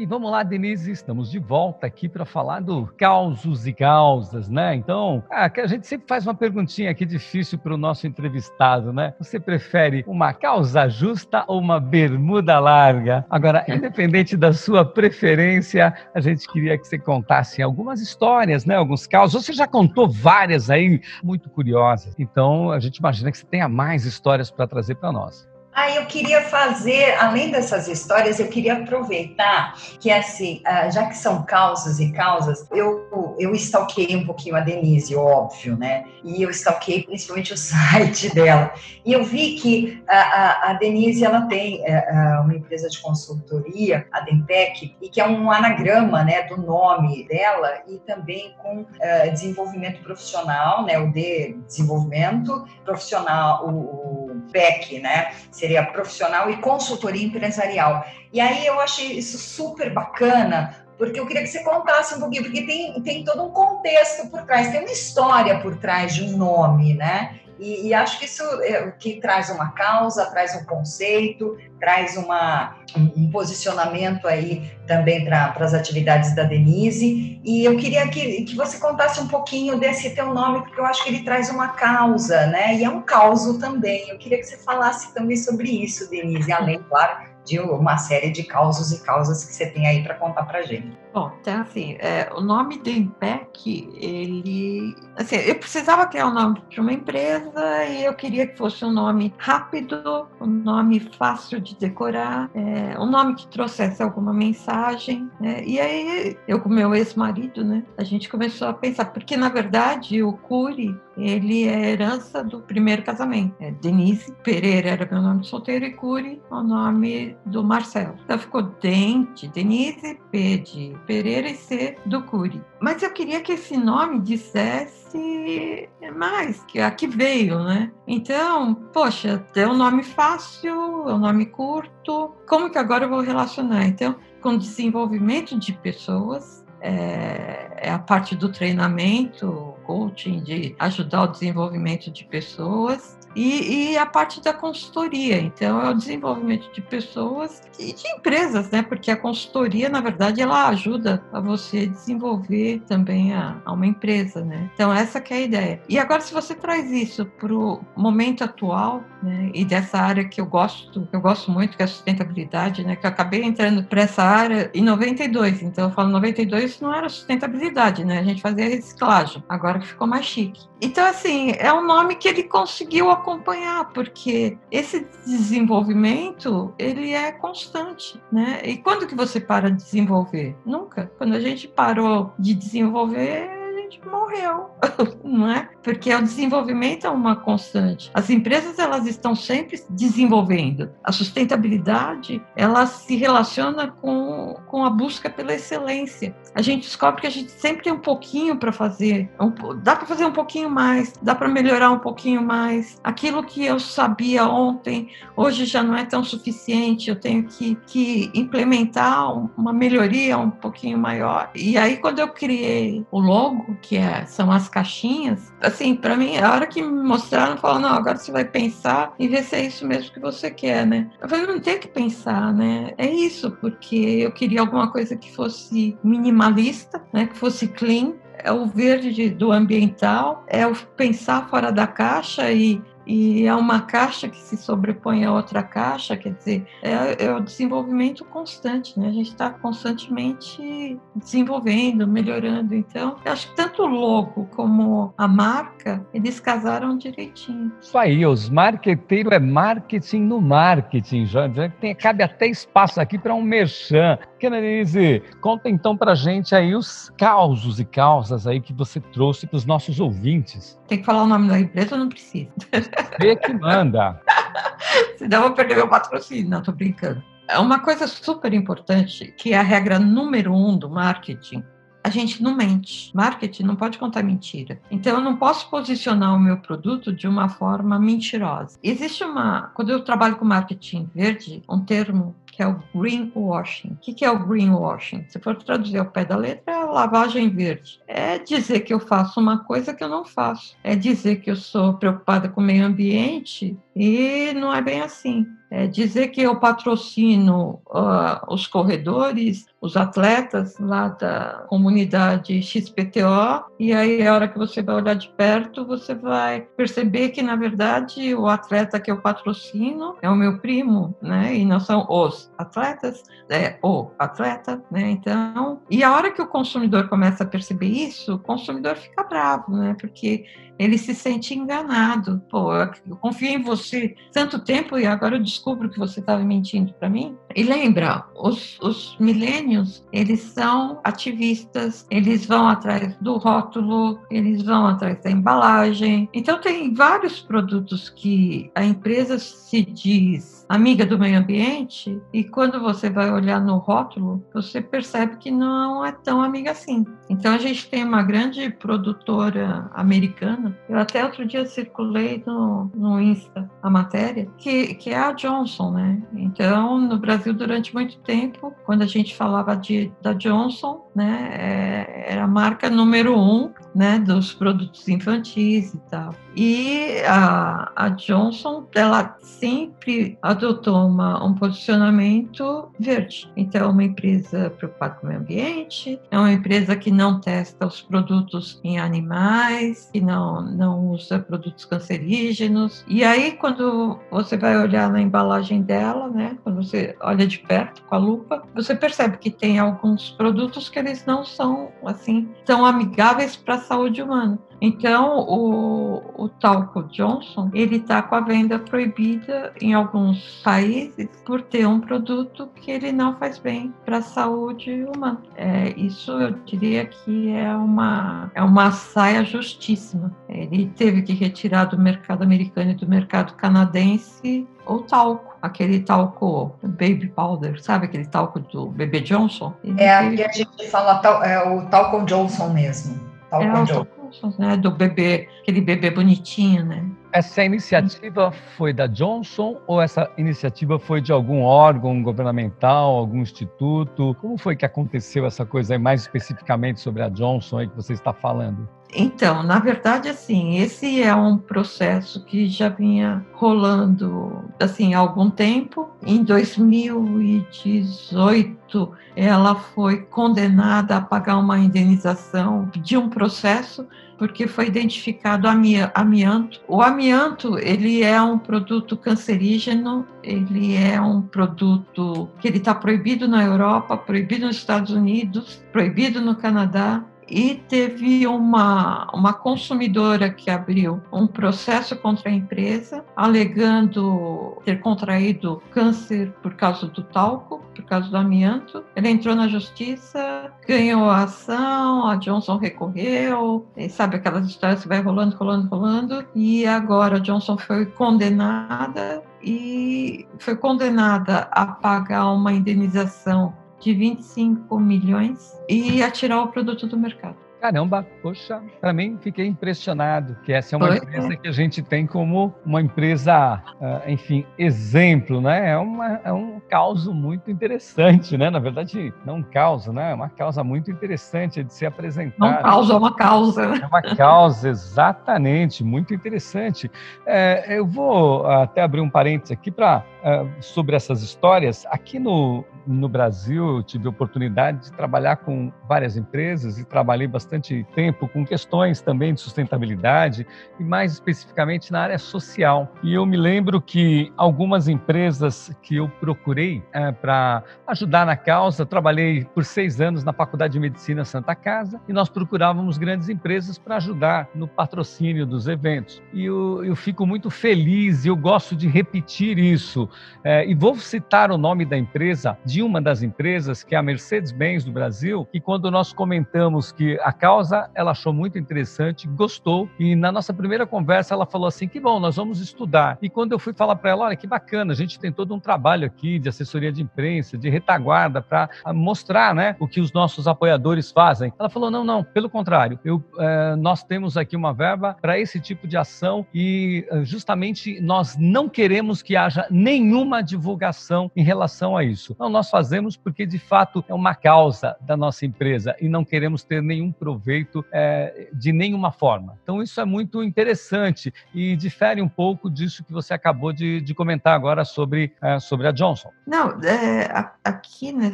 E 0.00 0.06
vamos 0.06 0.30
lá, 0.30 0.42
Denise, 0.42 0.90
estamos 0.90 1.30
de 1.30 1.38
volta 1.38 1.86
aqui 1.86 2.08
para 2.08 2.24
falar 2.24 2.60
do 2.60 2.86
causos 2.96 3.66
e 3.66 3.72
causas, 3.74 4.48
né? 4.48 4.74
Então, 4.74 5.22
ah, 5.30 5.52
a 5.54 5.66
gente 5.66 5.86
sempre 5.86 6.08
faz 6.08 6.26
uma 6.26 6.34
perguntinha 6.34 6.90
aqui 6.90 7.04
difícil 7.04 7.58
para 7.58 7.74
o 7.74 7.76
nosso 7.76 8.06
entrevistado, 8.06 8.94
né? 8.94 9.12
Você 9.18 9.38
prefere 9.38 10.02
uma 10.06 10.32
causa 10.32 10.88
justa 10.88 11.44
ou 11.46 11.60
uma 11.60 11.78
bermuda 11.78 12.58
larga? 12.58 13.26
Agora, 13.28 13.62
independente 13.68 14.38
da 14.38 14.54
sua 14.54 14.86
preferência, 14.86 15.92
a 16.14 16.20
gente 16.22 16.48
queria 16.48 16.78
que 16.78 16.86
você 16.86 16.98
contasse 16.98 17.60
algumas 17.60 18.00
histórias, 18.00 18.64
né? 18.64 18.76
Alguns 18.76 19.06
causos. 19.06 19.44
Você 19.44 19.52
já 19.52 19.66
contou 19.66 20.08
várias 20.08 20.70
aí, 20.70 21.02
muito 21.22 21.50
curiosas. 21.50 22.14
Então, 22.18 22.72
a 22.72 22.80
gente 22.80 22.96
imagina 22.96 23.30
que 23.30 23.36
você 23.36 23.44
tenha 23.44 23.68
mais 23.68 24.06
histórias 24.06 24.50
para 24.50 24.66
trazer 24.66 24.94
para 24.94 25.12
nós. 25.12 25.49
Ah, 25.72 25.90
eu 25.90 26.04
queria 26.06 26.42
fazer, 26.42 27.14
além 27.14 27.50
dessas 27.50 27.86
histórias, 27.86 28.40
eu 28.40 28.48
queria 28.48 28.74
aproveitar 28.74 29.76
que, 30.00 30.10
assim, 30.10 30.60
ah, 30.64 30.90
já 30.90 31.06
que 31.06 31.16
são 31.16 31.44
causas 31.44 32.00
e 32.00 32.12
causas, 32.12 32.66
eu, 32.72 33.36
eu 33.38 33.54
stalkeei 33.54 34.16
um 34.16 34.26
pouquinho 34.26 34.56
a 34.56 34.60
Denise, 34.60 35.14
óbvio, 35.14 35.76
né? 35.76 36.04
E 36.24 36.42
eu 36.42 36.50
stalkeei 36.50 37.04
principalmente 37.04 37.52
o 37.52 37.56
site 37.58 38.34
dela. 38.34 38.72
E 39.04 39.12
eu 39.12 39.24
vi 39.24 39.54
que 39.54 40.02
a, 40.08 40.18
a, 40.18 40.70
a 40.70 40.72
Denise, 40.74 41.24
ela 41.24 41.42
tem 41.42 41.84
eh, 41.86 42.04
eh, 42.08 42.40
uma 42.40 42.54
empresa 42.54 42.88
de 42.88 43.00
consultoria, 43.00 44.06
a 44.12 44.20
Dentec, 44.20 44.96
e 45.00 45.08
que 45.08 45.20
é 45.20 45.26
um 45.26 45.50
anagrama, 45.50 46.24
né, 46.24 46.42
do 46.42 46.56
nome 46.56 47.26
dela 47.28 47.82
e 47.88 47.98
também 47.98 48.54
com 48.62 48.80
uh, 48.80 49.30
desenvolvimento 49.32 50.02
profissional, 50.02 50.84
né, 50.84 50.98
o 50.98 51.12
D, 51.12 51.56
desenvolvimento 51.66 52.66
profissional, 52.84 53.66
o, 53.66 54.19
o 54.19 54.19
PEC, 54.40 55.00
né? 55.00 55.32
seria 55.50 55.84
profissional 55.84 56.50
e 56.50 56.56
consultoria 56.58 57.24
empresarial. 57.24 58.04
E 58.32 58.40
aí 58.40 58.66
eu 58.66 58.80
achei 58.80 59.12
isso 59.12 59.38
super 59.38 59.92
bacana, 59.92 60.86
porque 60.96 61.18
eu 61.18 61.26
queria 61.26 61.42
que 61.42 61.48
você 61.48 61.62
contasse 61.62 62.14
um 62.14 62.20
pouquinho, 62.20 62.44
porque 62.44 62.62
tem, 62.62 63.00
tem 63.02 63.24
todo 63.24 63.44
um 63.44 63.50
contexto 63.50 64.28
por 64.28 64.42
trás, 64.42 64.70
tem 64.70 64.80
uma 64.80 64.92
história 64.92 65.58
por 65.60 65.76
trás 65.76 66.14
de 66.14 66.22
um 66.22 66.36
nome, 66.36 66.94
né? 66.94 67.40
E, 67.60 67.88
e, 67.88 67.94
acho 67.94 68.18
que 68.18 68.24
isso 68.24 68.42
é, 68.62 68.90
que 68.98 69.20
traz 69.20 69.50
uma 69.50 69.72
causa, 69.72 70.24
traz 70.30 70.56
um 70.56 70.64
conceito, 70.64 71.58
traz 71.78 72.16
uma, 72.16 72.76
um, 72.96 73.30
posicionamento 73.30 74.26
aí 74.26 74.70
também 74.86 75.24
para 75.24 75.54
as 75.60 75.74
atividades 75.74 76.34
da 76.34 76.44
Denise. 76.44 77.38
E 77.44 77.64
eu 77.64 77.76
queria 77.76 78.08
que, 78.08 78.44
que 78.44 78.56
você 78.56 78.78
contasse 78.78 79.20
um 79.20 79.28
pouquinho 79.28 79.78
desse 79.78 80.14
teu 80.14 80.32
nome, 80.32 80.60
porque 80.62 80.80
eu 80.80 80.86
acho 80.86 81.04
que 81.04 81.10
ele 81.10 81.22
traz 81.22 81.50
uma 81.50 81.68
causa, 81.68 82.46
né? 82.46 82.76
E 82.76 82.84
é 82.84 82.88
um 82.88 83.02
causo 83.02 83.58
também. 83.58 84.08
Eu 84.08 84.16
queria 84.16 84.38
que 84.38 84.44
você 84.44 84.56
falasse 84.56 85.12
também 85.12 85.36
sobre 85.36 85.70
isso, 85.70 86.08
Denise, 86.08 86.50
além, 86.50 86.82
claro, 86.88 87.29
de 87.44 87.58
uma 87.58 87.96
série 87.96 88.30
de 88.30 88.42
causos 88.42 88.92
e 88.92 89.02
causas 89.02 89.44
que 89.44 89.52
você 89.52 89.66
tem 89.66 89.86
aí 89.86 90.02
para 90.02 90.14
contar 90.14 90.44
para 90.44 90.62
gente. 90.62 90.98
Bom, 91.12 91.32
então 91.40 91.60
assim, 91.60 91.96
é, 91.98 92.30
o 92.32 92.40
nome 92.40 92.78
do 92.78 92.88
Impec, 92.88 93.90
ele, 93.96 94.94
assim, 95.16 95.36
eu 95.36 95.56
precisava 95.56 96.06
criar 96.06 96.28
um 96.28 96.34
nome 96.34 96.62
para 96.72 96.80
uma 96.80 96.92
empresa 96.92 97.84
e 97.84 98.04
eu 98.04 98.14
queria 98.14 98.46
que 98.46 98.56
fosse 98.56 98.84
um 98.84 98.92
nome 98.92 99.34
rápido, 99.36 100.28
um 100.40 100.46
nome 100.46 101.00
fácil 101.18 101.60
de 101.60 101.76
decorar, 101.76 102.48
é, 102.54 102.96
um 102.98 103.06
nome 103.06 103.34
que 103.34 103.48
trouxesse 103.48 104.00
alguma 104.02 104.32
mensagem. 104.32 105.28
Né? 105.40 105.64
E 105.64 105.80
aí 105.80 106.38
eu 106.46 106.60
com 106.60 106.68
meu 106.68 106.94
ex-marido, 106.94 107.64
né, 107.64 107.82
a 107.98 108.04
gente 108.04 108.28
começou 108.28 108.68
a 108.68 108.74
pensar, 108.74 109.06
porque 109.06 109.36
na 109.36 109.48
verdade 109.48 110.22
o 110.22 110.32
Cury 110.34 110.96
ele 111.16 111.66
é 111.66 111.90
herança 111.92 112.42
do 112.42 112.60
primeiro 112.60 113.02
casamento. 113.02 113.54
É, 113.60 113.70
Denise 113.70 114.32
Pereira 114.44 114.90
era 114.90 115.08
meu 115.10 115.22
nome 115.22 115.44
solteiro 115.44 115.84
e 115.84 115.92
Cury 115.92 116.40
o 116.50 116.62
nome 116.62 117.36
do 117.46 117.62
Marcelo. 117.62 118.16
Então 118.24 118.38
ficou 118.38 118.62
Dente, 118.62 119.48
Denise, 119.48 120.18
P 120.30 120.58
de 120.58 120.96
Pereira 121.06 121.48
e 121.48 121.54
C 121.54 121.96
do 122.06 122.22
Cury. 122.22 122.62
Mas 122.80 123.02
eu 123.02 123.10
queria 123.12 123.40
que 123.40 123.52
esse 123.52 123.76
nome 123.76 124.20
dissesse 124.20 125.88
mais, 126.16 126.62
que 126.64 126.80
aqui 126.80 127.06
veio, 127.06 127.62
né? 127.62 127.92
Então, 128.06 128.74
poxa, 128.92 129.44
é 129.54 129.66
um 129.66 129.76
nome 129.76 130.02
fácil, 130.02 131.08
é 131.08 131.14
um 131.14 131.18
nome 131.18 131.46
curto. 131.46 132.34
Como 132.48 132.70
que 132.70 132.78
agora 132.78 133.04
eu 133.04 133.10
vou 133.10 133.20
relacionar? 133.20 133.86
Então, 133.86 134.16
com 134.40 134.56
desenvolvimento 134.56 135.58
de 135.58 135.72
pessoas, 135.72 136.59
é, 136.80 137.70
é 137.76 137.90
a 137.90 137.98
parte 137.98 138.34
do 138.34 138.50
treinamento, 138.50 139.74
coaching, 139.84 140.40
de 140.40 140.74
ajudar 140.78 141.22
o 141.24 141.26
desenvolvimento 141.28 142.10
de 142.10 142.24
pessoas 142.24 143.19
e, 143.34 143.92
e, 143.92 143.98
a 143.98 144.06
parte 144.06 144.40
da 144.40 144.52
consultoria. 144.52 145.40
Então, 145.40 145.80
é 145.80 145.90
o 145.90 145.94
desenvolvimento 145.94 146.70
de 146.72 146.80
pessoas 146.80 147.62
e 147.78 147.92
de 147.92 148.08
empresas, 148.08 148.70
né? 148.70 148.82
Porque 148.82 149.10
a 149.10 149.16
consultoria, 149.16 149.88
na 149.88 150.00
verdade, 150.00 150.40
ela 150.40 150.68
ajuda 150.68 151.22
a 151.32 151.40
você 151.40 151.86
desenvolver 151.86 152.82
também 152.88 153.32
a, 153.32 153.56
a 153.64 153.72
uma 153.72 153.86
empresa, 153.86 154.44
né? 154.44 154.70
Então, 154.74 154.92
essa 154.92 155.20
que 155.20 155.32
é 155.32 155.36
a 155.36 155.40
ideia. 155.40 155.82
E 155.88 155.98
agora, 155.98 156.20
se 156.20 156.32
você 156.32 156.54
traz 156.54 156.90
isso 156.90 157.24
para 157.24 157.54
o 157.54 157.80
momento 157.96 158.42
atual, 158.42 159.02
né? 159.22 159.50
E 159.54 159.64
dessa 159.64 159.98
área 159.98 160.24
que 160.24 160.40
eu 160.40 160.46
gosto, 160.46 161.08
eu 161.12 161.20
gosto 161.20 161.50
muito, 161.50 161.76
que 161.76 161.82
é 161.82 161.84
a 161.84 161.88
sustentabilidade, 161.88 162.84
né? 162.84 162.96
Que 162.96 163.06
eu 163.06 163.10
acabei 163.10 163.42
entrando 163.42 163.84
para 163.84 164.02
essa 164.02 164.22
área 164.22 164.70
em 164.74 164.82
92. 164.82 165.62
Então, 165.62 165.88
eu 165.88 165.94
falo 165.94 166.10
92 166.10 166.80
não 166.80 166.94
era 166.94 167.08
sustentabilidade, 167.08 168.04
né? 168.04 168.18
A 168.18 168.24
gente 168.24 168.42
fazia 168.42 168.68
reciclagem. 168.68 169.42
Agora 169.48 169.78
que 169.78 169.86
ficou 169.86 170.06
mais 170.06 170.24
chique. 170.24 170.69
Então, 170.80 171.06
assim, 171.06 171.52
é 171.58 171.72
um 171.72 171.86
nome 171.86 172.14
que 172.14 172.26
ele 172.26 172.42
conseguiu 172.42 173.10
acompanhar, 173.10 173.90
porque 173.92 174.56
esse 174.70 175.06
desenvolvimento, 175.26 176.72
ele 176.78 177.12
é 177.12 177.32
constante, 177.32 178.20
né? 178.32 178.60
E 178.64 178.78
quando 178.78 179.06
que 179.06 179.14
você 179.14 179.38
para 179.38 179.70
de 179.70 179.76
desenvolver? 179.76 180.56
Nunca. 180.64 181.12
Quando 181.18 181.34
a 181.34 181.40
gente 181.40 181.68
parou 181.68 182.32
de 182.38 182.54
desenvolver, 182.54 183.50
gente 183.90 184.06
morreu, 184.06 184.70
não 185.24 185.50
é? 185.50 185.68
Porque 185.82 186.14
o 186.14 186.22
desenvolvimento 186.22 187.06
é 187.06 187.10
uma 187.10 187.34
constante. 187.34 188.10
As 188.14 188.30
empresas 188.30 188.78
elas 188.78 189.06
estão 189.06 189.34
sempre 189.34 189.82
desenvolvendo. 189.90 190.90
A 191.02 191.10
sustentabilidade 191.10 192.40
ela 192.54 192.86
se 192.86 193.16
relaciona 193.16 193.88
com, 193.88 194.54
com 194.66 194.84
a 194.84 194.90
busca 194.90 195.28
pela 195.28 195.52
excelência. 195.52 196.34
A 196.54 196.62
gente 196.62 196.82
descobre 196.82 197.22
que 197.22 197.26
a 197.26 197.30
gente 197.30 197.50
sempre 197.50 197.82
tem 197.82 197.92
um 197.92 197.98
pouquinho 197.98 198.56
para 198.56 198.72
fazer, 198.72 199.28
um, 199.40 199.50
dá 199.82 199.96
para 199.96 200.06
fazer 200.06 200.24
um 200.24 200.32
pouquinho 200.32 200.70
mais, 200.70 201.12
dá 201.20 201.34
para 201.34 201.48
melhorar 201.48 201.90
um 201.90 201.98
pouquinho 201.98 202.42
mais. 202.42 202.98
Aquilo 203.02 203.42
que 203.42 203.64
eu 203.64 203.80
sabia 203.80 204.46
ontem, 204.46 205.08
hoje 205.36 205.64
já 205.64 205.82
não 205.82 205.96
é 205.96 206.04
tão 206.04 206.22
suficiente. 206.22 207.10
Eu 207.10 207.16
tenho 207.16 207.44
que, 207.44 207.74
que 207.86 208.30
implementar 208.34 209.32
uma 209.58 209.72
melhoria 209.72 210.38
um 210.38 210.50
pouquinho 210.50 210.98
maior. 210.98 211.50
E 211.54 211.76
aí 211.76 211.96
quando 211.96 212.20
eu 212.20 212.28
criei 212.28 213.04
o 213.10 213.18
logo 213.18 213.79
que 213.82 213.96
é, 213.96 214.24
são 214.26 214.50
as 214.50 214.68
caixinhas, 214.68 215.52
assim, 215.60 215.94
para 215.94 216.16
mim, 216.16 216.38
a 216.38 216.52
hora 216.52 216.66
que 216.66 216.82
me 216.82 217.02
mostraram, 217.02 217.56
falaram, 217.56 217.80
não, 217.80 217.90
agora 217.90 218.16
você 218.16 218.30
vai 218.30 218.44
pensar 218.44 219.14
e 219.18 219.28
ver 219.28 219.42
se 219.42 219.56
é 219.56 219.66
isso 219.66 219.86
mesmo 219.86 220.12
que 220.12 220.20
você 220.20 220.50
quer, 220.50 220.86
né? 220.86 221.10
Eu 221.20 221.28
falei, 221.28 221.46
não 221.46 221.60
tem 221.60 221.78
que 221.78 221.88
pensar, 221.88 222.52
né? 222.52 222.92
É 222.96 223.06
isso, 223.06 223.50
porque 223.52 223.96
eu 223.96 224.32
queria 224.32 224.60
alguma 224.60 224.90
coisa 224.90 225.16
que 225.16 225.34
fosse 225.34 225.98
minimalista, 226.02 227.02
né? 227.12 227.26
Que 227.26 227.36
fosse 227.36 227.68
clean, 227.68 228.14
é 228.44 228.52
o 228.52 228.66
verde 228.66 229.30
do 229.30 229.52
ambiental, 229.52 230.44
é 230.46 230.66
o 230.66 230.74
pensar 230.96 231.48
fora 231.48 231.70
da 231.70 231.86
caixa 231.86 232.50
e 232.50 232.82
e 233.06 233.46
é 233.46 233.54
uma 233.54 233.80
caixa 233.80 234.28
que 234.28 234.38
se 234.38 234.56
sobrepõe 234.56 235.24
a 235.24 235.32
outra 235.32 235.62
caixa, 235.62 236.16
quer 236.16 236.34
dizer, 236.34 236.66
é, 236.82 237.24
é 237.24 237.34
o 237.34 237.40
desenvolvimento 237.40 238.24
constante, 238.24 238.98
né? 238.98 239.08
A 239.08 239.12
gente 239.12 239.30
está 239.30 239.50
constantemente 239.50 240.98
desenvolvendo, 241.14 242.06
melhorando. 242.06 242.74
Então, 242.74 243.16
acho 243.24 243.48
que 243.48 243.56
tanto 243.56 243.82
o 243.82 243.86
logo 243.86 244.46
como 244.46 245.12
a 245.16 245.26
marca, 245.26 246.06
eles 246.12 246.38
casaram 246.40 246.96
direitinho. 246.96 247.72
Isso 247.80 247.96
aí, 247.96 248.24
os 248.24 248.48
marqueteiros 248.48 249.32
é 249.32 249.38
marketing 249.38 250.22
no 250.22 250.40
marketing, 250.40 251.26
já, 251.26 251.48
já 251.48 251.68
tem, 251.68 251.94
cabe 251.94 252.22
até 252.22 252.46
espaço 252.46 253.00
aqui 253.00 253.18
para 253.18 253.34
um 253.34 253.42
merchan. 253.42 254.18
Kenanise, 254.38 255.22
conta 255.40 255.68
então 255.68 255.96
para 255.96 256.14
gente 256.14 256.54
aí 256.54 256.74
os 256.74 257.10
causos 257.18 257.78
e 257.78 257.84
causas 257.84 258.46
aí 258.46 258.60
que 258.60 258.72
você 258.72 259.00
trouxe 259.00 259.46
para 259.46 259.56
os 259.56 259.66
nossos 259.66 260.00
ouvintes. 260.00 260.79
Tem 260.90 260.98
que 260.98 261.04
falar 261.04 261.22
o 261.22 261.26
nome 261.28 261.48
da 261.48 261.56
empresa 261.56 261.94
ou 261.94 262.00
não 262.00 262.08
precisa? 262.08 262.50
Você 262.72 263.36
que 263.36 263.52
manda. 263.54 264.20
Senão 265.16 265.38
eu 265.38 265.42
vou 265.44 265.52
perder 265.52 265.76
meu 265.76 265.86
patrocínio. 265.86 266.50
Não, 266.50 266.60
tô 266.60 266.72
brincando. 266.72 267.22
É 267.46 267.60
uma 267.60 267.78
coisa 267.78 268.08
super 268.08 268.52
importante, 268.52 269.32
que 269.36 269.52
é 269.52 269.58
a 269.58 269.62
regra 269.62 270.00
número 270.00 270.52
um 270.52 270.76
do 270.76 270.90
marketing, 270.90 271.62
a 272.02 272.08
gente 272.10 272.42
não 272.42 272.56
mente. 272.56 273.14
Marketing 273.14 273.62
não 273.62 273.76
pode 273.76 273.98
contar 273.98 274.24
mentira. 274.24 274.80
Então 274.90 275.14
eu 275.14 275.20
não 275.20 275.36
posso 275.36 275.70
posicionar 275.70 276.34
o 276.34 276.40
meu 276.40 276.58
produto 276.58 277.12
de 277.12 277.28
uma 277.28 277.48
forma 277.48 277.96
mentirosa. 277.96 278.76
Existe 278.82 279.22
uma, 279.22 279.70
quando 279.74 279.90
eu 279.90 280.02
trabalho 280.02 280.36
com 280.36 280.44
marketing 280.44 281.08
verde, 281.14 281.62
um 281.68 281.78
termo 281.84 282.34
que 282.60 282.64
é 282.64 282.68
o 282.68 282.82
greenwashing. 282.94 283.92
O 283.92 283.96
que 283.96 284.22
é 284.22 284.30
o 284.30 284.46
greenwashing? 284.46 285.24
Se 285.28 285.38
for 285.38 285.56
traduzir 285.56 285.96
ao 285.96 286.04
pé 286.04 286.26
da 286.26 286.36
letra, 286.36 286.74
é 286.74 286.84
lavagem 286.84 287.48
verde. 287.48 287.98
É 288.06 288.38
dizer 288.38 288.80
que 288.80 288.92
eu 288.92 289.00
faço 289.00 289.40
uma 289.40 289.64
coisa 289.64 289.94
que 289.94 290.04
eu 290.04 290.10
não 290.10 290.26
faço. 290.26 290.76
É 290.84 290.94
dizer 290.94 291.36
que 291.36 291.50
eu 291.50 291.56
sou 291.56 291.94
preocupada 291.94 292.50
com 292.50 292.60
o 292.60 292.64
meio 292.64 292.84
ambiente 292.84 293.74
e 293.96 294.52
não 294.54 294.74
é 294.74 294.82
bem 294.82 295.00
assim. 295.00 295.46
É 295.70 295.86
dizer 295.86 296.28
que 296.28 296.42
eu 296.42 296.56
patrocino 296.56 297.80
uh, 297.86 298.52
os 298.52 298.66
corredores, 298.66 299.66
os 299.80 299.96
atletas 299.96 300.78
lá 300.78 301.08
da 301.08 301.64
comunidade 301.68 302.62
XPTO, 302.62 303.64
e 303.78 303.92
aí 303.92 304.26
a 304.26 304.34
hora 304.34 304.48
que 304.48 304.58
você 304.58 304.82
vai 304.82 304.96
olhar 304.96 305.14
de 305.14 305.28
perto, 305.30 305.86
você 305.86 306.14
vai 306.14 306.60
perceber 306.76 307.30
que, 307.30 307.40
na 307.40 307.56
verdade, 307.56 308.34
o 308.34 308.46
atleta 308.46 309.00
que 309.00 309.10
eu 309.10 309.20
patrocino 309.20 310.16
é 310.20 310.28
o 310.28 310.36
meu 310.36 310.58
primo, 310.58 311.16
né? 311.22 311.56
E 311.56 311.64
não 311.64 311.80
são 311.80 312.06
os 312.08 312.52
atletas, 312.58 313.22
é 313.48 313.78
o 313.82 314.10
atleta, 314.18 314.82
né? 314.90 315.10
Então, 315.10 315.80
e 315.90 316.04
a 316.04 316.14
hora 316.14 316.30
que 316.30 316.42
o 316.42 316.46
consumidor 316.46 317.08
começa 317.08 317.44
a 317.44 317.46
perceber 317.46 317.88
isso, 317.88 318.34
o 318.34 318.38
consumidor 318.38 318.96
fica 318.96 319.24
bravo, 319.24 319.76
né? 319.76 319.96
Porque 319.98 320.44
ele 320.80 320.96
se 320.96 321.14
sente 321.14 321.52
enganado. 321.52 322.40
Pô, 322.48 322.74
eu 322.74 323.16
confio 323.16 323.48
em 323.48 323.62
você 323.62 324.14
tanto 324.32 324.58
tempo 324.58 324.98
e 324.98 325.04
agora 325.04 325.36
eu 325.36 325.42
descubro 325.42 325.90
que 325.90 325.98
você 325.98 326.20
estava 326.20 326.42
mentindo 326.42 326.94
para 326.94 327.10
mim. 327.10 327.36
E 327.54 327.62
lembra, 327.62 328.24
os, 328.34 328.78
os 328.80 329.14
milênios, 329.20 329.69
eles 330.12 330.40
são 330.40 331.00
ativistas, 331.04 332.06
eles 332.10 332.46
vão 332.46 332.68
atrás 332.68 333.16
do 333.20 333.36
rótulo, 333.36 334.18
eles 334.30 334.62
vão 334.62 334.86
atrás 334.86 335.20
da 335.22 335.30
embalagem. 335.30 336.28
Então, 336.34 336.60
tem 336.60 336.92
vários 336.94 337.40
produtos 337.40 338.08
que 338.08 338.70
a 338.74 338.84
empresa 338.84 339.38
se 339.38 339.82
diz 339.82 340.59
amiga 340.70 341.04
do 341.04 341.18
meio 341.18 341.38
ambiente 341.38 342.20
e 342.32 342.44
quando 342.44 342.80
você 342.80 343.10
vai 343.10 343.30
olhar 343.32 343.60
no 343.60 343.78
rótulo, 343.78 344.44
você 344.54 344.80
percebe 344.80 345.36
que 345.36 345.50
não 345.50 346.04
é 346.06 346.12
tão 346.12 346.40
amiga 346.40 346.70
assim. 346.70 347.04
Então, 347.28 347.52
a 347.52 347.58
gente 347.58 347.88
tem 347.88 348.04
uma 348.04 348.22
grande 348.22 348.70
produtora 348.70 349.90
americana 349.94 350.76
eu 350.88 350.98
até 350.98 351.24
outro 351.24 351.46
dia 351.46 351.66
circulei 351.66 352.42
no, 352.46 352.90
no 352.94 353.20
Insta 353.20 353.70
a 353.82 353.90
matéria, 353.90 354.48
que, 354.58 354.94
que 354.94 355.10
é 355.10 355.18
a 355.18 355.32
Johnson, 355.32 355.92
né? 355.92 356.22
Então, 356.34 356.98
no 356.98 357.18
Brasil, 357.18 357.54
durante 357.54 357.94
muito 357.94 358.18
tempo, 358.18 358.74
quando 358.84 359.02
a 359.02 359.06
gente 359.06 359.34
falava 359.36 359.76
de, 359.76 360.12
da 360.20 360.32
Johnson, 360.32 361.08
né, 361.14 361.48
é, 361.52 362.32
era 362.32 362.44
a 362.44 362.48
marca 362.48 362.90
número 362.90 363.38
um 363.38 363.72
né, 363.94 364.18
dos 364.18 364.52
produtos 364.52 365.08
infantis 365.08 365.94
e 365.94 365.98
tal. 366.10 366.34
E 366.56 367.20
a, 367.26 367.92
a 367.94 368.08
Johnson, 368.10 368.86
ela 368.94 369.36
sempre 369.40 370.38
adotou 370.42 371.06
uma, 371.06 371.44
um 371.44 371.54
posicionamento 371.54 372.90
verde. 372.98 373.50
Então, 373.56 373.82
é 373.82 373.86
uma 373.86 374.04
empresa 374.04 374.70
preocupada 374.70 375.14
com 375.14 375.26
o 375.26 375.28
meio 375.28 375.40
ambiente, 375.40 376.20
é 376.30 376.38
uma 376.38 376.52
empresa 376.52 376.96
que 376.96 377.10
não 377.10 377.40
testa 377.40 377.86
os 377.86 378.00
produtos 378.00 378.80
em 378.82 378.98
animais, 378.98 380.08
que 380.12 380.20
não, 380.20 380.62
não 380.62 381.08
usa 381.08 381.38
produtos 381.38 381.84
cancerígenos. 381.84 383.04
E 383.08 383.24
aí, 383.24 383.52
quando 383.52 384.18
você 384.30 384.56
vai 384.56 384.76
olhar 384.76 385.10
na 385.10 385.20
embalagem 385.20 385.82
dela, 385.82 386.28
né, 386.28 386.56
quando 386.62 386.82
você 386.82 387.16
olha 387.20 387.46
de 387.46 387.58
perto 387.58 388.02
com 388.02 388.14
a 388.14 388.18
lupa, 388.18 388.62
você 388.74 388.94
percebe 388.94 389.38
que 389.38 389.50
tem 389.50 389.78
alguns 389.78 390.30
produtos 390.30 390.88
que 390.88 390.98
eles 390.98 391.24
não 391.26 391.44
são 391.44 391.90
assim 392.04 392.48
tão 392.64 392.84
amigáveis 392.84 393.56
para 393.56 393.74
a 393.74 393.80
saúde 393.80 394.22
humana. 394.22 394.58
Então, 394.80 395.40
o, 395.40 396.44
o 396.44 396.48
talco 396.48 397.02
Johnson, 397.04 397.70
ele 397.74 397.96
está 397.96 398.22
com 398.22 398.34
a 398.34 398.40
venda 398.40 398.78
proibida 398.78 399.72
em 399.80 399.92
alguns 399.92 400.60
países 400.62 401.28
por 401.44 401.60
ter 401.60 401.86
um 401.86 402.00
produto 402.00 402.68
que 402.76 402.90
ele 402.90 403.12
não 403.12 403.36
faz 403.36 403.58
bem 403.58 403.92
para 404.04 404.18
a 404.18 404.22
saúde 404.22 405.04
humana. 405.04 405.42
É, 405.56 405.90
isso 405.96 406.32
eu 406.32 406.52
diria 406.64 407.04
que 407.04 407.50
é 407.50 407.74
uma, 407.74 408.50
é 408.54 408.62
uma 408.62 408.90
saia 408.90 409.44
justíssima. 409.44 410.34
Ele 410.48 410.86
teve 410.96 411.22
que 411.22 411.34
retirar 411.34 411.84
do 411.84 411.98
mercado 411.98 412.42
americano 412.42 412.92
e 412.92 412.94
do 412.94 413.06
mercado 413.06 413.54
canadense 413.54 414.66
o 414.86 414.98
talco, 414.98 415.54
aquele 415.62 416.00
talco 416.00 416.74
baby 416.82 417.28
powder, 417.28 417.80
sabe 417.82 418.06
aquele 418.06 418.26
talco 418.26 418.58
do 418.58 418.86
bebê 418.86 419.20
Johnson? 419.20 419.72
Ele 419.84 420.00
é, 420.00 420.18
teve... 420.20 420.42
aqui 420.42 420.42
a 420.42 420.52
gente 420.52 420.88
fala 420.88 421.18
tal, 421.18 421.44
é 421.44 421.62
o 421.62 421.86
talco 421.86 422.24
Johnson 422.24 422.70
mesmo. 422.70 423.20
Talco 423.50 423.66
é, 423.66 423.84
Johnson 423.84 424.19
né? 424.58 424.76
Do 424.76 424.90
bebê, 424.90 425.48
aquele 425.60 425.80
bebê 425.80 426.10
bonitinho, 426.10 426.84
né? 426.84 427.04
Essa 427.32 427.64
iniciativa 427.64 428.50
foi 428.76 428.92
da 428.92 429.06
Johnson 429.06 429.80
ou 429.86 430.02
essa 430.02 430.28
iniciativa 430.36 430.98
foi 430.98 431.20
de 431.20 431.30
algum 431.30 431.62
órgão 431.62 432.20
governamental, 432.22 433.16
algum 433.16 433.40
instituto? 433.40 434.34
Como 434.40 434.58
foi 434.58 434.74
que 434.74 434.84
aconteceu 434.84 435.46
essa 435.46 435.64
coisa 435.64 435.94
aí, 435.94 435.98
mais 435.98 436.22
especificamente 436.22 436.98
sobre 436.98 437.22
a 437.22 437.28
Johnson 437.28 437.78
aí 437.78 437.88
que 437.88 437.94
você 437.94 438.14
está 438.14 438.32
falando? 438.32 438.88
Então, 439.14 439.62
na 439.62 439.78
verdade, 439.78 440.28
assim, 440.28 440.78
esse 440.78 441.22
é 441.22 441.32
um 441.34 441.56
processo 441.58 442.44
que 442.44 442.68
já 442.68 442.88
vinha 442.88 443.44
rolando 443.52 444.64
assim 444.78 445.14
há 445.14 445.18
algum 445.18 445.50
tempo. 445.50 446.08
Em 446.24 446.44
2018, 446.44 449.12
ela 449.34 449.74
foi 449.74 450.22
condenada 450.22 451.16
a 451.16 451.20
pagar 451.20 451.58
uma 451.58 451.76
indenização 451.78 452.88
de 452.96 453.16
um 453.16 453.28
processo 453.28 454.06
porque 454.40 454.66
foi 454.66 454.86
identificado 454.86 455.68
amianto. 455.68 456.80
O 456.88 457.02
amianto, 457.02 457.78
ele 457.78 458.22
é 458.22 458.40
um 458.40 458.58
produto 458.58 459.14
cancerígeno, 459.14 460.26
ele 460.42 460.96
é 460.96 461.20
um 461.20 461.42
produto 461.42 462.48
que 462.58 462.66
ele 462.66 462.78
está 462.78 462.94
proibido 462.94 463.46
na 463.46 463.62
Europa, 463.62 464.16
proibido 464.16 464.66
nos 464.66 464.76
Estados 464.76 465.10
Unidos, 465.10 465.84
proibido 465.92 466.40
no 466.40 466.54
Canadá, 466.54 467.22
e 467.50 467.82
teve 467.86 468.46
uma, 468.46 469.28
uma 469.34 469.52
consumidora 469.52 470.48
que 470.48 470.70
abriu 470.70 471.20
um 471.32 471.46
processo 471.46 472.16
contra 472.16 472.48
a 472.48 472.52
empresa, 472.52 473.24
alegando 473.36 474.78
ter 474.84 475.00
contraído 475.00 475.82
câncer 475.90 476.50
por 476.62 476.74
causa 476.74 477.08
do 477.08 477.22
talco, 477.24 477.79
por 478.00 478.08
causa 478.08 478.28
do 478.28 478.36
amianto. 478.36 479.04
Ela 479.14 479.28
entrou 479.28 479.54
na 479.54 479.68
justiça, 479.68 480.72
ganhou 480.86 481.28
a 481.28 481.44
ação, 481.44 482.26
a 482.26 482.36
Johnson 482.36 482.76
recorreu, 482.76 483.86
sabe 484.08 484.36
aquelas 484.36 484.66
histórias 484.66 485.02
que 485.02 485.08
vai 485.08 485.20
rolando, 485.20 485.56
rolando, 485.56 485.88
rolando, 485.88 486.46
e 486.54 486.86
agora 486.86 487.36
a 487.36 487.40
Johnson 487.40 487.76
foi 487.76 488.06
condenada 488.06 489.42
e 489.62 490.46
foi 490.58 490.76
condenada 490.76 491.68
a 491.70 491.86
pagar 491.86 492.50
uma 492.52 492.72
indenização 492.72 493.74
de 493.98 494.14
25 494.14 494.98
milhões 494.98 495.78
e 495.88 496.22
a 496.22 496.30
tirar 496.30 496.62
o 496.62 496.68
produto 496.68 497.06
do 497.06 497.18
mercado. 497.18 497.69
Caramba, 497.80 498.26
poxa, 498.42 498.82
para 499.00 499.12
mim 499.12 499.38
fiquei 499.40 499.66
impressionado 499.66 500.54
que 500.64 500.72
essa 500.72 500.94
é 500.94 500.98
uma 500.98 501.06
Foi? 501.08 501.16
empresa 501.16 501.56
que 501.56 501.68
a 501.68 501.72
gente 501.72 502.02
tem 502.02 502.26
como 502.26 502.74
uma 502.84 503.00
empresa, 503.00 503.82
ah, 504.00 504.22
enfim, 504.26 504.66
exemplo, 504.78 505.62
né? 505.62 505.90
É, 505.90 505.96
uma, 505.96 506.40
é 506.44 506.52
um 506.52 506.78
caso 506.88 507.32
muito 507.32 507.70
interessante, 507.70 508.58
né? 508.58 508.68
Na 508.68 508.78
verdade, 508.78 509.32
não 509.46 509.56
um 509.56 509.62
caso, 509.62 510.12
né? 510.12 510.32
É 510.32 510.34
uma 510.34 510.48
causa 510.48 510.84
muito 510.84 511.10
interessante 511.10 511.82
de 511.82 511.92
ser 511.92 512.06
apresentada. 512.06 512.72
Não 512.72 512.82
causa, 512.82 513.14
é 513.14 513.16
uma 513.16 513.34
causa. 513.34 513.82
É 513.82 514.06
uma 514.06 514.22
causa, 514.22 514.88
exatamente, 514.88 516.04
muito 516.04 516.34
interessante. 516.34 517.10
É, 517.46 517.98
eu 517.98 518.06
vou 518.06 518.66
até 518.66 519.02
abrir 519.02 519.20
um 519.20 519.30
parênteses 519.30 519.72
aqui 519.72 519.90
para 519.90 520.22
uh, 520.42 520.82
sobre 520.82 521.16
essas 521.16 521.42
histórias. 521.42 522.04
Aqui 522.10 522.38
no, 522.38 522.84
no 523.06 523.28
Brasil, 523.28 523.96
eu 523.96 524.02
tive 524.02 524.26
a 524.26 524.30
oportunidade 524.30 525.04
de 525.04 525.12
trabalhar 525.12 525.56
com 525.56 525.92
várias 526.06 526.36
empresas 526.36 526.98
e 526.98 527.04
trabalhei 527.04 527.46
bastante 527.46 527.69
tempo 528.14 528.48
com 528.48 528.64
questões 528.64 529.20
também 529.20 529.54
de 529.54 529.60
sustentabilidade 529.60 530.66
e 530.98 531.04
mais 531.04 531.32
especificamente 531.32 532.12
na 532.12 532.20
área 532.20 532.38
social. 532.38 533.12
E 533.22 533.34
eu 533.34 533.46
me 533.46 533.56
lembro 533.56 534.00
que 534.00 534.52
algumas 534.56 535.08
empresas 535.08 535.94
que 536.02 536.16
eu 536.16 536.28
procurei 536.40 537.02
é, 537.12 537.32
para 537.32 537.82
ajudar 538.06 538.46
na 538.46 538.56
causa, 538.56 539.06
trabalhei 539.06 539.64
por 539.64 539.84
seis 539.84 540.20
anos 540.20 540.44
na 540.44 540.52
Faculdade 540.52 540.94
de 540.94 541.00
Medicina 541.00 541.44
Santa 541.44 541.74
Casa 541.74 542.20
e 542.28 542.32
nós 542.32 542.48
procurávamos 542.48 543.18
grandes 543.18 543.48
empresas 543.48 543.98
para 543.98 544.16
ajudar 544.16 544.68
no 544.74 544.88
patrocínio 544.88 545.66
dos 545.66 545.86
eventos. 545.86 546.42
E 546.52 546.64
eu, 546.64 547.04
eu 547.04 547.16
fico 547.16 547.46
muito 547.46 547.70
feliz 547.70 548.44
e 548.44 548.48
eu 548.48 548.56
gosto 548.56 548.96
de 548.96 549.08
repetir 549.08 549.78
isso. 549.78 550.28
É, 550.64 550.86
e 550.86 550.94
vou 550.94 551.16
citar 551.16 551.70
o 551.70 551.78
nome 551.78 552.04
da 552.04 552.16
empresa 552.16 552.78
de 552.84 553.02
uma 553.02 553.20
das 553.20 553.42
empresas, 553.42 554.02
que 554.02 554.14
é 554.14 554.18
a 554.18 554.22
Mercedes-Benz 554.22 555.04
do 555.04 555.12
Brasil, 555.12 555.68
e 555.72 555.80
quando 555.80 556.10
nós 556.10 556.32
comentamos 556.32 557.12
que 557.12 557.38
a 557.42 557.52
causa 557.60 558.10
ela 558.14 558.30
achou 558.30 558.52
muito 558.52 558.78
interessante, 558.78 559.46
gostou, 559.46 560.08
e 560.18 560.34
na 560.34 560.50
nossa 560.50 560.72
primeira 560.72 561.06
conversa 561.06 561.54
ela 561.54 561.66
falou 561.66 561.86
assim: 561.86 562.08
que 562.08 562.18
bom, 562.18 562.40
nós 562.40 562.56
vamos 562.56 562.80
estudar. 562.80 563.38
E 563.42 563.50
quando 563.50 563.72
eu 563.72 563.78
fui 563.78 563.92
falar 563.92 564.16
para 564.16 564.30
ela, 564.30 564.46
olha 564.46 564.56
que 564.56 564.66
bacana, 564.66 565.12
a 565.12 565.16
gente 565.16 565.38
tem 565.38 565.52
todo 565.52 565.74
um 565.74 565.78
trabalho 565.78 566.26
aqui 566.26 566.58
de 566.58 566.68
assessoria 566.68 567.12
de 567.12 567.22
imprensa, 567.22 567.76
de 567.76 567.90
retaguarda, 567.90 568.62
para 568.62 568.88
mostrar 569.12 569.74
né, 569.74 569.94
o 570.00 570.08
que 570.08 570.20
os 570.20 570.32
nossos 570.32 570.66
apoiadores 570.66 571.30
fazem. 571.30 571.72
Ela 571.78 571.90
falou: 571.90 572.10
não, 572.10 572.24
não, 572.24 572.42
pelo 572.42 572.70
contrário, 572.70 573.18
eu, 573.24 573.42
é, 573.58 573.94
nós 573.96 574.24
temos 574.24 574.56
aqui 574.56 574.74
uma 574.74 574.92
verba 574.92 575.36
para 575.40 575.58
esse 575.58 575.78
tipo 575.78 576.08
de 576.08 576.16
ação 576.16 576.66
e 576.72 577.26
eh, 577.30 577.44
justamente 577.44 578.20
nós 578.20 578.56
não 578.56 578.88
queremos 578.88 579.42
que 579.42 579.56
haja 579.56 579.86
nenhuma 579.90 580.62
divulgação 580.62 581.50
em 581.54 581.62
relação 581.62 582.16
a 582.16 582.24
isso. 582.24 582.56
Não, 582.58 582.68
nós 582.68 582.88
fazemos 582.88 583.36
porque 583.36 583.66
de 583.66 583.78
fato 583.78 584.24
é 584.28 584.34
uma 584.34 584.54
causa 584.54 585.16
da 585.20 585.36
nossa 585.36 585.66
empresa 585.66 586.16
e 586.20 586.28
não 586.28 586.44
queremos 586.44 586.84
ter 586.84 587.02
nenhum 587.02 587.32
proveito 587.50 588.04
é, 588.12 588.68
de 588.72 588.92
nenhuma 588.92 589.32
forma. 589.32 589.76
Então 589.82 590.00
isso 590.00 590.20
é 590.20 590.24
muito 590.24 590.62
interessante 590.62 591.52
e 591.74 591.96
difere 591.96 592.40
um 592.40 592.48
pouco 592.48 592.88
disso 592.88 593.24
que 593.24 593.32
você 593.32 593.52
acabou 593.52 593.92
de, 593.92 594.20
de 594.20 594.34
comentar 594.34 594.74
agora 594.74 595.04
sobre, 595.04 595.52
é, 595.60 595.80
sobre 595.80 596.06
a 596.06 596.12
Johnson. 596.12 596.50
Não, 596.66 596.90
é, 597.02 597.74
aqui 597.84 598.32
né, 598.32 598.50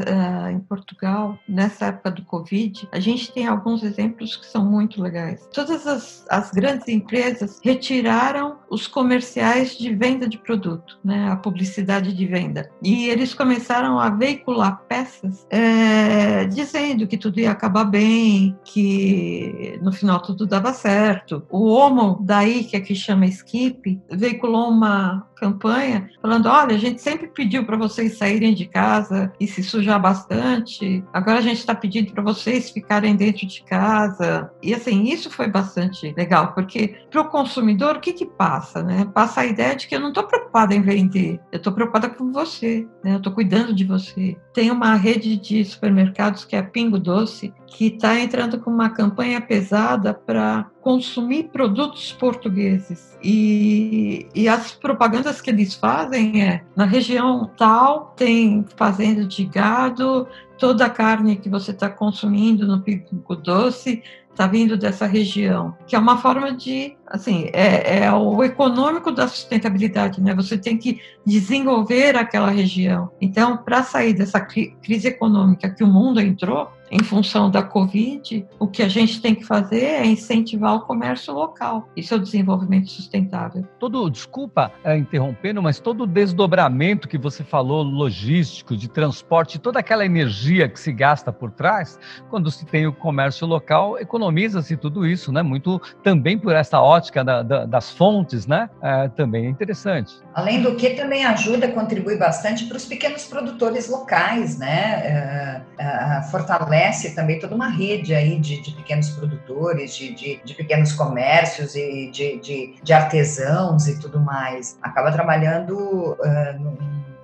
em 0.50 0.60
Portugal, 0.60 1.38
nessa 1.46 1.86
época 1.86 2.10
do 2.10 2.22
Covid, 2.22 2.88
a 2.90 2.98
gente 2.98 3.32
tem 3.32 3.46
alguns 3.46 3.82
exemplos 3.82 4.36
que 4.36 4.46
são 4.46 4.64
muito 4.64 5.02
legais. 5.02 5.46
Todas 5.52 5.86
as, 5.86 6.26
as 6.30 6.50
grandes 6.50 6.88
empresas 6.88 7.60
retiraram 7.62 8.55
os 8.70 8.86
comerciais 8.86 9.76
de 9.76 9.94
venda 9.94 10.28
de 10.28 10.38
produto, 10.38 10.98
né, 11.04 11.30
a 11.30 11.36
publicidade 11.36 12.12
de 12.12 12.26
venda. 12.26 12.70
E 12.82 13.08
eles 13.08 13.34
começaram 13.34 13.98
a 13.98 14.10
veicular 14.10 14.82
peças 14.88 15.46
é, 15.50 16.44
dizendo 16.46 17.06
que 17.06 17.16
tudo 17.16 17.40
ia 17.40 17.50
acabar 17.50 17.84
bem, 17.84 18.56
que 18.64 19.78
no 19.82 19.92
final 19.92 20.20
tudo 20.20 20.46
dava 20.46 20.72
certo. 20.72 21.42
O 21.50 21.66
Homo, 21.66 22.18
daí 22.20 22.64
que 22.64 22.76
aqui 22.76 22.94
chama 22.94 23.26
Skip, 23.26 24.00
veiculou 24.10 24.68
uma 24.68 25.26
campanha 25.36 26.10
falando: 26.20 26.46
olha, 26.46 26.74
a 26.74 26.78
gente 26.78 27.00
sempre 27.00 27.28
pediu 27.28 27.64
para 27.64 27.76
vocês 27.76 28.18
saírem 28.18 28.54
de 28.54 28.66
casa 28.66 29.32
e 29.38 29.46
se 29.46 29.62
sujar 29.62 30.00
bastante, 30.00 31.04
agora 31.12 31.38
a 31.38 31.42
gente 31.42 31.58
está 31.58 31.74
pedindo 31.74 32.12
para 32.12 32.22
vocês 32.22 32.70
ficarem 32.70 33.14
dentro 33.14 33.46
de 33.46 33.62
casa. 33.62 34.50
E 34.62 34.74
assim, 34.74 35.04
isso 35.04 35.30
foi 35.30 35.48
bastante 35.48 36.12
legal, 36.16 36.52
porque 36.52 36.96
para 37.10 37.20
o 37.20 37.28
consumidor, 37.28 37.96
o 37.96 38.00
que, 38.00 38.12
que 38.12 38.26
passa? 38.26 38.55
Né? 38.82 39.08
Passa 39.12 39.40
a 39.40 39.46
ideia 39.46 39.74
de 39.74 39.86
que 39.86 39.94
eu 39.94 40.00
não 40.00 40.08
estou 40.08 40.24
preocupada 40.24 40.74
em 40.74 40.80
vender, 40.80 41.40
eu 41.52 41.58
estou 41.58 41.72
preocupada 41.72 42.08
com 42.08 42.32
você, 42.32 42.86
né? 43.02 43.14
eu 43.14 43.18
estou 43.18 43.32
cuidando 43.32 43.74
de 43.74 43.84
você. 43.84 44.36
Tem 44.52 44.70
uma 44.70 44.94
rede 44.94 45.36
de 45.36 45.64
supermercados 45.64 46.44
que 46.44 46.56
é 46.56 46.62
Pingo 46.62 46.98
Doce, 46.98 47.52
que 47.66 47.86
está 47.88 48.18
entrando 48.18 48.58
com 48.58 48.70
uma 48.70 48.90
campanha 48.90 49.40
pesada 49.40 50.14
para 50.14 50.70
consumir 50.80 51.50
produtos 51.50 52.12
portugueses. 52.12 53.18
E, 53.22 54.28
e 54.34 54.48
as 54.48 54.72
propagandas 54.72 55.40
que 55.40 55.50
eles 55.50 55.74
fazem 55.74 56.42
é: 56.42 56.64
na 56.74 56.84
região 56.84 57.50
tal 57.56 58.14
tem 58.16 58.64
fazenda 58.76 59.24
de 59.24 59.44
gado, 59.44 60.26
toda 60.58 60.86
a 60.86 60.90
carne 60.90 61.36
que 61.36 61.48
você 61.48 61.70
está 61.70 61.88
consumindo 61.88 62.66
no 62.66 62.80
Pico 62.80 63.36
Doce 63.36 64.02
está 64.36 64.46
vindo 64.46 64.76
dessa 64.76 65.06
região, 65.06 65.74
que 65.86 65.96
é 65.96 65.98
uma 65.98 66.18
forma 66.18 66.52
de, 66.52 66.94
assim, 67.06 67.48
é, 67.54 68.04
é, 68.04 68.12
o 68.12 68.44
econômico 68.44 69.10
da 69.10 69.26
sustentabilidade, 69.26 70.20
né? 70.20 70.34
Você 70.34 70.58
tem 70.58 70.76
que 70.76 71.00
desenvolver 71.24 72.14
aquela 72.16 72.50
região. 72.50 73.10
Então, 73.18 73.56
para 73.56 73.82
sair 73.82 74.12
dessa 74.12 74.38
crise 74.38 75.08
econômica 75.08 75.70
que 75.70 75.82
o 75.82 75.86
mundo 75.86 76.20
entrou, 76.20 76.70
em 76.90 77.02
função 77.02 77.50
da 77.50 77.62
Covid, 77.62 78.46
o 78.58 78.66
que 78.66 78.82
a 78.82 78.88
gente 78.88 79.20
tem 79.20 79.34
que 79.34 79.44
fazer 79.44 79.84
é 79.84 80.06
incentivar 80.06 80.74
o 80.74 80.80
comércio 80.80 81.32
local. 81.32 81.88
Isso 81.96 82.14
é 82.14 82.16
o 82.16 82.20
desenvolvimento 82.20 82.90
sustentável. 82.90 83.66
Todo, 83.78 84.08
desculpa 84.10 84.72
é, 84.84 84.96
interrompendo, 84.96 85.62
mas 85.62 85.80
todo 85.80 86.04
o 86.04 86.06
desdobramento 86.06 87.08
que 87.08 87.18
você 87.18 87.42
falou, 87.42 87.82
logístico, 87.82 88.76
de 88.76 88.88
transporte, 88.88 89.58
toda 89.58 89.80
aquela 89.80 90.04
energia 90.04 90.68
que 90.68 90.78
se 90.78 90.92
gasta 90.92 91.32
por 91.32 91.50
trás, 91.50 91.98
quando 92.30 92.50
se 92.50 92.64
tem 92.64 92.86
o 92.86 92.92
comércio 92.92 93.46
local, 93.46 93.98
economiza-se 93.98 94.76
tudo 94.76 95.06
isso, 95.06 95.32
né? 95.32 95.42
Muito 95.42 95.80
também 96.02 96.38
por 96.38 96.54
essa 96.54 96.80
ótica 96.80 97.24
da, 97.24 97.42
da, 97.42 97.64
das 97.64 97.90
fontes, 97.90 98.46
né? 98.46 98.70
É, 98.82 99.08
também 99.08 99.46
é 99.46 99.48
interessante. 99.48 100.14
Além 100.34 100.62
do 100.62 100.76
que 100.76 100.90
também 100.90 101.24
ajuda, 101.24 101.68
contribui 101.68 102.16
bastante 102.16 102.66
para 102.66 102.76
os 102.76 102.84
pequenos 102.84 103.24
produtores 103.24 103.88
locais, 103.88 104.58
né? 104.58 104.76
É, 104.76 105.62
é, 105.78 106.22
fortalece 106.30 106.75
estabelece 106.76 107.14
também 107.14 107.38
toda 107.38 107.54
uma 107.54 107.68
rede 107.68 108.14
aí 108.14 108.38
de, 108.38 108.60
de 108.60 108.70
pequenos 108.72 109.10
produtores, 109.10 109.96
de, 109.96 110.14
de, 110.14 110.40
de, 110.44 110.54
pequenos 110.54 110.92
comércios 110.92 111.74
e 111.74 112.10
de, 112.10 112.92
artesãos 112.92 113.88
e 113.88 113.98
tudo 113.98 114.20
mais. 114.20 114.78
Acaba 114.82 115.10
trabalhando 115.10 116.12
uh, 116.12 116.58
num, 116.58 116.78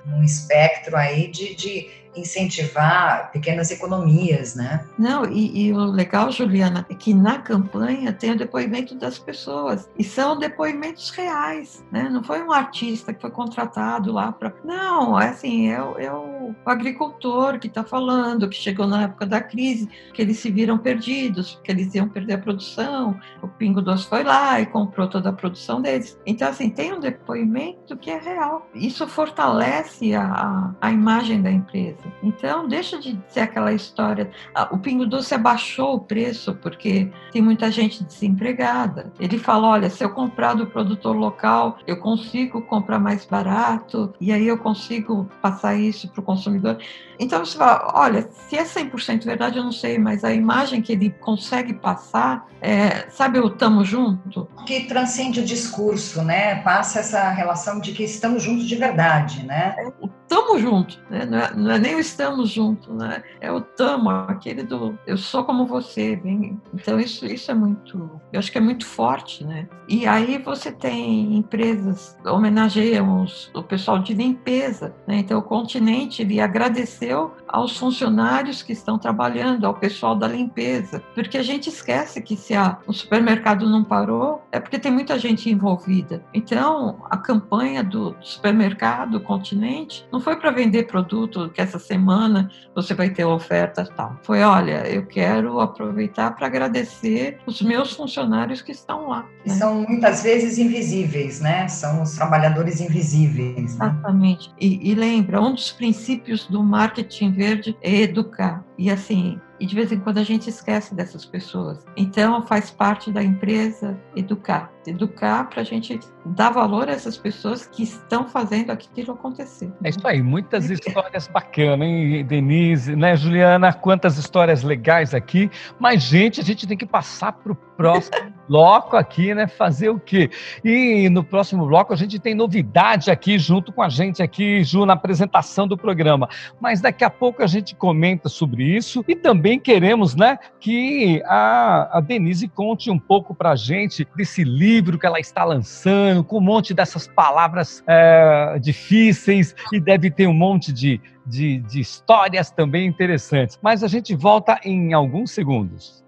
num 0.07 0.23
espectro 0.23 0.97
aí 0.97 1.31
de 1.31 1.91
incentivar 2.15 3.31
pequenas 3.33 3.71
economias, 3.71 4.55
né? 4.55 4.85
Não, 4.99 5.25
e, 5.25 5.67
e, 5.67 5.73
o 5.73 5.85
legal, 5.85 6.31
Juliana, 6.31 6.87
é 6.89 6.95
que 6.95 7.15
na 7.15 7.39
campanha 7.39 8.13
tem 8.13 8.33
o 8.33 8.39
depoimento 8.39 8.95
das 8.95 9.19
pessoas 9.19 9.89
e 9.99 10.05
são 10.05 10.39
depoimentos 10.39 11.11
reais, 11.11 11.85
né? 11.91 12.09
Não 12.11 12.23
foi 12.23 12.43
um 12.43 12.53
artista 12.53 13.13
que 13.13 13.21
foi 13.21 13.31
contratado 13.31 14.13
lá 14.13 14.33
para. 14.33 14.53
Não, 14.65 15.21
é 15.21 15.29
assim, 15.29 15.71
é, 15.71 15.75
é 15.75 16.13
o 16.13 16.55
agricultor 16.67 17.59
que 17.59 17.67
está 17.67 17.85
falando, 17.85 18.49
que 18.49 18.57
chegou 18.57 18.87
na 18.87 19.05
época 19.05 19.27
da 19.27 19.41
crise, 19.41 19.89
que 20.13 20.23
eles 20.23 20.39
se 20.39 20.51
viram 20.51 20.79
perdidos, 20.79 21.61
que 21.63 21.71
eles 21.71 21.95
iam 21.95 22.09
perder 22.09 22.35
a 22.35 22.39
produção. 22.39 23.19
O 23.43 23.49
Pingo 23.49 23.81
Doce 23.81 24.07
foi 24.07 24.23
lá 24.23 24.61
e 24.61 24.67
comprou 24.67 25.09
toda 25.09 25.31
a 25.31 25.33
produção 25.33 25.81
deles. 25.81 26.19
Então, 26.27 26.49
assim, 26.49 26.71
tem 26.71 26.93
um 26.93 27.01
depoimento 27.01 27.97
que 27.97 28.11
é 28.11 28.19
real. 28.19 28.69
Isso 28.75 29.07
fortalece 29.07 30.15
a, 30.15 30.25
a, 30.25 30.75
a 30.81 30.93
imagem 30.93 31.43
da 31.43 31.51
empresa. 31.51 32.02
Então, 32.23 32.69
deixa 32.69 32.99
de 32.99 33.19
ser 33.29 33.41
aquela 33.41 33.73
história. 33.73 34.31
Ah, 34.55 34.69
o 34.71 34.79
Pingo 34.79 35.07
Doce 35.07 35.35
abaixou 35.35 35.95
o 35.95 36.01
preço 36.01 36.55
porque 36.55 37.11
tem 37.33 37.43
muita 37.43 37.71
gente 37.71 38.03
desempregada. 38.05 39.13
Ele 39.19 39.39
fala: 39.39 39.69
olha, 39.69 39.91
se 39.91 40.05
eu 40.05 40.11
comprar 40.11 40.55
do 40.55 40.67
produtor 40.67 41.17
local, 41.17 41.79
eu 41.87 41.99
consigo 41.99 42.63
comprar 42.63 42.99
mais 42.99 43.25
barato 43.25 44.15
e 44.21 44.33
aí 44.33 44.47
eu 44.47 44.59
consigo 44.59 45.29
passar 45.41 45.77
isso 45.77 46.09
para 46.09 46.21
o 46.21 46.25
consumidor. 46.25 46.79
Então, 47.23 47.45
você 47.45 47.57
fala: 47.57 47.93
olha, 47.95 48.29
se 48.49 48.57
é 48.57 48.65
100% 48.65 49.25
verdade, 49.25 49.57
eu 49.57 49.65
não 49.65 49.73
sei, 49.73 49.97
mas 49.97 50.25
a 50.25 50.33
imagem 50.33 50.83
que 50.83 50.93
ele 50.93 51.11
consegue 51.11 51.73
passar, 51.73 52.49
é, 52.61 53.09
sabe 53.11 53.39
o 53.39 53.49
tamo 53.49 53.85
junto? 53.85 54.49
Que 54.67 54.87
transcende 54.87 55.41
o 55.41 55.45
discurso, 55.45 56.23
né? 56.23 56.57
Passa 56.63 56.99
essa 56.99 57.31
relação 57.31 57.81
de 57.81 57.93
que 57.93 58.03
estamos 58.03 58.43
juntos 58.43 58.67
de 58.67 58.75
verdade, 58.75 59.47
né? 59.47 59.75
É, 59.79 59.87
o 60.01 60.09
tamo 60.29 60.59
junto, 60.59 60.99
né? 61.11 61.27
não, 61.27 61.39
é, 61.39 61.55
não 61.55 61.71
é 61.73 61.79
nem 61.79 61.95
o 61.95 62.01
estamos 62.01 62.51
juntos, 62.51 62.89
né? 62.97 63.23
É 63.41 63.53
o 63.53 63.61
tamo, 63.61 64.11
aquele 64.11 64.63
do 64.63 64.99
eu 65.07 65.17
sou 65.17 65.45
como 65.45 65.67
você. 65.67 66.17
Bem, 66.17 66.61
então 66.73 66.99
isso, 66.99 67.27
isso 67.27 67.51
é 67.51 67.55
muito, 67.55 68.21
eu 68.33 68.39
acho 68.39 68.51
que 68.51 68.59
é 68.59 68.61
muito 68.61 68.87
forte, 68.87 69.45
né? 69.45 69.69
E 69.89 70.07
aí 70.07 70.39
você 70.39 70.73
tem 70.73 71.37
empresas 71.37 72.17
homenageiam 72.25 73.23
os, 73.23 73.51
o 73.55 73.63
pessoal 73.63 73.99
de 73.99 74.15
limpeza, 74.15 74.95
né? 75.07 75.17
Então 75.17 75.39
o 75.39 75.43
continente 75.43 76.23
ele 76.23 76.41
agradeceu 76.41 77.12
aos 77.47 77.77
funcionários 77.77 78.63
que 78.63 78.73
estão 78.73 78.99
trabalhando, 78.99 79.67
ao 79.67 79.75
pessoal 79.75 80.17
da 80.17 80.27
limpeza, 80.27 81.03
porque 81.15 81.39
a 81.39 81.43
gente 81.43 81.69
esquece 81.69 82.21
que 82.23 82.37
se 82.37 82.55
a, 82.55 82.79
o 82.87 82.93
supermercado 82.93 83.69
não 83.69 83.85
parou 83.85 84.43
é 84.51 84.59
porque 84.59 84.79
tem 84.79 84.91
muita 84.91 85.19
gente 85.19 85.51
envolvida. 85.51 86.25
Então 86.33 87.05
a 87.11 87.17
campanha 87.17 87.83
do 87.85 88.17
supermercado, 88.21 89.21
continente, 89.21 90.07
não 90.11 90.21
foi 90.21 90.37
para 90.37 90.51
vender 90.51 90.85
produto 90.85 91.51
que 91.55 91.61
essas 91.61 91.83
semana 91.93 92.51
você 92.75 92.95
vai 92.95 93.11
ter 93.11 93.25
ofertas 93.25 93.89
tal. 93.91 94.17
Foi, 94.23 94.41
olha, 94.43 94.87
eu 94.89 95.05
quero 95.05 95.61
aproveitar 95.61 96.35
para 96.35 96.47
agradecer 96.47 97.39
os 97.47 97.61
meus 97.61 97.93
funcionários 97.93 98.63
que 98.63 98.73
estão 98.73 99.09
lá. 99.09 99.27
Né? 99.45 99.55
São 99.55 99.83
muitas 99.83 100.23
vezes 100.23 100.57
invisíveis, 100.59 101.41
né? 101.41 101.69
São 101.69 102.03
os 102.03 102.13
trabalhadores 102.13 102.81
invisíveis. 102.81 103.57
Né? 103.57 103.63
Exatamente. 103.65 104.51
E, 104.59 104.91
e 104.91 104.95
lembra, 104.95 105.41
um 105.41 105.53
dos 105.53 105.71
princípios 105.71 106.47
do 106.47 106.63
marketing 106.93 107.33
verde 107.33 107.77
é 107.81 108.03
educar. 108.03 108.63
E 108.83 108.91
assim, 108.91 109.41
e 109.63 109.67
de 109.67 109.77
vez 109.77 109.93
em 109.93 110.01
quando 110.01 110.19
a 110.19 110.25
gente 110.25 110.51
esquece 110.51 110.93
dessas 110.93 111.25
pessoas. 111.25 111.87
Então, 111.97 112.45
faz 112.45 112.69
parte 112.69 113.13
da 113.13 113.23
empresa 113.23 113.97
educar. 114.17 114.73
Educar 114.85 115.49
para 115.49 115.61
a 115.61 115.65
gente 115.65 116.01
dar 116.27 116.51
valor 116.51 116.89
a 116.89 116.93
essas 116.93 117.17
pessoas 117.17 117.65
que 117.65 117.85
estão 117.85 118.27
fazendo 118.27 118.71
aquilo 118.71 119.13
acontecer. 119.13 119.73
É 119.85 119.91
isso 119.91 120.05
aí, 120.05 120.21
muitas 120.21 120.67
histórias 120.71 121.29
bacanas, 121.29 121.87
hein, 121.87 122.25
Denise, 122.25 122.97
né, 122.97 123.15
Juliana? 123.15 123.73
Quantas 123.73 124.19
histórias 124.19 124.65
legais 124.65 125.15
aqui. 125.15 125.49
Mas, 125.79 126.03
gente, 126.03 126.41
a 126.41 126.45
gente 126.45 126.67
tem 126.67 126.77
que 126.77 126.87
passar 126.87 127.31
para 127.31 127.53
o 127.53 127.55
próximo 127.55 128.33
bloco 128.49 128.97
aqui, 128.97 129.33
né? 129.33 129.47
Fazer 129.47 129.91
o 129.91 130.01
quê? 130.01 130.29
E 130.65 131.09
no 131.09 131.23
próximo 131.23 131.65
bloco 131.67 131.93
a 131.93 131.97
gente 131.97 132.19
tem 132.19 132.35
novidade 132.35 133.13
aqui 133.13 133.39
junto 133.39 133.73
com 133.73 133.83
a 133.83 133.89
gente 133.89 134.21
aqui, 134.21 134.65
Ju, 134.65 134.85
na 134.85 134.95
apresentação 134.95 135.69
do 135.69 135.77
programa. 135.77 136.29
Mas 136.61 136.81
daqui 136.81 137.05
a 137.05 137.11
pouco 137.11 137.45
a 137.45 137.47
gente 137.47 137.77
comenta 137.77 138.29
sobre 138.29 138.72
isso 138.77 139.05
e 139.07 139.15
também 139.15 139.59
queremos, 139.59 140.15
né, 140.15 140.39
que 140.61 141.23
a, 141.27 141.99
a 141.99 142.01
Denise 142.01 142.49
conte 142.49 142.91
um 142.91 142.99
pouco 142.99 143.35
para 143.35 143.51
a 143.51 143.57
gente 143.57 144.07
desse 144.17 144.45
livro 144.45 144.99
que 144.99 145.07
ela 145.07 145.21
está 145.21 145.45
lançando, 145.45 146.25
com 146.25 146.39
um 146.39 146.41
monte 146.41 146.75
dessas 146.75 147.07
palavras 147.07 147.83
é, 147.87 148.59
difíceis 148.61 149.55
e 149.73 149.81
deve 149.81 150.11
ter 150.11 150.27
um 150.27 150.35
monte 150.35 150.73
de, 150.73 151.01
de, 151.27 151.59
de 151.59 151.81
histórias 151.81 152.51
também 152.51 152.87
interessantes. 152.87 153.59
Mas 153.63 153.83
a 153.85 153.89
gente 153.89 154.15
volta 154.15 154.59
em 154.65 154.93
alguns 154.93 155.31
segundos. 155.31 156.03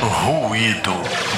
Ruído. 0.00 1.35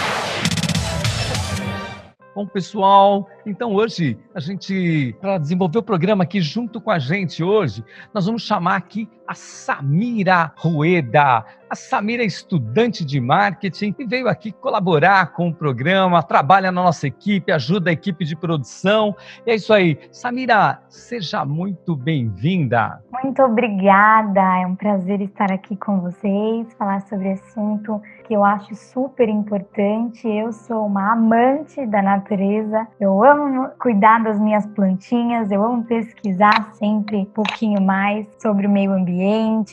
Bom, 2.39 2.47
pessoal, 2.47 3.29
então 3.45 3.75
hoje 3.75 4.17
a 4.33 4.39
gente, 4.39 5.13
para 5.21 5.39
desenvolver 5.39 5.79
o 5.79 5.83
programa 5.83 6.23
aqui 6.23 6.41
junto 6.41 6.81
com 6.81 6.89
a 6.89 6.97
gente 6.97 7.43
hoje, 7.43 7.85
nós 8.15 8.27
vamos 8.27 8.43
chamar 8.43 8.77
aqui 8.77 9.09
a 9.29 9.35
Samira 9.35 10.51
Rueda. 10.57 11.45
A 11.69 11.77
Samira 11.77 12.23
é 12.23 12.27
estudante 12.27 13.05
de 13.05 13.21
marketing 13.21 13.95
e 13.99 14.07
veio 14.07 14.27
aqui 14.27 14.51
colaborar 14.51 15.35
com 15.35 15.49
o 15.49 15.55
programa, 15.55 16.23
trabalha 16.23 16.73
na 16.73 16.83
nossa 16.83 17.07
equipe, 17.07 17.53
ajuda 17.53 17.91
a 17.91 17.93
equipe 17.93 18.25
de 18.25 18.35
produção. 18.35 19.15
E 19.47 19.51
é 19.51 19.55
isso 19.57 19.75
aí. 19.75 19.99
Samira, 20.11 20.81
seja 20.89 21.45
muito 21.45 21.95
bem-vinda. 21.95 23.03
Muito 23.23 23.43
obrigada. 23.43 24.41
É 24.63 24.67
um 24.67 24.75
prazer 24.75 25.21
estar 25.21 25.53
aqui 25.53 25.77
com 25.77 26.01
vocês, 26.01 26.73
falar 26.79 27.03
sobre 27.03 27.33
assunto 27.33 28.01
que 28.25 28.35
eu 28.35 28.45
acho 28.45 28.75
super 28.75 29.29
importante. 29.29 30.27
Eu 30.27 30.53
sou 30.53 30.87
uma 30.87 31.13
amante 31.13 31.85
da 31.87 32.03
natureza. 32.03 32.87
Eu 33.01 33.25
amo 33.25 33.69
cuidar 33.79 34.23
das 34.23 34.39
minhas 34.39 34.67
plantinhas, 34.67 35.51
eu 35.51 35.63
amo 35.63 35.85
pesquisar 35.85 36.73
sempre 36.75 37.17
um 37.19 37.25
pouquinho 37.25 37.81
mais 37.83 38.27
sobre 38.41 38.67
o 38.67 38.71
meio 38.71 38.93
ambiente, 38.93 39.18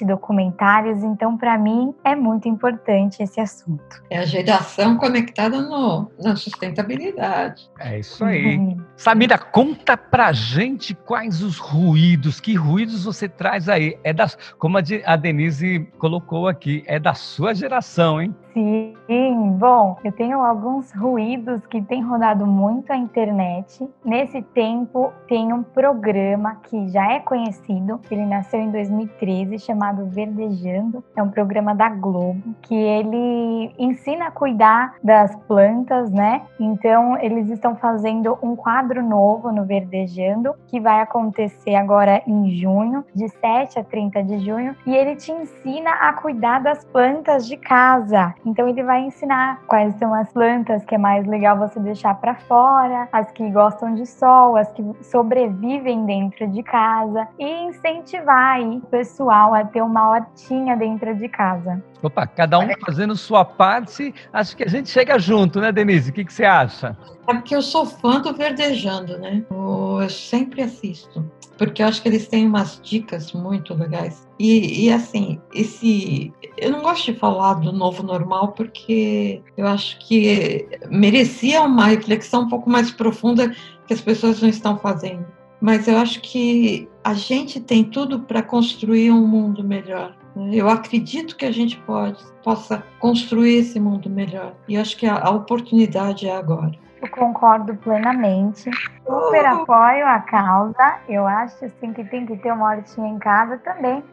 documentários. 0.05 1.03
Então, 1.03 1.37
para 1.37 1.57
mim, 1.57 1.93
é 2.03 2.15
muito 2.15 2.47
importante 2.47 3.21
esse 3.21 3.39
assunto. 3.39 4.03
É 4.09 4.19
a 4.19 4.25
geração 4.25 4.97
conectada 4.97 5.61
no, 5.61 6.09
na 6.21 6.35
sustentabilidade. 6.35 7.69
É 7.79 7.99
isso 7.99 8.23
aí. 8.23 8.57
Uhum. 8.57 8.77
Samira, 8.95 9.37
conta 9.37 9.97
pra 9.97 10.31
gente 10.31 10.93
quais 10.93 11.41
os 11.41 11.57
ruídos, 11.57 12.39
que 12.39 12.55
ruídos 12.55 13.05
você 13.05 13.27
traz 13.27 13.69
aí. 13.69 13.97
É 14.03 14.13
das, 14.13 14.37
como 14.57 14.77
a 14.77 15.15
Denise 15.15 15.87
colocou 15.97 16.47
aqui, 16.47 16.83
é 16.87 16.99
da 16.99 17.13
sua 17.13 17.53
geração, 17.53 18.21
hein? 18.21 18.35
Sim, 18.55 19.57
bom, 19.59 19.97
eu 20.01 20.13
tenho 20.13 20.39
alguns 20.39 20.89
ruídos 20.93 21.67
que 21.67 21.81
têm 21.81 22.01
rodado 22.01 22.47
muito 22.47 22.89
a 22.89 22.95
internet. 22.95 23.85
Nesse 24.03 24.41
tempo, 24.41 25.11
tem 25.27 25.51
um 25.51 25.61
programa 25.61 26.55
que 26.63 26.87
já 26.87 27.11
é 27.11 27.19
conhecido, 27.19 27.99
ele 28.09 28.25
nasceu 28.25 28.61
em 28.61 28.71
2013, 28.71 29.59
chamado 29.59 30.05
Verdejando. 30.05 31.03
É 31.17 31.21
um 31.21 31.29
programa 31.29 31.75
da 31.75 31.89
Globo 31.89 32.55
que 32.61 32.73
ele 32.73 33.75
ensina 33.77 34.27
a 34.27 34.31
cuidar 34.31 34.95
das 35.03 35.35
plantas, 35.47 36.09
né? 36.09 36.43
Então, 36.57 37.17
eles 37.17 37.49
estão 37.49 37.75
fazendo 37.75 38.37
um 38.41 38.55
quadro 38.55 39.03
novo 39.03 39.51
no 39.51 39.65
Verdejando, 39.65 40.55
que 40.67 40.79
vai 40.79 41.01
acontecer 41.01 41.75
agora 41.75 42.23
em 42.25 42.51
junho, 42.51 43.03
de 43.13 43.27
7 43.27 43.79
a 43.79 43.83
30 43.83 44.23
de 44.23 44.39
junho, 44.39 44.77
e 44.85 44.95
ele 44.95 45.17
te 45.17 45.33
ensina 45.33 45.91
a 45.91 46.13
cuidar 46.13 46.59
das 46.59 46.85
plantas 46.85 47.45
de 47.45 47.57
casa. 47.57 48.33
Então 48.45 48.67
ele 48.69 48.83
vai 48.83 49.01
ensinar 49.01 49.59
quais 49.67 49.95
são 49.95 50.13
as 50.13 50.31
plantas 50.31 50.85
que 50.85 50.95
é 50.95 50.97
mais 50.97 51.25
legal 51.25 51.57
você 51.57 51.79
deixar 51.79 52.13
para 52.15 52.35
fora, 52.35 53.09
as 53.11 53.31
que 53.31 53.49
gostam 53.49 53.95
de 53.95 54.05
sol, 54.05 54.55
as 54.55 54.71
que 54.71 54.83
sobrevivem 55.01 56.05
dentro 56.05 56.47
de 56.47 56.61
casa 56.61 57.27
e 57.39 57.65
incentivar 57.65 58.57
aí 58.57 58.77
o 58.77 58.81
pessoal 58.81 59.53
a 59.55 59.63
ter 59.63 59.81
uma 59.81 60.11
hortinha 60.11 60.77
dentro 60.77 61.15
de 61.15 61.27
casa. 61.27 61.83
Opa, 62.03 62.27
cada 62.27 62.59
um 62.59 62.69
fazendo 62.85 63.15
sua 63.15 63.43
parte, 63.43 64.13
acho 64.31 64.55
que 64.55 64.63
a 64.63 64.69
gente 64.69 64.89
chega 64.89 65.17
junto, 65.17 65.59
né, 65.59 65.71
Denise? 65.71 66.11
O 66.11 66.13
que, 66.13 66.23
que 66.23 66.33
você 66.33 66.45
acha? 66.45 66.95
É 67.27 67.33
porque 67.33 67.55
eu 67.55 67.61
sou 67.61 67.85
fã 67.85 68.21
do 68.21 68.31
Verdejando, 68.33 69.17
né? 69.17 69.43
Eu 69.49 70.07
sempre 70.09 70.61
assisto 70.61 71.25
porque 71.57 71.81
eu 71.81 71.87
acho 71.87 72.01
que 72.01 72.07
eles 72.07 72.27
têm 72.27 72.47
umas 72.47 72.79
dicas 72.83 73.31
muito 73.33 73.73
legais. 73.73 74.27
E, 74.39 74.85
e, 74.85 74.91
assim, 74.91 75.39
esse. 75.53 76.33
Eu 76.57 76.71
não 76.71 76.81
gosto 76.81 77.11
de 77.11 77.19
falar 77.19 77.55
do 77.55 77.71
novo 77.71 78.03
normal 78.03 78.49
porque 78.49 79.41
eu 79.55 79.65
acho 79.67 79.97
que 79.99 80.67
merecia 80.89 81.61
uma 81.61 81.87
reflexão 81.87 82.43
um 82.43 82.49
pouco 82.49 82.69
mais 82.69 82.91
profunda 82.91 83.55
que 83.87 83.93
as 83.93 84.01
pessoas 84.01 84.41
não 84.41 84.49
estão 84.49 84.77
fazendo. 84.77 85.25
Mas 85.61 85.87
eu 85.87 85.97
acho 85.97 86.21
que 86.21 86.87
a 87.03 87.13
gente 87.13 87.59
tem 87.59 87.83
tudo 87.83 88.19
para 88.19 88.43
construir 88.43 89.11
um 89.11 89.25
mundo 89.25 89.63
melhor. 89.63 90.15
Eu 90.51 90.69
acredito 90.69 91.37
que 91.37 91.45
a 91.45 91.51
gente 91.51 91.77
pode, 91.77 92.21
possa 92.43 92.83
construir 92.99 93.55
esse 93.55 93.79
mundo 93.79 94.09
melhor. 94.09 94.53
E 94.67 94.75
acho 94.75 94.97
que 94.97 95.05
a, 95.05 95.17
a 95.17 95.29
oportunidade 95.29 96.27
é 96.27 96.35
agora. 96.35 96.73
Concordo 97.09 97.75
plenamente. 97.75 98.69
Super 99.05 99.45
apoio 99.45 100.05
a 100.07 100.19
causa. 100.19 100.95
Eu 101.07 101.27
acho 101.27 101.65
assim 101.65 101.93
que 101.93 102.03
tem 102.05 102.25
que 102.25 102.35
ter 102.37 102.51
uma 102.51 102.71
hortinha 102.71 103.07
em 103.07 103.19
casa 103.19 103.57
também. 103.59 104.03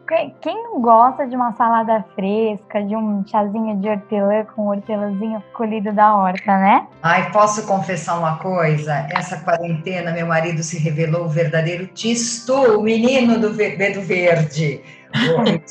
Quem 0.41 0.63
não 0.63 0.81
gosta 0.81 1.25
de 1.25 1.35
uma 1.35 1.51
salada 1.53 2.05
fresca, 2.15 2.83
de 2.83 2.95
um 2.95 3.25
chazinho 3.25 3.77
de 3.77 3.89
hortelã 3.89 4.45
com 4.55 4.65
um 4.65 4.69
hortelãzinho 4.69 5.43
colhido 5.53 5.91
da 5.91 6.15
horta, 6.15 6.57
né? 6.57 6.87
Ai, 7.01 7.31
posso 7.31 7.65
confessar 7.65 8.19
uma 8.19 8.37
coisa? 8.37 9.07
Essa 9.09 9.37
quarentena, 9.37 10.11
meu 10.11 10.27
marido 10.27 10.61
se 10.61 10.77
revelou 10.77 11.25
o 11.25 11.29
verdadeiro 11.29 11.87
tisto, 11.87 12.53
o 12.53 12.83
menino 12.83 13.39
do 13.39 13.51
dedo 13.53 14.01
verde 14.01 14.81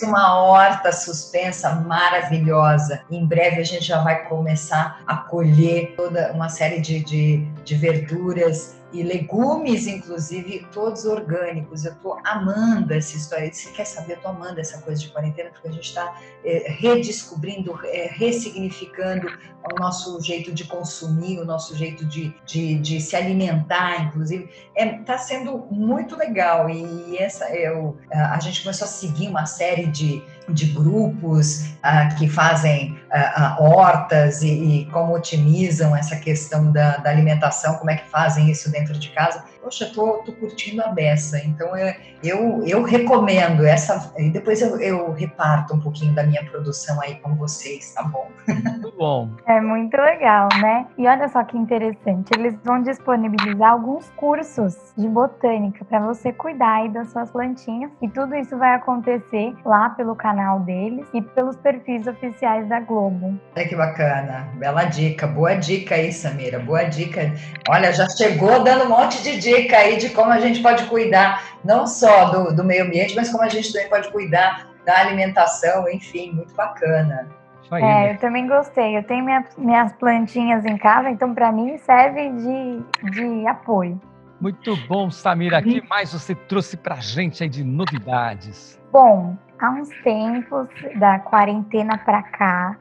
uma 0.03 0.41
horta 0.43 0.93
suspensa 0.93 1.75
maravilhosa. 1.75 3.03
Em 3.11 3.27
breve 3.27 3.61
a 3.61 3.65
gente 3.65 3.85
já 3.85 4.03
vai 4.03 4.25
começar 4.25 5.01
a 5.07 5.17
colher 5.17 5.95
toda 5.97 6.33
uma 6.33 6.49
série 6.49 6.81
de, 6.81 7.01
de, 7.01 7.39
de 7.65 7.75
verduras 7.75 8.82
e 8.93 9.03
legumes, 9.03 9.87
inclusive, 9.87 10.67
todos 10.73 11.05
orgânicos. 11.05 11.85
Eu 11.85 11.93
estou 11.93 12.19
amando 12.25 12.93
essa 12.93 13.17
história. 13.17 13.53
Você 13.53 13.71
quer 13.71 13.87
saber? 13.87 14.13
Eu 14.13 14.17
estou 14.17 14.31
amando 14.31 14.61
essa 14.61 14.81
coisa 14.83 15.01
de 15.01 15.09
quarentena, 15.09 15.51
porque 15.51 15.69
a 15.69 15.73
gente 15.73 15.89
está 15.89 16.21
é, 16.45 16.71
redescobrindo, 16.71 17.79
é, 17.85 18.09
ressignificando 18.13 19.29
o 19.73 19.81
nosso 19.81 20.21
jeito 20.21 20.53
de 20.53 20.65
consumir, 20.65 21.39
o 21.39 21.45
nosso 21.45 21.77
jeito 21.77 22.05
de, 22.05 22.35
de, 22.45 22.75
de 22.81 23.01
se 23.01 23.17
alimentar, 23.17 24.05
inclusive. 24.05 24.51
Está 24.77 25.15
é, 25.15 25.19
sendo 25.19 25.59
muito 25.71 26.17
legal. 26.17 26.69
E 26.69 27.17
essa 27.17 27.49
eu, 27.55 27.97
a 28.11 28.39
gente 28.41 28.63
começou 28.63 28.85
a 28.85 28.89
seguir 28.89 29.29
uma 29.29 29.47
série 29.47 29.87
de 29.87 30.23
de 30.49 30.67
grupos 30.67 31.67
uh, 31.85 32.15
que 32.19 32.29
fazem 32.29 32.99
uh, 33.13 33.63
uh, 33.63 33.65
hortas 33.65 34.43
e, 34.43 34.49
e, 34.49 34.85
como 34.87 35.15
otimizam 35.15 35.95
essa 35.97 36.17
questão 36.17 36.73
da, 36.73 36.97
da, 36.99 37.11
alimentação, 37.11 37.75
como 37.77 37.91
é 37.91 37.97
que 37.97 38.09
fazem 38.09 38.51
isso 38.51 38.71
dentro 38.71 38.99
de 38.99 39.09
casa. 39.11 39.45
Poxa, 39.63 39.91
tô, 39.95 40.19
tô 40.19 40.33
curtindo 40.33 40.83
a 40.83 40.89
beça, 40.89 41.39
então 41.39 41.77
eu, 41.77 41.95
eu, 42.23 42.65
eu 42.67 42.83
recomendo 42.83 43.65
essa, 43.65 44.13
e 44.19 44.31
depois 44.31 44.61
eu, 44.61 44.81
eu, 44.81 45.13
reparto 45.13 45.75
um 45.75 45.81
pouquinho 45.81 46.15
da 46.15 46.25
minha 46.25 46.45
produção 46.45 47.01
aí 47.01 47.15
com 47.17 47.35
vocês, 47.37 47.95
tá 47.95 48.03
bom? 48.03 48.29
Muito 48.49 48.93
bom. 48.97 49.31
É 49.47 49.61
muito 49.61 49.97
legal, 49.97 50.49
né? 50.61 50.87
E 50.99 51.07
olha 51.07 51.29
só 51.29 51.45
que 51.45 51.57
interessante, 51.57 52.31
eles 52.37 52.55
vão 52.65 52.83
disponibilizar 52.83 53.73
alguns 53.73 54.11
cursos 54.17 54.93
de 54.97 55.09
botânica 55.09 55.85
para 55.85 56.01
você 56.01 56.33
cuidar 56.33 56.83
aí 56.83 56.89
das 56.89 57.11
suas 57.11 57.31
plantinhas, 57.31 57.91
e 58.03 58.09
tudo 58.09 58.35
isso 58.35 58.59
vai 58.59 58.75
acontecer 58.75 59.55
lá 59.65 59.91
pelo 59.91 60.17
canal 60.17 60.43
canal 60.43 60.61
deles 60.61 61.07
e 61.15 61.23
pelos 61.23 61.57
perfis 61.57 62.07
oficiais 62.07 62.69
da 62.69 62.81
Globo. 62.81 63.39
Olha 63.55 63.69
que 63.69 63.77
bacana, 63.77 64.49
bela 64.55 64.85
dica, 64.85 65.27
boa 65.27 65.55
dica 65.55 65.95
aí, 65.95 66.13
Samira, 66.13 66.59
boa 66.59 66.85
dica. 66.85 67.33
Olha, 67.69 67.93
já 67.93 68.09
chegou 68.09 68.63
dando 68.65 68.85
um 68.85 68.89
monte 68.89 69.23
de 69.23 69.39
dica 69.39 69.52
aí 69.55 69.97
de 69.97 70.11
como 70.11 70.31
a 70.31 70.41
gente 70.41 70.61
pode 70.61 70.85
cuidar, 70.85 71.59
não 71.65 71.87
só 71.87 72.31
do, 72.31 72.55
do 72.55 72.65
meio 72.65 72.85
ambiente, 72.85 73.15
mas 73.15 73.31
como 73.31 73.43
a 73.43 73.49
gente 73.49 73.73
também 73.73 73.89
pode 73.89 74.11
cuidar 74.11 74.69
da 74.85 74.99
alimentação, 75.01 75.89
enfim, 75.89 76.33
muito 76.33 76.55
bacana. 76.55 77.29
Aí, 77.71 77.83
é, 77.83 77.87
né? 77.87 78.13
eu 78.13 78.19
também 78.19 78.47
gostei. 78.47 78.97
Eu 78.97 79.03
tenho 79.05 79.25
minha, 79.25 79.45
minhas 79.57 79.93
plantinhas 79.95 80.65
em 80.65 80.77
casa, 80.77 81.09
então 81.09 81.35
para 81.35 81.51
mim 81.51 81.79
serve 81.79 82.31
de, 82.31 83.11
de 83.11 83.47
apoio. 83.47 84.01
Muito 84.41 84.77
bom, 84.89 85.11
Samira. 85.11 85.61
O 85.61 85.63
que 85.63 85.81
mais 85.89 86.13
você 86.13 86.35
trouxe 86.35 86.77
para 86.77 86.97
gente 86.97 87.43
aí 87.43 87.49
de 87.49 87.63
novidades? 87.63 88.81
Bom, 88.93 89.37
há 89.63 89.71
uns 89.71 89.89
tempos 90.03 90.69
da 90.97 91.21
quarentena 91.21 91.97
para 91.97 92.21
cá, 92.21 92.77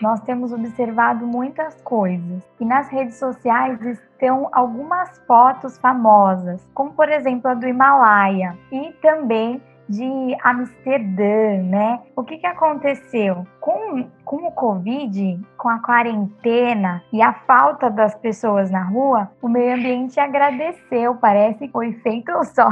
nós 0.00 0.20
temos 0.20 0.52
observado 0.52 1.26
muitas 1.26 1.80
coisas. 1.80 2.46
E 2.60 2.64
nas 2.66 2.88
redes 2.90 3.16
sociais 3.16 3.80
estão 3.80 4.50
algumas 4.52 5.18
fotos 5.26 5.78
famosas, 5.78 6.62
como 6.74 6.92
por 6.92 7.08
exemplo 7.08 7.50
a 7.50 7.54
do 7.54 7.66
Himalaia 7.66 8.56
e 8.70 8.92
também 9.00 9.62
de 9.88 10.36
Amsterdã, 10.44 11.62
né? 11.62 12.02
O 12.14 12.22
que, 12.22 12.36
que 12.36 12.46
aconteceu? 12.46 13.46
Com, 13.58 14.06
com 14.22 14.48
o 14.48 14.52
Covid, 14.52 15.40
com 15.56 15.70
a 15.70 15.78
quarentena 15.78 17.02
e 17.10 17.22
a 17.22 17.32
falta 17.32 17.88
das 17.88 18.14
pessoas 18.16 18.70
na 18.70 18.82
rua, 18.82 19.30
o 19.40 19.48
meio 19.48 19.74
ambiente 19.74 20.20
agradeceu, 20.20 21.14
parece 21.14 21.66
que 21.66 21.72
foi 21.72 21.94
feito 21.94 22.32
só 22.54 22.68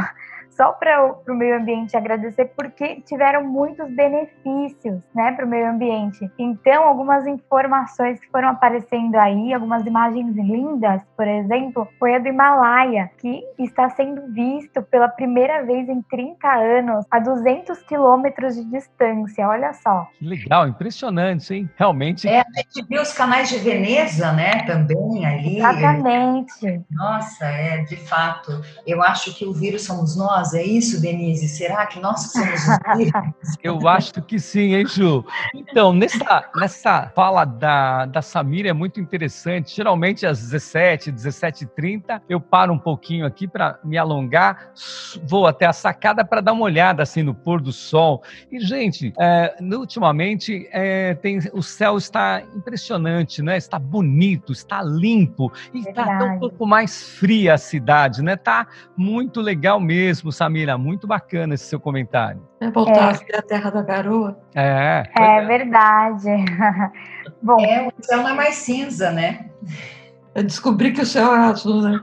só 0.57 0.73
para 0.73 1.15
o 1.29 1.35
meio 1.35 1.57
ambiente 1.57 1.97
agradecer, 1.97 2.47
porque 2.57 3.03
tiveram 3.03 3.45
muitos 3.45 3.89
benefícios 3.95 5.01
né, 5.15 5.33
para 5.33 5.45
o 5.45 5.49
meio 5.49 5.71
ambiente. 5.71 6.31
Então, 6.39 6.85
algumas 6.85 7.27
informações 7.27 8.19
que 8.19 8.29
foram 8.31 8.49
aparecendo 8.49 9.17
aí, 9.17 9.53
algumas 9.53 9.85
imagens 9.87 10.35
lindas, 10.35 11.03
por 11.17 11.29
exemplo, 11.29 11.87
foi 11.99 12.15
a 12.15 12.19
do 12.19 12.29
Himalaia, 12.29 13.11
que 13.19 13.45
está 13.59 13.91
sendo 13.91 14.33
visto 14.33 14.83
pela 14.83 15.09
primeira 15.09 15.63
vez 15.65 15.89
em 15.89 16.01
30 16.03 16.49
anos 16.49 17.05
a 17.11 17.19
200 17.19 17.79
quilômetros 17.83 18.57
de 18.57 18.65
distância. 18.65 19.47
Olha 19.47 19.73
só. 19.75 20.09
Que 20.19 20.27
legal, 20.27 20.67
impressionante, 20.67 21.55
hein? 21.55 21.71
Realmente. 21.77 22.27
É, 22.27 22.41
a 22.41 22.45
gente 22.61 22.87
viu 22.89 23.03
os 23.03 23.13
canais 23.13 23.49
de 23.49 23.59
Veneza, 23.59 24.33
né, 24.33 24.63
também 24.67 25.27
ali. 25.27 25.59
Exatamente. 25.59 26.83
Nossa, 26.91 27.45
é, 27.45 27.83
de 27.85 27.97
fato. 27.97 28.63
Eu 28.87 29.03
acho 29.03 29.35
que 29.35 29.45
o 29.45 29.53
vírus 29.53 29.85
somos 29.85 30.17
nós 30.17 30.46
nós, 30.47 30.55
é 30.55 30.63
isso, 30.63 31.01
Denise? 31.01 31.49
Será 31.49 31.87
que 31.87 31.99
nós 31.99 32.33
somos 32.33 32.61
os? 32.61 33.57
Eu 33.63 33.89
acho 33.89 34.23
que 34.23 34.39
sim, 34.39 34.75
hein, 34.75 34.87
Ju? 34.87 35.25
Então, 35.55 35.93
nessa, 35.93 36.49
nessa 36.55 37.11
fala 37.15 37.45
da, 37.45 38.07
da 38.07 38.23
Samira 38.23 38.69
é 38.69 38.73
muito 38.73 39.01
interessante. 39.01 39.75
Geralmente 39.75 40.27
às 40.27 40.41
17, 40.41 41.13
17h30, 41.13 42.21
eu 42.29 42.41
paro 42.41 42.73
um 42.73 42.79
pouquinho 42.79 43.27
aqui 43.27 43.49
para 43.49 43.79
me 43.83 43.99
alongar, 43.99 44.73
vou 45.25 45.47
até 45.47 45.67
a 45.67 45.73
sacada 45.73 46.25
para 46.25 46.41
dar 46.41 46.53
uma 46.53 46.65
olhada 46.65 47.03
assim 47.03 47.23
no 47.23 47.35
pôr 47.35 47.61
do 47.61 47.73
sol. 47.73 48.23
E, 48.51 48.61
gente, 48.61 49.13
é, 49.19 49.57
ultimamente 49.61 50.69
é, 50.71 51.15
tem, 51.15 51.39
o 51.53 51.63
céu 51.63 51.97
está 51.97 52.43
impressionante, 52.55 53.43
né? 53.43 53.57
Está 53.57 53.79
bonito, 53.79 54.53
está 54.53 54.83
limpo 54.83 55.53
e 55.73 55.81
está 55.81 56.25
um 56.25 56.39
pouco 56.39 56.67
mais 56.67 57.03
fria 57.03 57.55
a 57.55 57.59
cidade, 57.59 58.23
né? 58.23 58.37
Tá 58.37 58.67
muito 58.97 59.41
legal 59.41 59.81
mesmo. 59.81 60.31
Samira. 60.37 60.77
Muito 60.77 61.07
bacana 61.07 61.55
esse 61.55 61.65
seu 61.65 61.81
comentário. 61.81 62.47
É 62.61 62.71
voltar 62.71 63.15
é. 63.15 63.39
a 63.39 63.43
terra 63.43 63.71
da 63.71 63.83
garoa. 63.83 64.39
É. 64.55 65.05
É, 65.19 65.39
é. 65.39 65.45
verdade. 65.45 66.29
Bom. 67.43 67.61
É, 67.61 67.89
o 67.89 67.93
céu 68.03 68.19
não 68.19 68.31
é 68.31 68.35
mais 68.35 68.57
cinza, 68.57 69.11
né? 69.11 69.47
Eu 70.35 70.45
descobri 70.45 70.93
que 70.93 71.01
o 71.01 71.07
céu 71.07 71.35
é 71.35 71.39
azul, 71.39 71.83
né? 71.83 72.01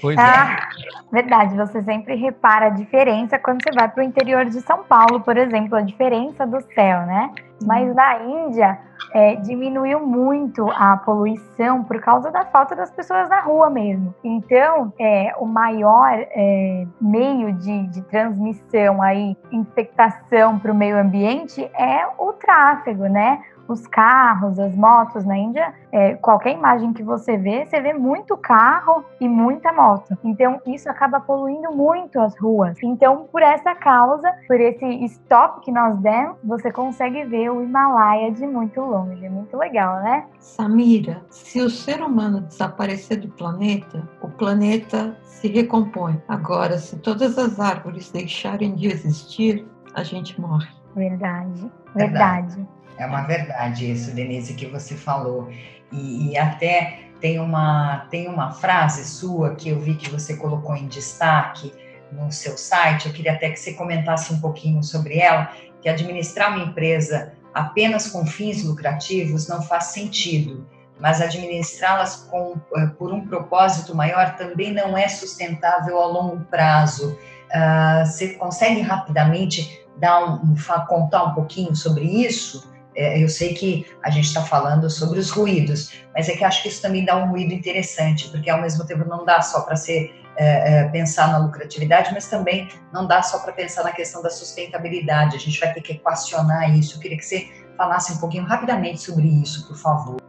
Pois 0.00 0.18
ah, 0.18 0.56
é. 0.56 1.12
Verdade, 1.12 1.54
você 1.56 1.82
sempre 1.82 2.16
repara 2.16 2.66
a 2.66 2.70
diferença 2.70 3.38
quando 3.38 3.62
você 3.62 3.70
vai 3.72 3.88
para 3.88 4.02
o 4.02 4.06
interior 4.06 4.44
de 4.46 4.60
São 4.62 4.82
Paulo, 4.84 5.20
por 5.20 5.36
exemplo, 5.36 5.76
a 5.76 5.82
diferença 5.82 6.46
do 6.46 6.60
céu, 6.74 7.06
né? 7.06 7.30
Mas 7.64 7.94
na 7.94 8.18
Índia 8.24 8.78
é, 9.12 9.36
diminuiu 9.36 10.00
muito 10.00 10.68
a 10.70 10.96
poluição 10.96 11.84
por 11.84 12.00
causa 12.00 12.30
da 12.30 12.44
falta 12.46 12.74
das 12.74 12.90
pessoas 12.90 13.28
na 13.28 13.40
rua 13.40 13.68
mesmo. 13.68 14.14
Então, 14.24 14.92
é, 14.98 15.34
o 15.38 15.46
maior 15.46 16.12
é, 16.14 16.86
meio 17.00 17.52
de, 17.54 17.86
de 17.88 18.02
transmissão 18.02 19.02
aí, 19.02 19.36
infectação 19.50 20.58
para 20.58 20.72
o 20.72 20.74
meio 20.74 20.98
ambiente 20.98 21.62
é 21.78 22.06
o 22.18 22.32
tráfego, 22.32 23.06
né? 23.06 23.42
Os 23.72 23.86
carros, 23.86 24.58
as 24.58 24.74
motos 24.74 25.24
na 25.24 25.36
Índia, 25.36 25.74
é, 25.90 26.14
qualquer 26.14 26.52
imagem 26.52 26.92
que 26.92 27.02
você 27.02 27.36
vê, 27.36 27.66
você 27.66 27.80
vê 27.80 27.92
muito 27.92 28.36
carro 28.36 29.04
e 29.20 29.28
muita 29.28 29.72
moto. 29.72 30.16
Então, 30.22 30.60
isso 30.66 30.88
acaba 30.88 31.20
poluindo 31.20 31.72
muito 31.72 32.20
as 32.20 32.38
ruas. 32.38 32.76
Então, 32.82 33.28
por 33.30 33.42
essa 33.42 33.74
causa, 33.74 34.32
por 34.46 34.60
esse 34.60 34.86
stop 35.04 35.60
que 35.60 35.72
nós 35.72 35.98
demos, 35.98 36.36
você 36.44 36.70
consegue 36.70 37.24
ver 37.24 37.50
o 37.50 37.62
Himalaia 37.62 38.30
de 38.30 38.46
muito 38.46 38.80
longe. 38.80 39.24
É 39.24 39.30
muito 39.30 39.56
legal, 39.56 39.96
né? 40.02 40.26
Samira, 40.38 41.22
se 41.30 41.60
o 41.60 41.70
ser 41.70 42.02
humano 42.02 42.40
desaparecer 42.40 43.20
do 43.20 43.28
planeta, 43.28 44.08
o 44.20 44.28
planeta 44.28 45.16
se 45.22 45.48
recompõe. 45.48 46.20
Agora, 46.28 46.78
se 46.78 46.98
todas 46.98 47.38
as 47.38 47.58
árvores 47.58 48.10
deixarem 48.10 48.74
de 48.74 48.88
existir, 48.88 49.66
a 49.94 50.02
gente 50.02 50.40
morre. 50.40 50.68
Verdade, 50.94 51.70
verdade. 51.94 52.56
verdade. 52.56 52.68
É 52.98 53.06
uma 53.06 53.22
verdade 53.22 53.90
isso, 53.90 54.12
Denise, 54.12 54.54
que 54.54 54.66
você 54.66 54.94
falou. 54.94 55.50
E, 55.90 56.30
e, 56.30 56.38
até 56.38 57.00
tem 57.20 57.38
uma, 57.38 58.06
tem 58.10 58.28
uma 58.28 58.52
frase 58.52 59.04
sua 59.04 59.54
que 59.54 59.68
eu 59.68 59.80
vi 59.80 59.94
que 59.94 60.10
você 60.10 60.36
colocou 60.36 60.76
em 60.76 60.86
destaque 60.86 61.72
no 62.10 62.30
seu 62.30 62.56
site. 62.56 63.06
Eu 63.06 63.12
queria 63.12 63.32
até 63.32 63.50
que 63.50 63.58
você 63.58 63.74
comentasse 63.74 64.32
um 64.32 64.40
pouquinho 64.40 64.82
sobre 64.82 65.18
ela, 65.18 65.52
que 65.80 65.88
administrar 65.88 66.54
uma 66.54 66.64
empresa 66.64 67.32
apenas 67.52 68.08
com 68.08 68.24
fins 68.26 68.64
lucrativos 68.64 69.46
não 69.48 69.62
faz 69.62 69.86
sentido, 69.86 70.66
mas 70.98 71.20
administrá-las 71.20 72.28
eh, 72.76 72.86
por 72.98 73.12
um 73.12 73.26
propósito 73.26 73.94
maior 73.94 74.36
também 74.36 74.72
não 74.72 74.96
é 74.96 75.08
sustentável 75.08 76.00
a 76.00 76.06
longo 76.06 76.44
prazo. 76.44 77.18
Uh, 77.54 78.06
você 78.06 78.34
consegue 78.34 78.80
rapidamente 78.80 79.84
dar 79.98 80.24
um, 80.24 80.54
contar 80.88 81.24
um 81.24 81.34
pouquinho 81.34 81.76
sobre 81.76 82.04
isso? 82.04 82.71
É, 82.94 83.22
eu 83.22 83.28
sei 83.28 83.54
que 83.54 83.86
a 84.02 84.10
gente 84.10 84.26
está 84.26 84.42
falando 84.42 84.88
sobre 84.90 85.18
os 85.18 85.30
ruídos, 85.30 85.92
mas 86.14 86.28
é 86.28 86.36
que 86.36 86.44
acho 86.44 86.62
que 86.62 86.68
isso 86.68 86.82
também 86.82 87.04
dá 87.04 87.16
um 87.16 87.30
ruído 87.30 87.52
interessante, 87.52 88.28
porque 88.28 88.50
ao 88.50 88.60
mesmo 88.60 88.86
tempo 88.86 89.08
não 89.08 89.24
dá 89.24 89.40
só 89.40 89.62
para 89.62 89.76
ser 89.76 90.14
é, 90.36 90.80
é, 90.80 90.88
pensar 90.88 91.30
na 91.30 91.38
lucratividade, 91.38 92.10
mas 92.12 92.28
também 92.28 92.68
não 92.92 93.06
dá 93.06 93.22
só 93.22 93.38
para 93.38 93.52
pensar 93.52 93.84
na 93.84 93.92
questão 93.92 94.22
da 94.22 94.30
sustentabilidade. 94.30 95.36
A 95.36 95.38
gente 95.38 95.58
vai 95.60 95.72
ter 95.72 95.80
que 95.80 95.92
equacionar 95.92 96.74
isso. 96.76 96.96
Eu 96.96 97.00
queria 97.00 97.18
que 97.18 97.24
você 97.24 97.50
falasse 97.76 98.12
um 98.12 98.16
pouquinho 98.16 98.44
rapidamente 98.44 99.00
sobre 99.00 99.26
isso, 99.26 99.66
por 99.68 99.76
favor. 99.76 100.20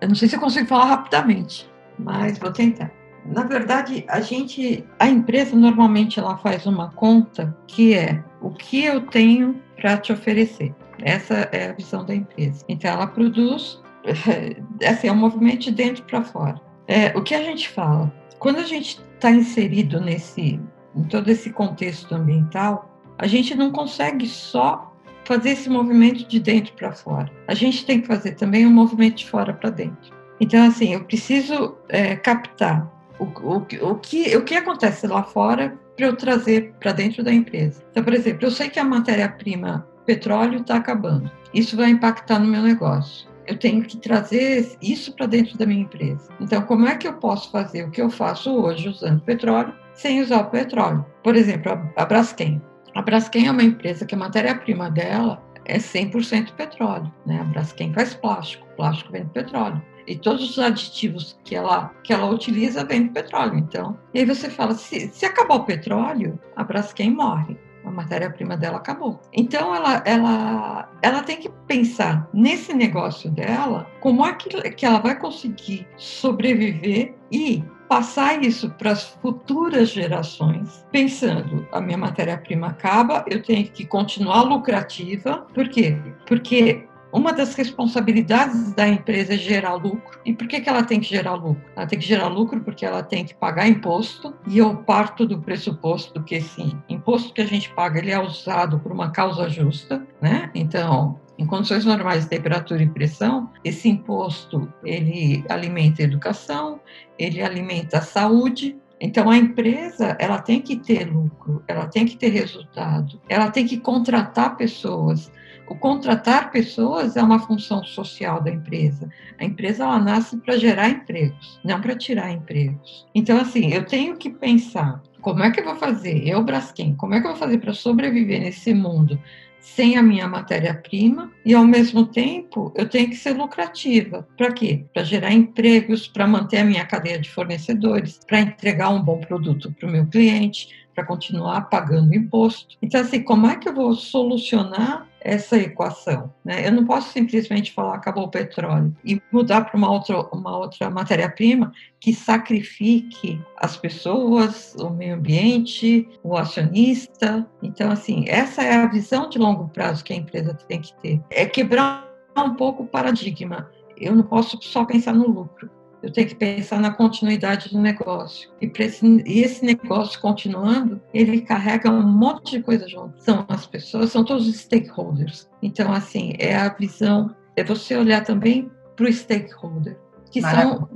Eu 0.00 0.08
não 0.08 0.14
sei 0.14 0.28
se 0.28 0.36
eu 0.36 0.40
consigo 0.40 0.66
falar 0.66 0.84
rapidamente, 0.84 1.68
mas 1.98 2.38
vou 2.38 2.52
tentar. 2.52 2.90
Na 3.24 3.42
verdade, 3.42 4.04
a 4.08 4.20
gente, 4.20 4.86
a 4.98 5.06
empresa 5.06 5.56
normalmente 5.56 6.18
ela 6.18 6.36
faz 6.38 6.66
uma 6.66 6.90
conta 6.90 7.54
que 7.66 7.94
é 7.94 8.22
o 8.40 8.50
que 8.50 8.84
eu 8.84 9.06
tenho 9.06 9.60
para 9.76 9.96
te 9.96 10.12
oferecer. 10.12 10.74
Essa 11.02 11.48
é 11.52 11.70
a 11.70 11.72
visão 11.72 12.04
da 12.04 12.14
empresa. 12.14 12.64
Então, 12.68 12.90
ela 12.90 13.06
produz, 13.06 13.80
assim, 14.86 15.08
é 15.08 15.12
um 15.12 15.16
movimento 15.16 15.60
de 15.60 15.72
dentro 15.72 16.02
para 16.04 16.22
fora. 16.22 16.60
É, 16.86 17.16
o 17.16 17.22
que 17.22 17.34
a 17.34 17.42
gente 17.42 17.68
fala? 17.68 18.12
Quando 18.38 18.58
a 18.58 18.64
gente 18.64 19.00
está 19.14 19.30
inserido 19.30 20.00
nesse, 20.00 20.60
em 20.94 21.02
todo 21.04 21.28
esse 21.28 21.50
contexto 21.50 22.14
ambiental, 22.14 22.90
a 23.18 23.26
gente 23.26 23.54
não 23.54 23.70
consegue 23.70 24.26
só 24.26 24.94
fazer 25.24 25.50
esse 25.50 25.68
movimento 25.68 26.26
de 26.26 26.40
dentro 26.40 26.72
para 26.74 26.92
fora. 26.92 27.30
A 27.46 27.54
gente 27.54 27.84
tem 27.84 28.00
que 28.00 28.06
fazer 28.06 28.32
também 28.32 28.66
um 28.66 28.72
movimento 28.72 29.16
de 29.16 29.28
fora 29.28 29.52
para 29.52 29.70
dentro. 29.70 30.16
Então, 30.40 30.64
assim, 30.66 30.94
eu 30.94 31.04
preciso 31.04 31.76
é, 31.88 32.16
captar 32.16 32.90
o, 33.18 33.24
o, 33.24 33.56
o, 33.90 33.94
que, 33.96 34.36
o 34.36 34.44
que 34.44 34.54
acontece 34.54 35.06
lá 35.06 35.22
fora 35.24 35.76
para 35.96 36.06
eu 36.06 36.16
trazer 36.16 36.72
para 36.78 36.92
dentro 36.92 37.24
da 37.24 37.32
empresa. 37.32 37.82
Então, 37.90 38.04
por 38.04 38.14
exemplo, 38.14 38.46
eu 38.46 38.50
sei 38.50 38.68
que 38.68 38.78
a 38.78 38.84
matéria-prima 38.84 39.87
petróleo 40.08 40.60
está 40.60 40.76
acabando. 40.76 41.30
Isso 41.52 41.76
vai 41.76 41.90
impactar 41.90 42.38
no 42.38 42.46
meu 42.46 42.62
negócio. 42.62 43.28
Eu 43.46 43.58
tenho 43.58 43.82
que 43.82 43.98
trazer 43.98 44.74
isso 44.80 45.14
para 45.14 45.26
dentro 45.26 45.58
da 45.58 45.66
minha 45.66 45.82
empresa. 45.82 46.30
Então, 46.40 46.62
como 46.62 46.86
é 46.86 46.96
que 46.96 47.06
eu 47.06 47.12
posso 47.12 47.50
fazer 47.50 47.84
o 47.84 47.90
que 47.90 48.00
eu 48.00 48.08
faço 48.08 48.50
hoje 48.50 48.88
usando 48.88 49.20
petróleo 49.20 49.74
sem 49.92 50.22
usar 50.22 50.38
o 50.38 50.50
petróleo? 50.50 51.04
Por 51.22 51.36
exemplo, 51.36 51.72
a 51.94 52.06
Braskem. 52.06 52.60
A 52.94 53.02
Braskem 53.02 53.48
é 53.48 53.50
uma 53.50 53.62
empresa 53.62 54.06
que 54.06 54.14
a 54.14 54.18
matéria-prima 54.18 54.90
dela 54.90 55.42
é 55.66 55.76
100% 55.76 56.52
petróleo. 56.52 57.12
Né? 57.26 57.40
A 57.40 57.44
Braskem 57.44 57.92
faz 57.92 58.14
plástico, 58.14 58.66
plástico 58.76 59.12
vem 59.12 59.24
do 59.24 59.30
petróleo. 59.30 59.82
E 60.06 60.16
todos 60.16 60.50
os 60.50 60.58
aditivos 60.58 61.38
que 61.44 61.54
ela, 61.54 61.92
que 62.02 62.14
ela 62.14 62.30
utiliza 62.30 62.82
vêm 62.82 63.08
do 63.08 63.12
petróleo. 63.12 63.58
Então, 63.58 63.98
e 64.14 64.20
aí 64.20 64.24
você 64.24 64.48
fala: 64.48 64.72
se, 64.74 65.08
se 65.08 65.26
acabar 65.26 65.56
o 65.56 65.64
petróleo, 65.64 66.40
a 66.56 66.64
Braskem 66.64 67.10
morre 67.10 67.58
a 67.88 67.92
matéria-prima 67.92 68.56
dela 68.56 68.78
acabou. 68.78 69.20
Então 69.32 69.74
ela, 69.74 70.02
ela, 70.04 70.88
ela 71.02 71.22
tem 71.22 71.38
que 71.38 71.48
pensar 71.66 72.28
nesse 72.32 72.72
negócio 72.72 73.30
dela, 73.30 73.90
como 74.00 74.24
é 74.24 74.32
que, 74.34 74.48
que 74.70 74.86
ela 74.86 74.98
vai 74.98 75.18
conseguir 75.18 75.86
sobreviver 75.96 77.14
e 77.30 77.64
passar 77.88 78.42
isso 78.42 78.70
para 78.70 78.92
as 78.92 79.04
futuras 79.22 79.88
gerações, 79.88 80.86
pensando 80.92 81.66
a 81.72 81.80
minha 81.80 81.96
matéria-prima 81.96 82.68
acaba, 82.68 83.24
eu 83.26 83.42
tenho 83.42 83.66
que 83.66 83.86
continuar 83.86 84.42
lucrativa. 84.42 85.46
Por 85.54 85.68
quê? 85.68 85.96
Porque 86.26 86.86
uma 87.18 87.32
das 87.32 87.54
responsabilidades 87.54 88.72
da 88.74 88.88
empresa 88.88 89.34
é 89.34 89.36
gerar 89.36 89.74
lucro. 89.74 90.20
E 90.24 90.32
por 90.32 90.46
que, 90.46 90.60
que 90.60 90.68
ela 90.68 90.84
tem 90.84 91.00
que 91.00 91.08
gerar 91.08 91.34
lucro? 91.34 91.62
Ela 91.76 91.86
tem 91.86 91.98
que 91.98 92.06
gerar 92.06 92.28
lucro 92.28 92.60
porque 92.60 92.86
ela 92.86 93.02
tem 93.02 93.24
que 93.24 93.34
pagar 93.34 93.66
imposto. 93.66 94.32
E 94.46 94.58
eu 94.58 94.76
parto 94.76 95.26
do 95.26 95.40
pressuposto 95.40 96.22
que, 96.22 96.40
sim, 96.40 96.80
imposto 96.88 97.34
que 97.34 97.40
a 97.40 97.46
gente 97.46 97.70
paga 97.70 97.98
ele 97.98 98.12
é 98.12 98.20
usado 98.20 98.78
por 98.78 98.92
uma 98.92 99.10
causa 99.10 99.48
justa, 99.48 100.06
né? 100.20 100.48
Então, 100.54 101.18
em 101.36 101.44
condições 101.44 101.84
normais 101.84 102.24
de 102.24 102.30
temperatura 102.30 102.82
e 102.82 102.88
pressão, 102.88 103.50
esse 103.64 103.88
imposto 103.88 104.72
ele 104.84 105.44
alimenta 105.48 106.02
a 106.02 106.04
educação, 106.04 106.80
ele 107.18 107.42
alimenta 107.42 107.98
a 107.98 108.02
saúde, 108.02 108.76
então 109.00 109.30
a 109.30 109.36
empresa 109.36 110.16
ela 110.18 110.40
tem 110.40 110.60
que 110.60 110.76
ter 110.76 111.04
lucro, 111.04 111.62
ela 111.68 111.86
tem 111.86 112.04
que 112.04 112.16
ter 112.16 112.28
resultado, 112.28 113.20
ela 113.28 113.50
tem 113.50 113.66
que 113.66 113.78
contratar 113.78 114.56
pessoas. 114.56 115.30
O 115.68 115.74
contratar 115.74 116.50
pessoas 116.50 117.16
é 117.16 117.22
uma 117.22 117.38
função 117.38 117.84
social 117.84 118.42
da 118.42 118.50
empresa. 118.50 119.08
A 119.38 119.44
empresa 119.44 119.84
ela 119.84 119.98
nasce 119.98 120.36
para 120.38 120.56
gerar 120.56 120.88
empregos, 120.88 121.60
não 121.62 121.80
para 121.80 121.94
tirar 121.94 122.32
empregos. 122.32 123.06
Então 123.14 123.38
assim, 123.38 123.72
eu 123.72 123.84
tenho 123.84 124.16
que 124.16 124.30
pensar 124.30 125.02
como 125.20 125.42
é 125.42 125.50
que 125.50 125.60
eu 125.60 125.64
vou 125.64 125.76
fazer, 125.76 126.26
eu 126.26 126.42
Braskem, 126.42 126.94
como 126.94 127.14
é 127.14 127.20
que 127.20 127.26
eu 127.26 127.32
vou 127.32 127.38
fazer 127.38 127.58
para 127.58 127.74
sobreviver 127.74 128.40
nesse 128.40 128.72
mundo 128.72 129.20
sem 129.60 129.96
a 129.96 130.02
minha 130.02 130.26
matéria-prima 130.26 131.30
e, 131.44 131.54
ao 131.54 131.64
mesmo 131.64 132.06
tempo, 132.06 132.72
eu 132.76 132.88
tenho 132.88 133.10
que 133.10 133.16
ser 133.16 133.32
lucrativa. 133.32 134.26
Para 134.36 134.52
quê? 134.52 134.84
Para 134.94 135.02
gerar 135.02 135.32
empregos, 135.32 136.06
para 136.06 136.26
manter 136.26 136.58
a 136.58 136.64
minha 136.64 136.84
cadeia 136.86 137.18
de 137.18 137.28
fornecedores, 137.28 138.20
para 138.26 138.40
entregar 138.40 138.88
um 138.90 139.02
bom 139.02 139.20
produto 139.20 139.72
para 139.72 139.88
o 139.88 139.92
meu 139.92 140.06
cliente, 140.06 140.68
para 140.94 141.04
continuar 141.04 141.62
pagando 141.62 142.14
imposto. 142.14 142.76
Então, 142.80 143.00
assim, 143.00 143.22
como 143.22 143.46
é 143.46 143.56
que 143.56 143.68
eu 143.68 143.74
vou 143.74 143.94
solucionar 143.94 145.07
essa 145.20 145.56
equação. 145.56 146.32
Né? 146.44 146.66
Eu 146.66 146.72
não 146.72 146.84
posso 146.84 147.12
simplesmente 147.12 147.72
falar 147.72 147.94
acabou 147.94 148.24
o 148.24 148.30
petróleo 148.30 148.94
e 149.04 149.20
mudar 149.32 149.62
para 149.62 149.76
uma 149.76 149.90
outra, 149.90 150.20
uma 150.32 150.56
outra 150.56 150.90
matéria-prima 150.90 151.72
que 152.00 152.14
sacrifique 152.14 153.40
as 153.56 153.76
pessoas, 153.76 154.74
o 154.76 154.90
meio 154.90 155.14
ambiente, 155.14 156.08
o 156.22 156.36
acionista. 156.36 157.46
Então, 157.62 157.90
assim, 157.90 158.24
essa 158.28 158.62
é 158.62 158.74
a 158.74 158.86
visão 158.86 159.28
de 159.28 159.38
longo 159.38 159.68
prazo 159.68 160.04
que 160.04 160.12
a 160.12 160.16
empresa 160.16 160.54
tem 160.68 160.80
que 160.80 160.94
ter. 161.00 161.20
É 161.30 161.46
quebrar 161.46 162.06
um 162.36 162.54
pouco 162.54 162.84
o 162.84 162.86
paradigma. 162.86 163.70
Eu 163.96 164.14
não 164.14 164.22
posso 164.22 164.58
só 164.62 164.84
pensar 164.84 165.12
no 165.12 165.28
lucro 165.28 165.77
eu 166.02 166.12
tenho 166.12 166.28
que 166.28 166.34
pensar 166.34 166.80
na 166.80 166.90
continuidade 166.90 167.70
do 167.70 167.80
negócio. 167.80 168.50
E, 168.60 168.70
esse, 168.78 169.06
e 169.26 169.40
esse 169.40 169.64
negócio 169.64 170.20
continuando, 170.20 171.00
ele 171.12 171.40
carrega 171.40 171.90
um 171.90 172.02
monte 172.02 172.52
de 172.52 172.62
coisa 172.62 172.88
junto. 172.88 173.22
São 173.22 173.44
as 173.48 173.66
pessoas, 173.66 174.10
são 174.10 174.24
todos 174.24 174.46
os 174.46 174.56
stakeholders. 174.56 175.48
Então, 175.62 175.92
assim, 175.92 176.34
é 176.38 176.56
a 176.56 176.68
visão, 176.68 177.34
é 177.56 177.64
você 177.64 177.96
olhar 177.96 178.24
também 178.24 178.70
para 178.94 179.06
o 179.06 179.12
stakeholder, 179.12 179.98
que 180.30 180.40
são, 180.40 180.88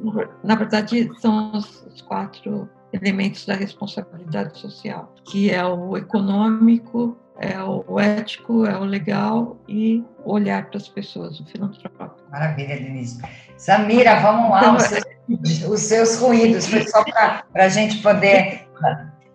na 0.43 0.55
verdade, 0.55 1.11
são 1.21 1.53
os, 1.53 1.85
os 1.87 2.01
quatro 2.03 2.69
elementos 2.93 3.47
da 3.47 3.55
responsabilidade 3.55 4.59
social, 4.59 5.15
que 5.25 5.51
é 5.51 5.65
o 5.65 5.97
econômico, 5.97 7.17
é 7.39 7.61
o 7.63 7.99
ético, 7.99 8.67
é 8.67 8.77
o 8.77 8.85
legal 8.85 9.59
e 9.67 10.05
olhar 10.25 10.69
para 10.69 10.77
as 10.77 10.89
pessoas, 10.89 11.41
o 11.41 11.47
filantrópico. 11.47 12.17
Maravilha, 12.31 12.77
Denise. 12.77 13.21
Samira, 13.63 14.19
vamos 14.19 14.51
lá, 14.51 14.75
os, 14.75 14.83
seus, 14.91 15.71
os 15.71 15.81
seus 15.83 16.17
ruídos, 16.17 16.67
foi 16.67 16.85
só 16.89 17.05
para 17.05 17.65
a 17.65 17.69
gente 17.69 17.99
poder 17.99 18.67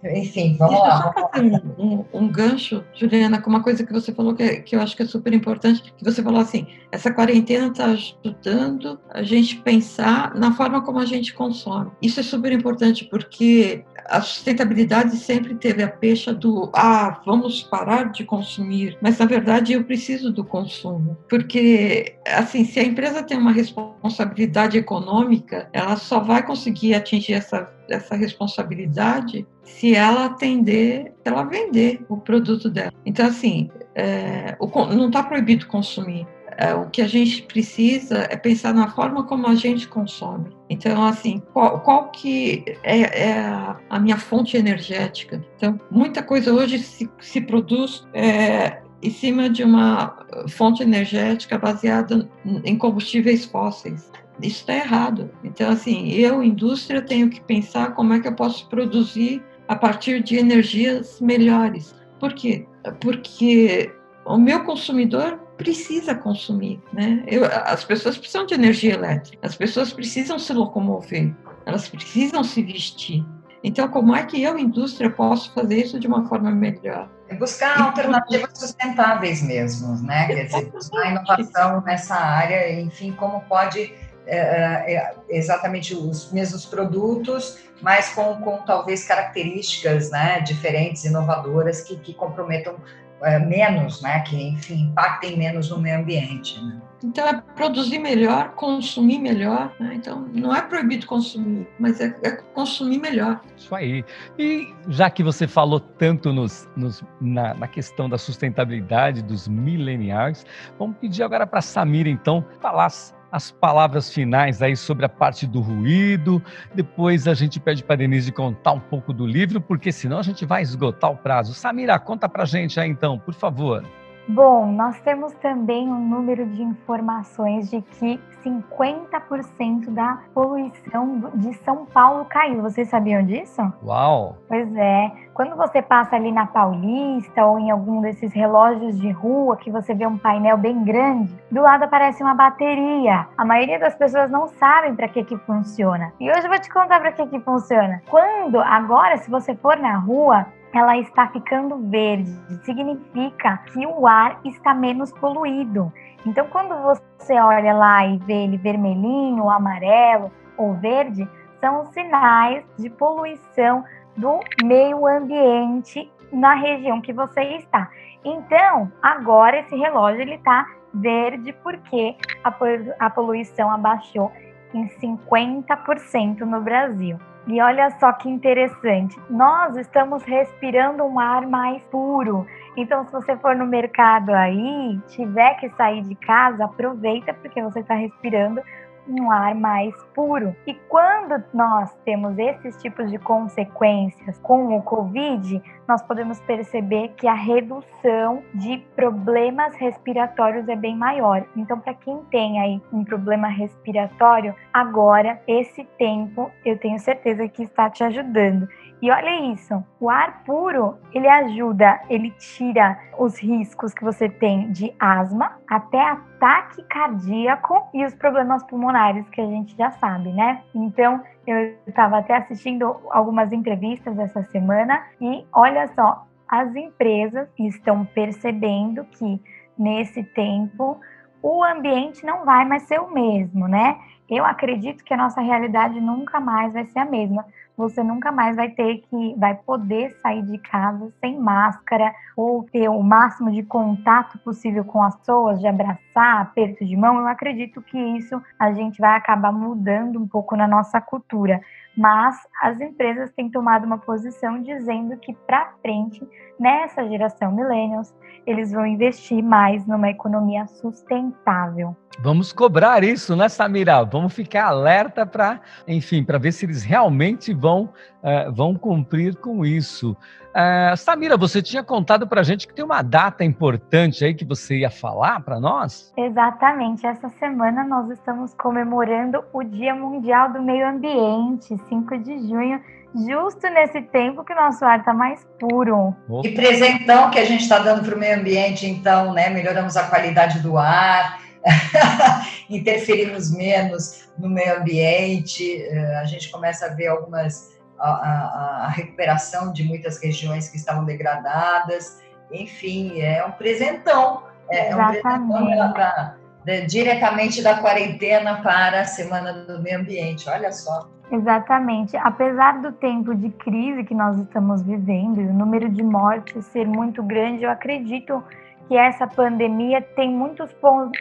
enfim, 0.03 0.55
vamos 0.57 0.75
Deixa 0.75 0.87
lá. 0.87 1.13
Só 1.13 1.29
fazer 1.29 1.63
um, 1.77 2.05
um, 2.13 2.27
gancho, 2.27 2.83
Juliana, 2.93 3.41
com 3.41 3.49
uma 3.49 3.63
coisa 3.63 3.85
que 3.85 3.91
você 3.91 4.13
falou 4.13 4.35
que, 4.35 4.61
que 4.61 4.75
eu 4.75 4.81
acho 4.81 4.95
que 4.95 5.03
é 5.03 5.05
super 5.05 5.33
importante, 5.33 5.93
que 5.97 6.03
você 6.03 6.21
falou 6.21 6.39
assim, 6.39 6.67
essa 6.91 7.11
quarentena 7.11 7.67
está 7.67 7.85
ajudando 7.85 8.99
a 9.09 9.23
gente 9.23 9.57
pensar 9.57 10.35
na 10.35 10.53
forma 10.53 10.81
como 10.81 10.99
a 10.99 11.05
gente 11.05 11.33
consome. 11.33 11.91
Isso 12.01 12.19
é 12.19 12.23
super 12.23 12.51
importante 12.51 13.05
porque 13.05 13.83
a 14.05 14.21
sustentabilidade 14.21 15.17
sempre 15.17 15.55
teve 15.55 15.81
a 15.83 15.87
pecha 15.87 16.33
do 16.33 16.69
ah, 16.73 17.21
vamos 17.25 17.63
parar 17.63 18.11
de 18.11 18.23
consumir, 18.23 18.97
mas 19.01 19.17
na 19.17 19.25
verdade 19.25 19.73
eu 19.73 19.83
preciso 19.83 20.31
do 20.31 20.43
consumo, 20.43 21.17
porque 21.27 22.15
assim, 22.25 22.63
se 22.63 22.79
a 22.79 22.83
empresa 22.83 23.23
tem 23.23 23.37
uma 23.37 23.51
responsabilidade 23.51 24.77
econômica, 24.77 25.67
ela 25.73 25.97
só 25.97 26.19
vai 26.19 26.45
conseguir 26.45 26.93
atingir 26.93 27.33
essa 27.33 27.75
essa 27.89 28.15
responsabilidade 28.15 29.47
se 29.67 29.93
ela 29.93 30.25
atender, 30.25 31.13
se 31.21 31.31
ela 31.31 31.43
vender 31.43 32.03
o 32.09 32.17
produto 32.17 32.69
dela. 32.69 32.93
Então, 33.05 33.27
assim, 33.27 33.69
é, 33.93 34.55
o, 34.59 34.67
não 34.85 35.07
está 35.07 35.21
proibido 35.21 35.67
consumir. 35.67 36.25
É, 36.59 36.73
o 36.73 36.89
que 36.89 37.03
a 37.03 37.07
gente 37.07 37.43
precisa 37.43 38.25
é 38.31 38.35
pensar 38.35 38.73
na 38.73 38.89
forma 38.89 39.23
como 39.25 39.45
a 39.45 39.53
gente 39.53 39.87
consome. 39.87 40.49
Então, 40.69 41.05
assim, 41.05 41.39
qual, 41.53 41.81
qual 41.81 42.09
que 42.09 42.63
é, 42.81 43.27
é 43.29 43.75
a, 43.89 43.99
minha 43.99 44.17
fonte 44.17 44.57
energética? 44.57 45.43
Então, 45.55 45.79
muita 45.91 46.23
coisa 46.23 46.51
hoje 46.51 46.79
se, 46.79 47.07
se 47.19 47.41
produz 47.41 48.07
é, 48.11 48.81
em 49.03 49.11
cima 49.11 49.49
de 49.49 49.63
uma 49.63 50.25
fonte 50.49 50.81
energética 50.81 51.59
baseada 51.59 52.27
em 52.63 52.75
combustíveis 52.75 53.45
fósseis 53.45 54.09
isso 54.41 54.59
está 54.59 54.75
errado. 54.75 55.31
Então, 55.43 55.69
assim, 55.69 56.09
eu, 56.09 56.43
indústria, 56.43 57.01
tenho 57.01 57.29
que 57.29 57.41
pensar 57.41 57.93
como 57.93 58.13
é 58.13 58.19
que 58.19 58.27
eu 58.27 58.33
posso 58.33 58.67
produzir 58.69 59.43
a 59.67 59.75
partir 59.75 60.23
de 60.23 60.37
energias 60.37 61.19
melhores. 61.21 61.95
Por 62.19 62.33
quê? 62.33 62.65
Porque 62.99 63.91
o 64.25 64.37
meu 64.37 64.63
consumidor 64.63 65.39
precisa 65.57 66.13
consumir, 66.13 66.81
né? 66.93 67.23
Eu, 67.27 67.45
as 67.45 67.83
pessoas 67.83 68.17
precisam 68.17 68.45
de 68.45 68.53
energia 68.53 68.93
elétrica, 68.93 69.37
as 69.45 69.55
pessoas 69.55 69.91
precisam 69.91 70.37
se 70.37 70.53
locomover, 70.53 71.35
elas 71.65 71.89
precisam 71.89 72.43
se 72.43 72.61
vestir. 72.61 73.25
Então, 73.63 73.87
como 73.87 74.15
é 74.15 74.23
que 74.23 74.41
eu, 74.41 74.57
indústria, 74.57 75.09
posso 75.09 75.51
fazer 75.53 75.77
isso 75.77 75.99
de 75.99 76.07
uma 76.07 76.27
forma 76.27 76.51
melhor? 76.51 77.09
É 77.27 77.35
buscar 77.35 77.81
alternativas 77.81 78.51
sustentáveis 78.53 79.41
mesmo, 79.41 79.97
né? 80.03 80.27
Quer 80.27 80.45
dizer, 80.45 80.71
buscar 80.71 81.11
inovação 81.11 81.81
nessa 81.81 82.15
área, 82.15 82.79
enfim, 82.79 83.11
como 83.13 83.41
pode 83.41 83.93
é, 84.27 84.37
é, 84.37 84.95
é, 84.95 85.15
exatamente 85.29 85.95
os 85.95 86.31
mesmos 86.31 86.65
produtos, 86.65 87.59
mas 87.81 88.13
com, 88.13 88.35
com 88.41 88.57
talvez 88.57 89.07
características 89.07 90.11
né, 90.11 90.41
diferentes, 90.41 91.05
inovadoras, 91.05 91.81
que, 91.81 91.95
que 91.97 92.13
comprometam 92.13 92.75
é, 93.21 93.39
menos, 93.39 94.01
né, 94.01 94.19
que, 94.21 94.49
enfim, 94.49 94.89
impactem 94.89 95.37
menos 95.37 95.69
no 95.69 95.79
meio 95.79 95.99
ambiente. 95.99 96.61
Né? 96.63 96.81
Então, 97.03 97.27
é 97.27 97.41
produzir 97.55 97.99
melhor, 97.99 98.51
consumir 98.55 99.19
melhor. 99.19 99.73
Né? 99.79 99.95
Então, 99.95 100.27
não 100.33 100.55
é 100.55 100.61
proibido 100.61 101.05
consumir, 101.05 101.67
mas 101.79 102.01
é, 102.01 102.15
é, 102.23 102.31
consumir 102.31 102.97
melhor. 102.97 103.41
Isso 103.55 103.73
aí. 103.73 104.03
E 104.37 104.73
já 104.89 105.09
que 105.09 105.23
você 105.23 105.47
falou 105.47 105.79
tanto 105.79 106.33
nos, 106.33 106.67
nos, 106.75 107.03
na, 107.21 107.53
na, 107.53 107.67
questão 107.67 108.09
da 108.09 108.17
sustentabilidade 108.17 109.21
dos 109.21 109.47
millennials, 109.47 110.45
vamos 110.77 110.97
pedir 110.97 111.23
agora 111.23 111.45
para 111.45 111.59
a 111.59 111.61
Samira, 111.61 112.09
então, 112.09 112.43
falar 112.59 112.89
as 113.31 113.51
palavras 113.51 114.11
finais 114.11 114.61
aí 114.61 114.75
sobre 114.75 115.05
a 115.05 115.09
parte 115.09 115.45
do 115.45 115.59
ruído. 115.59 116.41
Depois 116.73 117.27
a 117.27 117.33
gente 117.33 117.59
pede 117.59 117.83
para 117.83 117.97
Denise 117.97 118.31
contar 118.31 118.73
um 118.73 118.79
pouco 118.79 119.13
do 119.13 119.25
livro, 119.25 119.59
porque 119.59 119.91
senão 119.91 120.19
a 120.19 120.23
gente 120.23 120.45
vai 120.45 120.61
esgotar 120.61 121.11
o 121.11 121.17
prazo. 121.17 121.53
Samira, 121.53 121.99
conta 121.99 122.29
para 122.29 122.45
gente 122.45 122.79
aí 122.79 122.89
então, 122.89 123.19
por 123.19 123.33
favor. 123.33 123.83
Bom, 124.29 124.65
nós 124.73 124.99
temos 125.01 125.31
também 125.35 125.87
um 125.87 125.99
número 125.99 126.45
de 126.45 126.61
informações 126.61 127.69
de 127.69 127.81
que 127.81 128.19
50% 128.43 129.89
da 129.89 130.19
poluição 130.33 131.31
de 131.33 131.53
São 131.63 131.85
Paulo 131.85 132.25
caiu. 132.25 132.61
Vocês 132.61 132.89
sabiam 132.89 133.23
disso? 133.23 133.61
Uau! 133.81 134.35
Pois 134.49 134.75
é. 134.75 135.11
Quando 135.33 135.55
você 135.55 135.81
passa 135.81 136.17
ali 136.17 136.31
na 136.31 136.45
Paulista 136.45 137.45
ou 137.45 137.57
em 137.57 137.71
algum 137.71 138.01
desses 138.01 138.33
relógios 138.33 138.99
de 138.99 139.11
rua 139.11 139.55
que 139.55 139.71
você 139.71 139.93
vê 139.93 140.05
um 140.05 140.17
painel 140.17 140.57
bem 140.57 140.83
grande, 140.83 141.33
do 141.49 141.61
lado 141.61 141.83
aparece 141.83 142.21
uma 142.21 142.33
bateria. 142.33 143.27
A 143.37 143.45
maioria 143.45 143.79
das 143.79 143.95
pessoas 143.95 144.29
não 144.29 144.47
sabem 144.47 144.93
para 144.93 145.07
que 145.07 145.23
que 145.23 145.37
funciona. 145.37 146.11
E 146.19 146.29
hoje 146.29 146.43
eu 146.43 146.49
vou 146.49 146.59
te 146.59 146.69
contar 146.69 146.99
para 146.99 147.13
que 147.13 147.25
que 147.27 147.39
funciona. 147.39 148.01
Quando 148.09 148.59
agora, 148.59 149.17
se 149.17 149.29
você 149.29 149.55
for 149.55 149.77
na 149.77 149.97
rua, 149.97 150.45
ela 150.77 150.97
está 150.97 151.27
ficando 151.29 151.77
verde. 151.89 152.31
Significa 152.63 153.57
que 153.71 153.85
o 153.85 154.07
ar 154.07 154.39
está 154.45 154.73
menos 154.73 155.11
poluído. 155.11 155.91
Então, 156.25 156.47
quando 156.47 156.75
você 156.81 157.39
olha 157.39 157.73
lá 157.73 158.05
e 158.05 158.17
vê 158.19 158.43
ele 158.43 158.57
vermelhinho, 158.57 159.49
amarelo 159.49 160.31
ou 160.57 160.73
verde, 160.75 161.27
são 161.59 161.85
sinais 161.87 162.63
de 162.77 162.89
poluição 162.89 163.83
do 164.15 164.39
meio 164.63 165.07
ambiente 165.07 166.11
na 166.31 166.55
região 166.55 167.01
que 167.01 167.13
você 167.13 167.41
está. 167.55 167.89
Então, 168.23 168.91
agora 169.01 169.59
esse 169.59 169.75
relógio 169.75 170.21
ele 170.21 170.35
está 170.35 170.65
verde 170.93 171.53
porque 171.63 172.15
a, 172.43 173.09
poluição 173.09 173.71
abaixou 173.71 174.31
em 174.73 174.87
50% 174.87 176.39
no 176.39 176.61
Brasil. 176.61 177.17
E 177.47 177.61
olha 177.61 177.89
só 177.91 178.11
que 178.11 178.29
interessante, 178.29 179.17
nós 179.29 179.77
estamos 179.77 180.21
respirando 180.23 181.03
um 181.05 181.17
ar 181.17 181.47
mais 181.47 181.81
puro. 181.85 182.45
Então, 182.75 183.05
se 183.05 183.11
você 183.11 183.37
for 183.37 183.55
no 183.55 183.65
mercado 183.65 184.33
aí, 184.33 184.99
tiver 185.07 185.53
que 185.55 185.69
sair 185.69 186.01
de 186.03 186.15
casa, 186.15 186.65
aproveita 186.65 187.33
porque 187.33 187.61
você 187.61 187.79
está 187.79 187.95
respirando 187.95 188.61
um 189.07 189.31
ar 189.31 189.55
mais 189.55 189.93
puro. 190.13 190.55
E 190.65 190.73
quando 190.73 191.43
nós 191.53 191.93
temos 192.05 192.37
esses 192.37 192.75
tipos 192.81 193.09
de 193.09 193.17
consequências 193.17 194.37
com 194.39 194.75
o 194.77 194.81
Covid, 194.81 195.61
nós 195.87 196.01
podemos 196.01 196.39
perceber 196.41 197.13
que 197.15 197.27
a 197.27 197.33
redução 197.33 198.43
de 198.53 198.77
problemas 198.95 199.75
respiratórios 199.75 200.67
é 200.67 200.75
bem 200.75 200.95
maior. 200.95 201.45
Então, 201.55 201.79
para 201.79 201.93
quem 201.93 202.23
tem 202.29 202.59
aí 202.59 202.81
um 202.91 203.03
problema 203.03 203.47
respiratório, 203.47 204.53
agora 204.73 205.41
esse 205.47 205.83
tempo 205.97 206.51
eu 206.65 206.77
tenho 206.77 206.99
certeza 206.99 207.47
que 207.47 207.63
está 207.63 207.89
te 207.89 208.03
ajudando. 208.03 208.67
E 208.99 209.11
olha 209.11 209.53
isso, 209.53 209.83
o 209.99 210.09
ar 210.09 210.43
puro, 210.43 210.97
ele 211.13 211.27
ajuda, 211.27 212.01
ele 212.09 212.31
tira 212.31 212.99
os 213.17 213.37
riscos 213.37 213.93
que 213.93 214.03
você 214.03 214.27
tem 214.27 214.71
de 214.71 214.91
asma, 214.99 215.57
até 215.69 216.01
ataque 216.01 216.81
cardíaco 216.83 217.87
e 217.93 218.03
os 218.03 218.15
problemas 218.15 218.63
pulmonares 218.63 219.29
que 219.29 219.39
a 219.39 219.45
gente 219.45 219.77
já 219.77 219.91
sabe, 219.91 220.33
né? 220.33 220.63
Então, 220.73 221.21
eu 221.45 221.75
estava 221.85 222.17
até 222.17 222.37
assistindo 222.37 222.97
algumas 223.11 223.53
entrevistas 223.53 224.17
essa 224.17 224.41
semana 224.45 225.03
e 225.21 225.45
olha 225.53 225.87
só, 225.89 226.25
as 226.47 226.75
empresas 226.75 227.47
estão 227.59 228.03
percebendo 228.03 229.05
que 229.05 229.39
nesse 229.77 230.23
tempo 230.23 230.99
o 231.41 231.63
ambiente 231.63 232.25
não 232.25 232.43
vai 232.43 232.65
mais 232.65 232.83
ser 232.83 232.99
o 232.99 233.13
mesmo, 233.13 233.67
né? 233.67 233.99
Eu 234.29 234.43
acredito 234.43 235.03
que 235.03 235.13
a 235.13 235.17
nossa 235.17 235.39
realidade 235.39 236.01
nunca 236.01 236.39
mais 236.39 236.73
vai 236.73 236.85
ser 236.85 236.99
a 236.99 237.05
mesma 237.05 237.45
você 237.77 238.03
nunca 238.03 238.31
mais 238.31 238.55
vai 238.55 238.69
ter 238.71 238.97
que, 239.07 239.35
vai 239.37 239.53
poder 239.53 240.11
sair 240.19 240.41
de 240.41 240.57
casa 240.57 241.13
sem 241.19 241.39
máscara 241.39 242.11
ou 242.35 242.63
ter 242.63 242.89
o 242.89 243.03
máximo 243.03 243.51
de 243.51 243.61
contato 243.61 244.39
possível 244.39 244.83
com 244.83 245.03
as 245.03 245.15
pessoas, 245.17 245.59
de 245.59 245.67
abraçar, 245.67 246.41
aperto 246.41 246.83
de 246.83 246.97
mão. 246.97 247.19
Eu 247.19 247.27
acredito 247.27 247.79
que 247.83 247.97
isso 247.97 248.41
a 248.59 248.73
gente 248.73 248.99
vai 248.99 249.15
acabar 249.15 249.51
mudando 249.51 250.19
um 250.19 250.27
pouco 250.27 250.55
na 250.55 250.67
nossa 250.67 250.99
cultura. 250.99 251.61
Mas 251.95 252.35
as 252.61 252.81
empresas 252.81 253.31
têm 253.31 253.49
tomado 253.49 253.85
uma 253.85 253.97
posição 253.97 254.61
dizendo 254.61 255.17
que 255.17 255.33
para 255.33 255.73
frente, 255.81 256.27
nessa 256.59 257.07
geração 257.07 257.51
millennials, 257.51 258.13
eles 258.45 258.71
vão 258.71 258.85
investir 258.85 259.43
mais 259.43 259.85
numa 259.85 260.09
economia 260.09 260.65
sustentável. 260.67 261.95
Vamos 262.19 262.51
cobrar 262.51 263.03
isso, 263.03 263.35
né, 263.35 263.47
Samira? 263.47 264.03
Vamos 264.03 264.33
ficar 264.33 264.65
alerta 264.65 265.25
para, 265.25 265.61
enfim, 265.87 266.23
para 266.23 266.39
ver 266.39 266.51
se 266.51 266.65
eles 266.65 266.83
realmente 266.83 267.53
vão, 267.53 267.93
uh, 268.23 268.51
vão 268.51 268.73
cumprir 268.73 269.35
com 269.35 269.63
isso. 269.63 270.17
Uh, 270.49 270.97
Samira, 270.97 271.37
você 271.37 271.61
tinha 271.61 271.83
contado 271.83 272.27
para 272.27 272.41
a 272.41 272.43
gente 272.43 272.67
que 272.67 272.73
tem 272.73 272.83
uma 272.83 273.03
data 273.03 273.43
importante 273.43 274.25
aí 274.25 274.33
que 274.33 274.43
você 274.43 274.79
ia 274.79 274.89
falar 274.89 275.41
para 275.41 275.59
nós? 275.59 276.11
Exatamente. 276.17 277.05
Essa 277.05 277.29
semana 277.29 277.83
nós 277.83 278.09
estamos 278.09 278.55
comemorando 278.55 279.43
o 279.53 279.63
Dia 279.63 279.93
Mundial 279.93 280.51
do 280.51 280.59
Meio 280.59 280.89
Ambiente, 280.89 281.77
5 281.87 282.17
de 282.17 282.47
junho 282.47 282.81
justo 283.15 283.67
nesse 283.69 284.01
tempo 284.01 284.43
que 284.43 284.53
o 284.53 284.55
nosso 284.55 284.83
ar 284.83 284.99
está 284.99 285.13
mais 285.13 285.45
puro. 285.59 286.15
Que 286.41 286.51
presentão 286.51 287.29
que 287.29 287.39
a 287.39 287.45
gente 287.45 287.61
está 287.61 287.79
dando 287.79 288.03
para 288.03 288.15
o 288.15 288.19
meio 288.19 288.39
ambiente, 288.39 288.85
então, 288.85 289.33
né? 289.33 289.49
Melhoramos 289.49 289.95
a 289.95 290.03
qualidade 290.07 290.59
do 290.59 290.77
ar, 290.77 291.39
interferimos 292.69 293.51
menos 293.51 294.29
no 294.37 294.49
meio 294.49 294.77
ambiente, 294.77 295.81
eh, 295.81 296.17
a 296.17 296.25
gente 296.25 296.51
começa 296.51 296.85
a 296.85 296.89
ver 296.89 297.07
algumas. 297.07 297.75
A, 297.99 298.09
a, 298.09 298.85
a 298.85 298.89
recuperação 298.89 299.73
de 299.73 299.83
muitas 299.83 300.21
regiões 300.21 300.69
que 300.69 300.77
estavam 300.77 301.03
degradadas, 301.03 302.21
enfim, 302.51 303.19
é 303.19 303.43
um 303.43 303.51
presentão. 303.53 304.43
É, 304.69 304.89
é 304.89 304.95
um 304.95 305.07
presentão 305.07 305.65
pra, 305.93 306.35
pra, 306.63 306.79
diretamente 306.87 307.63
da 307.63 307.79
quarentena 307.79 308.61
para 308.61 309.01
a 309.01 309.05
Semana 309.05 309.51
do 309.51 309.81
Meio 309.81 309.99
Ambiente, 309.99 310.47
olha 310.47 310.71
só. 310.71 311.09
Exatamente. 311.31 312.15
Apesar 312.17 312.81
do 312.81 312.91
tempo 312.91 313.35
de 313.35 313.49
crise 313.49 314.03
que 314.03 314.13
nós 314.13 314.37
estamos 314.37 314.81
vivendo 314.81 315.41
e 315.41 315.45
o 315.45 315.53
número 315.53 315.89
de 315.89 316.03
mortes 316.03 316.65
ser 316.67 316.87
muito 316.87 317.21
grande, 317.21 317.63
eu 317.63 317.69
acredito 317.69 318.43
que 318.87 318.95
essa 318.95 319.27
pandemia 319.27 320.01
tem 320.01 320.31
muitos 320.31 320.73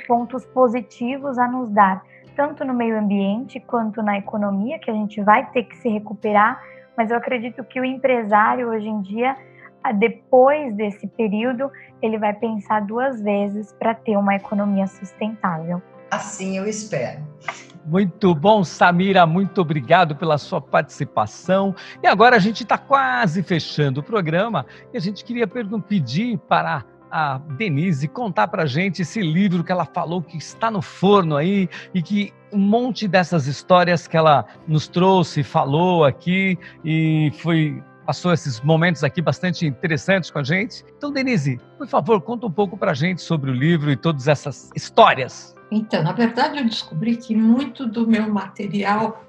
pontos 0.07 0.45
positivos 0.47 1.37
a 1.39 1.49
nos 1.49 1.69
dar, 1.71 2.03
tanto 2.37 2.65
no 2.65 2.73
meio 2.73 2.99
ambiente 2.99 3.59
quanto 3.59 4.03
na 4.03 4.19
economia, 4.19 4.79
que 4.79 4.91
a 4.91 4.95
gente 4.95 5.21
vai 5.23 5.51
ter 5.51 5.65
que 5.65 5.77
se 5.77 5.89
recuperar, 5.89 6.63
mas 6.97 7.11
eu 7.11 7.17
acredito 7.17 7.65
que 7.65 7.81
o 7.81 7.85
empresário 7.85 8.69
hoje 8.69 8.89
em 8.89 9.01
dia, 9.01 9.37
depois 9.99 10.75
desse 10.75 11.07
período, 11.07 11.71
ele 12.01 12.19
vai 12.19 12.33
pensar 12.33 12.83
duas 12.83 13.21
vezes 13.21 13.73
para 13.73 13.95
ter 13.95 14.17
uma 14.17 14.35
economia 14.35 14.87
sustentável. 14.87 15.83
Assim 16.11 16.57
eu 16.57 16.67
espero. 16.67 17.21
Muito 17.85 18.35
bom, 18.35 18.65
Samira, 18.65 19.25
muito 19.27 19.61
obrigado 19.61 20.17
pela 20.17 20.39
sua 20.39 20.61
participação. 20.61 21.75
E 22.03 22.07
agora 22.07 22.35
a 22.35 22.39
gente 22.41 22.65
está 22.65 22.77
quase 22.77 23.43
fechando 23.43 24.01
o 24.01 24.03
programa 24.03 24.67
e 24.93 24.97
a 24.97 25.01
gente 25.01 25.25
queria 25.25 25.47
pedir 25.47 26.37
para 26.49 26.85
a 27.17 27.39
Denise 27.39 28.07
contar 28.09 28.47
para 28.49 28.67
gente 28.67 29.01
esse 29.01 29.23
livro 29.23 29.65
que 29.65 29.73
ela 29.73 29.87
falou 29.87 30.21
que 30.21 30.37
está 30.37 30.71
no 30.71 30.83
forno 30.83 31.35
aí 31.35 31.67
e 31.95 32.03
que 32.03 32.31
um 32.53 32.59
monte 32.59 33.09
dessas 33.09 33.47
histórias 33.47 34.07
que 34.07 34.19
ela 34.19 34.45
nos 34.69 34.87
trouxe, 34.87 35.43
falou 35.43 36.05
aqui 36.05 36.59
e 36.85 37.33
foi 37.39 37.83
passou 38.05 38.33
esses 38.33 38.61
momentos 38.61 39.03
aqui 39.03 39.21
bastante 39.23 39.67
interessantes 39.67 40.31
com 40.31 40.39
a 40.39 40.45
gente. 40.45 40.85
Então, 40.97 41.11
Denise, 41.11 41.59
por 41.77 41.89
favor, 41.89 42.21
conta 42.21 42.47
um 42.47 42.53
pouco 42.53 42.77
para 42.77 42.95
gente 42.95 43.21
sobre 43.23 43.51
o 43.51 43.55
livro 43.55 43.91
e 43.91 43.97
todas 43.97 44.29
essas 44.29 44.71
histórias. 44.77 45.57
Então, 45.73 46.03
na 46.05 46.13
verdade, 46.13 46.59
eu 46.59 46.65
descobri 46.65 47.17
que 47.17 47.35
muito 47.35 47.85
do 47.85 48.07
meu 48.07 48.33
material 48.33 49.26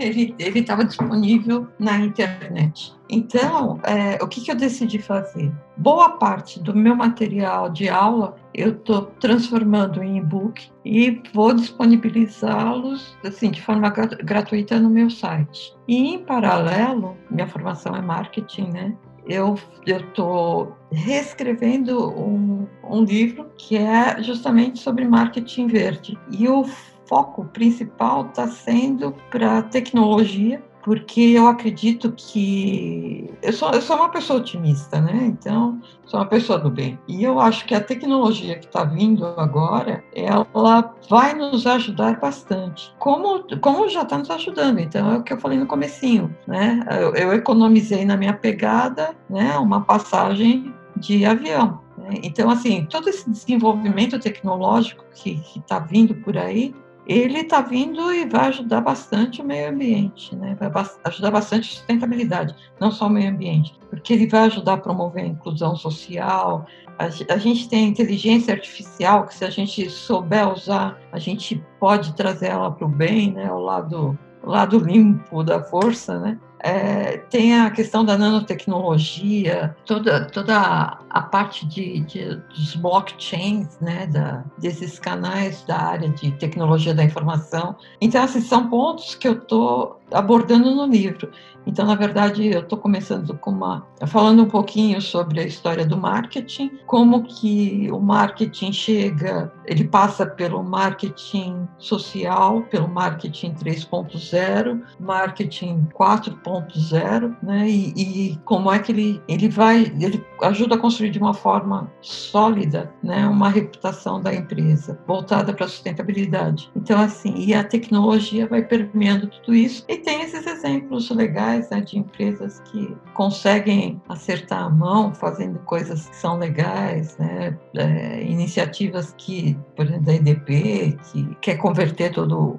ele 0.00 0.34
estava 0.38 0.84
disponível 0.84 1.66
na 1.78 1.98
internet. 1.98 2.94
Então, 3.08 3.80
é, 3.82 4.22
o 4.22 4.28
que, 4.28 4.40
que 4.40 4.50
eu 4.50 4.54
decidi 4.54 4.98
fazer? 4.98 5.52
Boa 5.76 6.10
parte 6.10 6.60
do 6.60 6.74
meu 6.74 6.94
material 6.94 7.70
de 7.70 7.88
aula 7.88 8.36
eu 8.54 8.70
estou 8.72 9.02
transformando 9.20 10.02
em 10.02 10.18
e-book 10.18 10.70
e 10.84 11.22
vou 11.32 11.52
disponibilizá-los 11.54 13.16
assim 13.24 13.50
de 13.50 13.62
forma 13.62 13.88
gratuita 13.90 14.78
no 14.78 14.90
meu 14.90 15.10
site. 15.10 15.74
E 15.88 16.14
em 16.14 16.18
paralelo, 16.20 17.16
minha 17.30 17.46
formação 17.46 17.96
é 17.96 18.02
marketing, 18.02 18.70
né? 18.70 18.94
eu 19.26 19.56
estou 19.86 20.76
reescrevendo 20.90 22.10
um, 22.10 22.66
um 22.82 23.04
livro 23.04 23.50
que 23.56 23.76
é 23.76 24.22
justamente 24.22 24.80
sobre 24.80 25.06
marketing 25.06 25.68
verde. 25.68 26.18
E 26.30 26.48
o 26.48 26.64
foco 27.10 27.44
principal 27.46 28.26
está 28.26 28.46
sendo 28.46 29.12
para 29.28 29.62
tecnologia 29.62 30.62
porque 30.82 31.20
eu 31.20 31.46
acredito 31.46 32.10
que 32.12 33.30
eu 33.42 33.52
sou, 33.52 33.70
eu 33.72 33.82
sou 33.82 33.96
uma 33.96 34.08
pessoa 34.08 34.38
otimista, 34.38 34.98
né? 34.98 35.26
Então, 35.26 35.78
sou 36.06 36.18
uma 36.18 36.26
pessoa 36.26 36.58
do 36.58 36.70
bem. 36.70 36.98
E 37.06 37.22
eu 37.22 37.38
acho 37.38 37.66
que 37.66 37.74
a 37.74 37.82
tecnologia 37.82 38.58
que 38.58 38.64
está 38.64 38.84
vindo 38.84 39.26
agora, 39.26 40.02
ela 40.14 40.94
vai 41.08 41.34
nos 41.34 41.66
ajudar 41.66 42.18
bastante. 42.18 42.94
Como, 42.98 43.44
como 43.58 43.90
já 43.90 44.02
está 44.02 44.16
nos 44.16 44.30
ajudando. 44.30 44.78
Então, 44.78 45.12
é 45.12 45.18
o 45.18 45.22
que 45.22 45.34
eu 45.34 45.38
falei 45.38 45.58
no 45.58 45.66
comecinho, 45.66 46.34
né? 46.46 46.82
Eu, 46.90 47.14
eu 47.14 47.34
economizei 47.34 48.06
na 48.06 48.16
minha 48.16 48.32
pegada, 48.32 49.14
né? 49.28 49.58
Uma 49.58 49.82
passagem 49.82 50.74
de 50.96 51.26
avião. 51.26 51.80
Né? 51.98 52.20
Então, 52.22 52.48
assim, 52.48 52.86
todo 52.86 53.08
esse 53.08 53.28
desenvolvimento 53.28 54.18
tecnológico 54.18 55.04
que 55.14 55.42
está 55.56 55.78
vindo 55.78 56.14
por 56.14 56.38
aí, 56.38 56.74
ele 57.10 57.40
está 57.40 57.60
vindo 57.60 58.12
e 58.14 58.24
vai 58.24 58.46
ajudar 58.46 58.82
bastante 58.82 59.42
o 59.42 59.44
meio 59.44 59.70
ambiente, 59.70 60.36
né? 60.36 60.56
vai 60.60 60.70
ajudar 61.02 61.32
bastante 61.32 61.68
a 61.68 61.72
sustentabilidade, 61.74 62.54
não 62.78 62.92
só 62.92 63.08
o 63.08 63.10
meio 63.10 63.30
ambiente, 63.30 63.76
porque 63.90 64.12
ele 64.12 64.28
vai 64.28 64.42
ajudar 64.42 64.74
a 64.74 64.78
promover 64.78 65.24
a 65.24 65.26
inclusão 65.26 65.74
social. 65.74 66.66
A, 66.96 67.08
gente 67.08 67.68
tem 67.68 67.88
inteligência 67.88 68.54
artificial, 68.54 69.26
que 69.26 69.34
se 69.34 69.44
a 69.44 69.50
gente 69.50 69.90
souber 69.90 70.52
usar, 70.52 71.00
a 71.10 71.18
gente 71.18 71.60
pode 71.80 72.14
trazer 72.14 72.50
ela 72.50 72.70
para 72.70 72.86
o 72.86 72.88
bem, 72.88 73.32
né? 73.32 73.50
o 73.50 73.58
lado, 73.58 74.16
o 74.44 74.48
lado 74.48 74.78
limpo 74.86 75.42
da 75.42 75.64
força, 75.64 76.16
né? 76.20 76.38
É, 76.62 77.16
tem 77.30 77.58
a 77.58 77.70
questão 77.70 78.04
da 78.04 78.18
nanotecnologia, 78.18 79.74
toda, 79.86 80.26
toda 80.26 80.98
a 81.08 81.22
parte 81.22 81.66
de, 81.66 82.00
de 82.00 82.36
dos 82.36 82.74
blockchains, 82.76 83.78
né, 83.80 84.06
da, 84.06 84.44
desses 84.58 84.98
canais 84.98 85.62
da 85.64 85.78
área 85.78 86.08
de 86.08 86.32
tecnologia 86.32 86.94
da 86.94 87.02
informação. 87.02 87.76
Então, 88.00 88.22
esses 88.24 88.44
são 88.44 88.68
pontos 88.68 89.14
que 89.14 89.26
eu 89.26 89.34
estou 89.34 89.99
abordando 90.12 90.74
no 90.74 90.86
livro. 90.86 91.30
Então, 91.66 91.86
na 91.86 91.94
verdade, 91.94 92.46
eu 92.46 92.60
estou 92.60 92.78
começando 92.78 93.36
com 93.38 93.50
uma 93.50 93.86
falando 94.06 94.42
um 94.42 94.48
pouquinho 94.48 95.00
sobre 95.00 95.40
a 95.40 95.44
história 95.44 95.84
do 95.84 95.96
marketing, 95.96 96.70
como 96.86 97.22
que 97.24 97.88
o 97.92 98.00
marketing 98.00 98.72
chega, 98.72 99.52
ele 99.66 99.84
passa 99.84 100.24
pelo 100.24 100.62
marketing 100.62 101.68
social, 101.78 102.62
pelo 102.62 102.88
marketing 102.88 103.52
3.0, 103.52 104.80
marketing 104.98 105.86
4.0, 105.94 107.36
né? 107.42 107.68
E, 107.68 107.92
e, 107.96 108.36
como 108.44 108.72
é 108.72 108.78
que 108.78 108.92
ele 108.92 109.22
ele 109.28 109.48
vai, 109.48 109.92
ele 110.00 110.24
ajuda 110.42 110.74
a 110.74 110.78
construir 110.78 111.10
de 111.10 111.18
uma 111.18 111.34
forma 111.34 111.92
sólida, 112.00 112.90
né? 113.02 113.26
Uma 113.26 113.48
reputação 113.48 114.20
da 114.20 114.34
empresa 114.34 114.98
voltada 115.06 115.52
para 115.52 115.66
a 115.66 115.68
sustentabilidade. 115.68 116.70
Então, 116.74 116.98
assim, 117.00 117.34
e 117.36 117.54
a 117.54 117.62
tecnologia 117.62 118.46
vai 118.46 118.62
permeando 118.62 119.26
tudo 119.26 119.54
isso. 119.54 119.84
E 119.88 119.99
tem 120.00 120.22
esses 120.22 120.46
exemplos 120.46 121.10
legais 121.10 121.70
né, 121.70 121.80
de 121.80 121.98
empresas 121.98 122.60
que 122.60 122.96
conseguem 123.14 124.00
acertar 124.08 124.64
a 124.64 124.70
mão 124.70 125.14
fazendo 125.14 125.58
coisas 125.60 126.08
que 126.08 126.16
são 126.16 126.38
legais, 126.38 127.16
né? 127.18 127.56
É, 127.76 128.22
iniciativas 128.22 129.14
que, 129.16 129.56
por 129.76 129.86
exemplo, 129.86 130.04
da 130.04 130.14
EDP, 130.14 130.98
que 131.10 131.34
quer 131.40 131.56
converter 131.56 132.12
todo, 132.12 132.58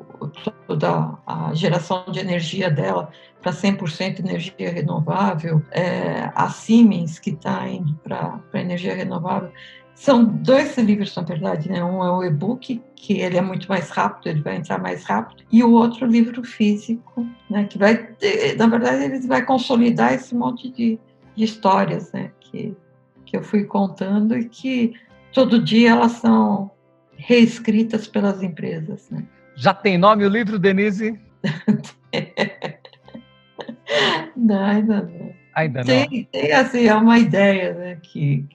toda 0.67 1.17
a 1.25 1.53
geração 1.53 2.05
de 2.11 2.19
energia 2.19 2.69
dela 2.69 3.09
para 3.41 3.51
100% 3.51 4.19
energia 4.19 4.71
renovável, 4.71 5.61
é, 5.71 6.31
a 6.35 6.49
Siemens, 6.49 7.19
que 7.19 7.31
está 7.31 7.67
indo 7.67 7.93
para 8.03 8.39
energia 8.53 8.95
renovável. 8.95 9.51
São 9.95 10.23
dois 10.23 10.77
livros, 10.77 11.15
na 11.15 11.21
verdade, 11.21 11.69
né? 11.69 11.83
Um 11.83 12.03
é 12.03 12.11
o 12.11 12.23
e-book, 12.23 12.81
que 12.95 13.19
ele 13.19 13.37
é 13.37 13.41
muito 13.41 13.69
mais 13.69 13.89
rápido, 13.89 14.27
ele 14.27 14.41
vai 14.41 14.55
entrar 14.55 14.79
mais 14.79 15.03
rápido, 15.03 15.43
e 15.51 15.63
o 15.63 15.71
outro 15.71 16.05
livro 16.05 16.43
físico, 16.43 17.27
né? 17.49 17.65
Que 17.65 17.77
vai, 17.77 18.09
na 18.57 18.67
verdade, 18.67 19.03
ele 19.03 19.27
vai 19.27 19.45
consolidar 19.45 20.13
esse 20.13 20.33
monte 20.33 20.69
de, 20.69 20.99
de 21.35 21.43
histórias, 21.43 22.11
né? 22.11 22.31
Que, 22.39 22.75
que 23.25 23.37
eu 23.37 23.43
fui 23.43 23.63
contando 23.63 24.37
e 24.37 24.49
que 24.49 24.93
todo 25.31 25.63
dia 25.63 25.91
elas 25.91 26.13
são 26.13 26.71
reescritas 27.15 28.07
pelas 28.07 28.41
empresas, 28.41 29.09
né? 29.11 29.23
Já 29.55 29.73
tem 29.73 29.97
nome 29.97 30.25
o 30.25 30.29
livro, 30.29 30.57
Denise? 30.57 31.19
não, 34.35 34.63
ainda 34.63 35.01
não. 35.01 35.41
Ainda 35.53 35.79
não. 35.79 35.85
Tem, 35.85 36.27
tem 36.31 36.51
assim, 36.53 36.87
é 36.87 36.95
uma 36.95 37.19
ideia, 37.19 37.73
né? 37.73 37.97
Que 38.01 38.47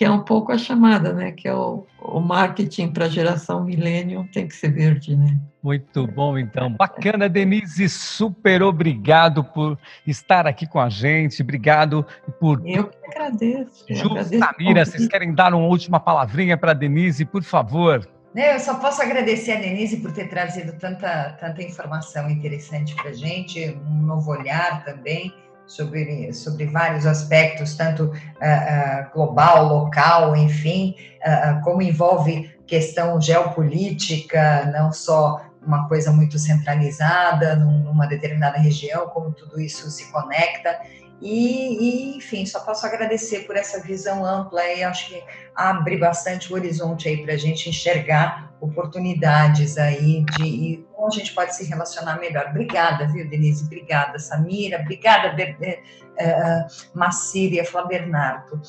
que 0.00 0.04
é 0.06 0.10
um 0.10 0.24
pouco 0.24 0.50
a 0.50 0.56
chamada, 0.56 1.12
né? 1.12 1.30
Que 1.30 1.46
é 1.46 1.54
o, 1.54 1.86
o 2.00 2.20
marketing 2.20 2.90
para 2.90 3.04
a 3.04 3.08
geração 3.10 3.62
millennium 3.62 4.26
tem 4.32 4.48
que 4.48 4.56
ser 4.56 4.72
verde, 4.72 5.14
né? 5.14 5.38
Muito 5.62 6.06
bom, 6.06 6.38
então. 6.38 6.72
Bacana, 6.72 7.28
Denise. 7.28 7.86
Super 7.86 8.62
obrigado 8.62 9.44
por 9.44 9.78
estar 10.06 10.46
aqui 10.46 10.66
com 10.66 10.80
a 10.80 10.88
gente. 10.88 11.42
Obrigado 11.42 12.06
por. 12.40 12.66
Eu 12.66 12.84
que 12.84 12.96
agradeço. 13.08 13.84
Ju, 13.90 14.08
Samira, 14.38 14.86
vocês 14.86 15.06
querem 15.06 15.34
dar 15.34 15.52
uma 15.52 15.66
última 15.66 16.00
palavrinha 16.00 16.56
para 16.56 16.70
a 16.70 16.74
Denise, 16.74 17.26
por 17.26 17.42
favor? 17.42 18.08
Eu 18.34 18.58
só 18.58 18.76
posso 18.76 19.02
agradecer 19.02 19.52
a 19.52 19.60
Denise 19.60 19.98
por 19.98 20.12
ter 20.12 20.30
trazido 20.30 20.72
tanta, 20.78 21.36
tanta 21.38 21.62
informação 21.62 22.30
interessante 22.30 22.94
para 22.94 23.10
a 23.10 23.12
gente, 23.12 23.78
um 23.86 24.00
novo 24.00 24.30
olhar 24.30 24.82
também 24.82 25.30
sobre, 25.70 26.32
sobre 26.32 26.66
vários 26.66 27.06
aspectos, 27.06 27.76
tanto 27.76 28.06
uh, 28.06 29.12
global, 29.14 29.68
local, 29.68 30.34
enfim, 30.36 30.96
uh, 31.24 31.62
como 31.62 31.80
envolve 31.80 32.50
questão 32.66 33.20
geopolítica, 33.20 34.66
não 34.66 34.92
só 34.92 35.46
uma 35.64 35.86
coisa 35.86 36.10
muito 36.10 36.38
centralizada 36.38 37.54
numa 37.54 38.06
determinada 38.06 38.58
região, 38.58 39.08
como 39.08 39.30
tudo 39.30 39.60
isso 39.60 39.90
se 39.90 40.10
conecta. 40.10 40.76
E, 41.20 42.14
e, 42.14 42.16
enfim, 42.16 42.46
só 42.46 42.60
posso 42.60 42.84
agradecer 42.86 43.40
por 43.40 43.54
essa 43.54 43.80
visão 43.80 44.24
ampla 44.24 44.64
e 44.64 44.82
acho 44.82 45.08
que 45.08 45.22
abre 45.54 45.98
bastante 45.98 46.50
o 46.52 46.56
horizonte 46.56 47.08
aí 47.08 47.22
para 47.22 47.34
a 47.34 47.36
gente 47.36 47.68
enxergar 47.68 48.54
oportunidades 48.60 49.76
aí 49.78 50.24
de 50.36 50.84
como 51.00 51.08
a 51.08 51.16
gente 51.16 51.34
pode 51.34 51.56
se 51.56 51.64
relacionar 51.64 52.20
melhor. 52.20 52.48
Obrigada, 52.50 53.06
viu, 53.08 53.26
Denise? 53.26 53.64
Obrigada, 53.64 54.18
Samira. 54.18 54.80
Obrigada, 54.80 55.30
Ber, 55.30 55.56
uh, 55.58 56.98
Macir, 56.98 57.54
ia 57.54 57.64
falar 57.64 57.86
Bernardo. 57.86 58.60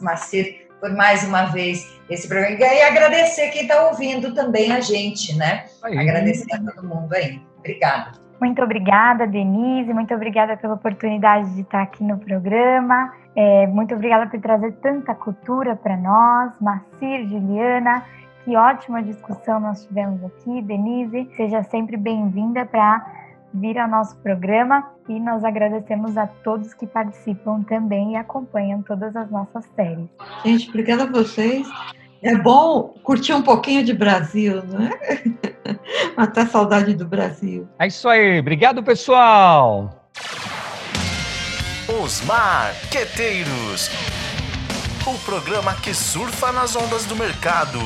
Macir, 0.00 0.66
por 0.80 0.90
mais 0.94 1.22
uma 1.24 1.44
vez 1.44 1.86
esse 2.08 2.26
programa. 2.26 2.56
E 2.56 2.82
agradecer 2.82 3.50
quem 3.50 3.62
está 3.62 3.86
ouvindo 3.86 4.32
também 4.34 4.72
a 4.72 4.80
gente, 4.80 5.36
né? 5.36 5.66
Aí. 5.82 5.98
Agradecer 5.98 6.54
a 6.54 6.58
todo 6.58 6.88
mundo 6.88 7.12
aí. 7.12 7.38
Obrigada. 7.58 8.12
Muito 8.40 8.62
obrigada, 8.62 9.26
Denise. 9.26 9.92
Muito 9.92 10.14
obrigada 10.14 10.56
pela 10.56 10.74
oportunidade 10.74 11.54
de 11.54 11.60
estar 11.62 11.82
aqui 11.82 12.02
no 12.02 12.18
programa. 12.18 13.12
É, 13.36 13.66
muito 13.66 13.94
obrigada 13.94 14.26
por 14.30 14.40
trazer 14.40 14.72
tanta 14.80 15.14
cultura 15.14 15.76
para 15.76 15.96
nós. 15.96 16.52
Macir, 16.60 17.28
Juliana, 17.28 18.04
que 18.48 18.56
ótima 18.56 19.02
discussão 19.02 19.60
nós 19.60 19.84
tivemos 19.84 20.24
aqui. 20.24 20.62
Denise, 20.62 21.28
seja 21.36 21.62
sempre 21.64 21.98
bem-vinda 21.98 22.64
para 22.64 23.06
vir 23.52 23.78
ao 23.78 23.86
nosso 23.86 24.16
programa 24.20 24.90
e 25.06 25.20
nós 25.20 25.44
agradecemos 25.44 26.16
a 26.16 26.26
todos 26.26 26.72
que 26.72 26.86
participam 26.86 27.62
também 27.64 28.12
e 28.12 28.16
acompanham 28.16 28.80
todas 28.80 29.14
as 29.14 29.30
nossas 29.30 29.66
séries. 29.76 30.08
Gente, 30.46 30.70
obrigada 30.70 31.02
a 31.02 31.06
vocês. 31.06 31.68
É 32.22 32.34
bom 32.36 32.94
curtir 33.02 33.34
um 33.34 33.42
pouquinho 33.42 33.84
de 33.84 33.92
Brasil, 33.92 34.62
não 34.64 34.80
é? 34.86 34.98
Matar 36.16 36.44
a 36.44 36.46
saudade 36.46 36.94
do 36.94 37.06
Brasil. 37.06 37.68
É 37.78 37.86
isso 37.86 38.08
aí. 38.08 38.40
Obrigado, 38.40 38.82
pessoal. 38.82 39.90
Os 42.02 42.24
Marqueteiros 42.24 43.90
o 45.08 45.18
programa 45.20 45.74
que 45.74 45.94
surfa 45.94 46.52
nas 46.52 46.76
ondas 46.76 47.06
do 47.06 47.16
mercado. 47.16 47.78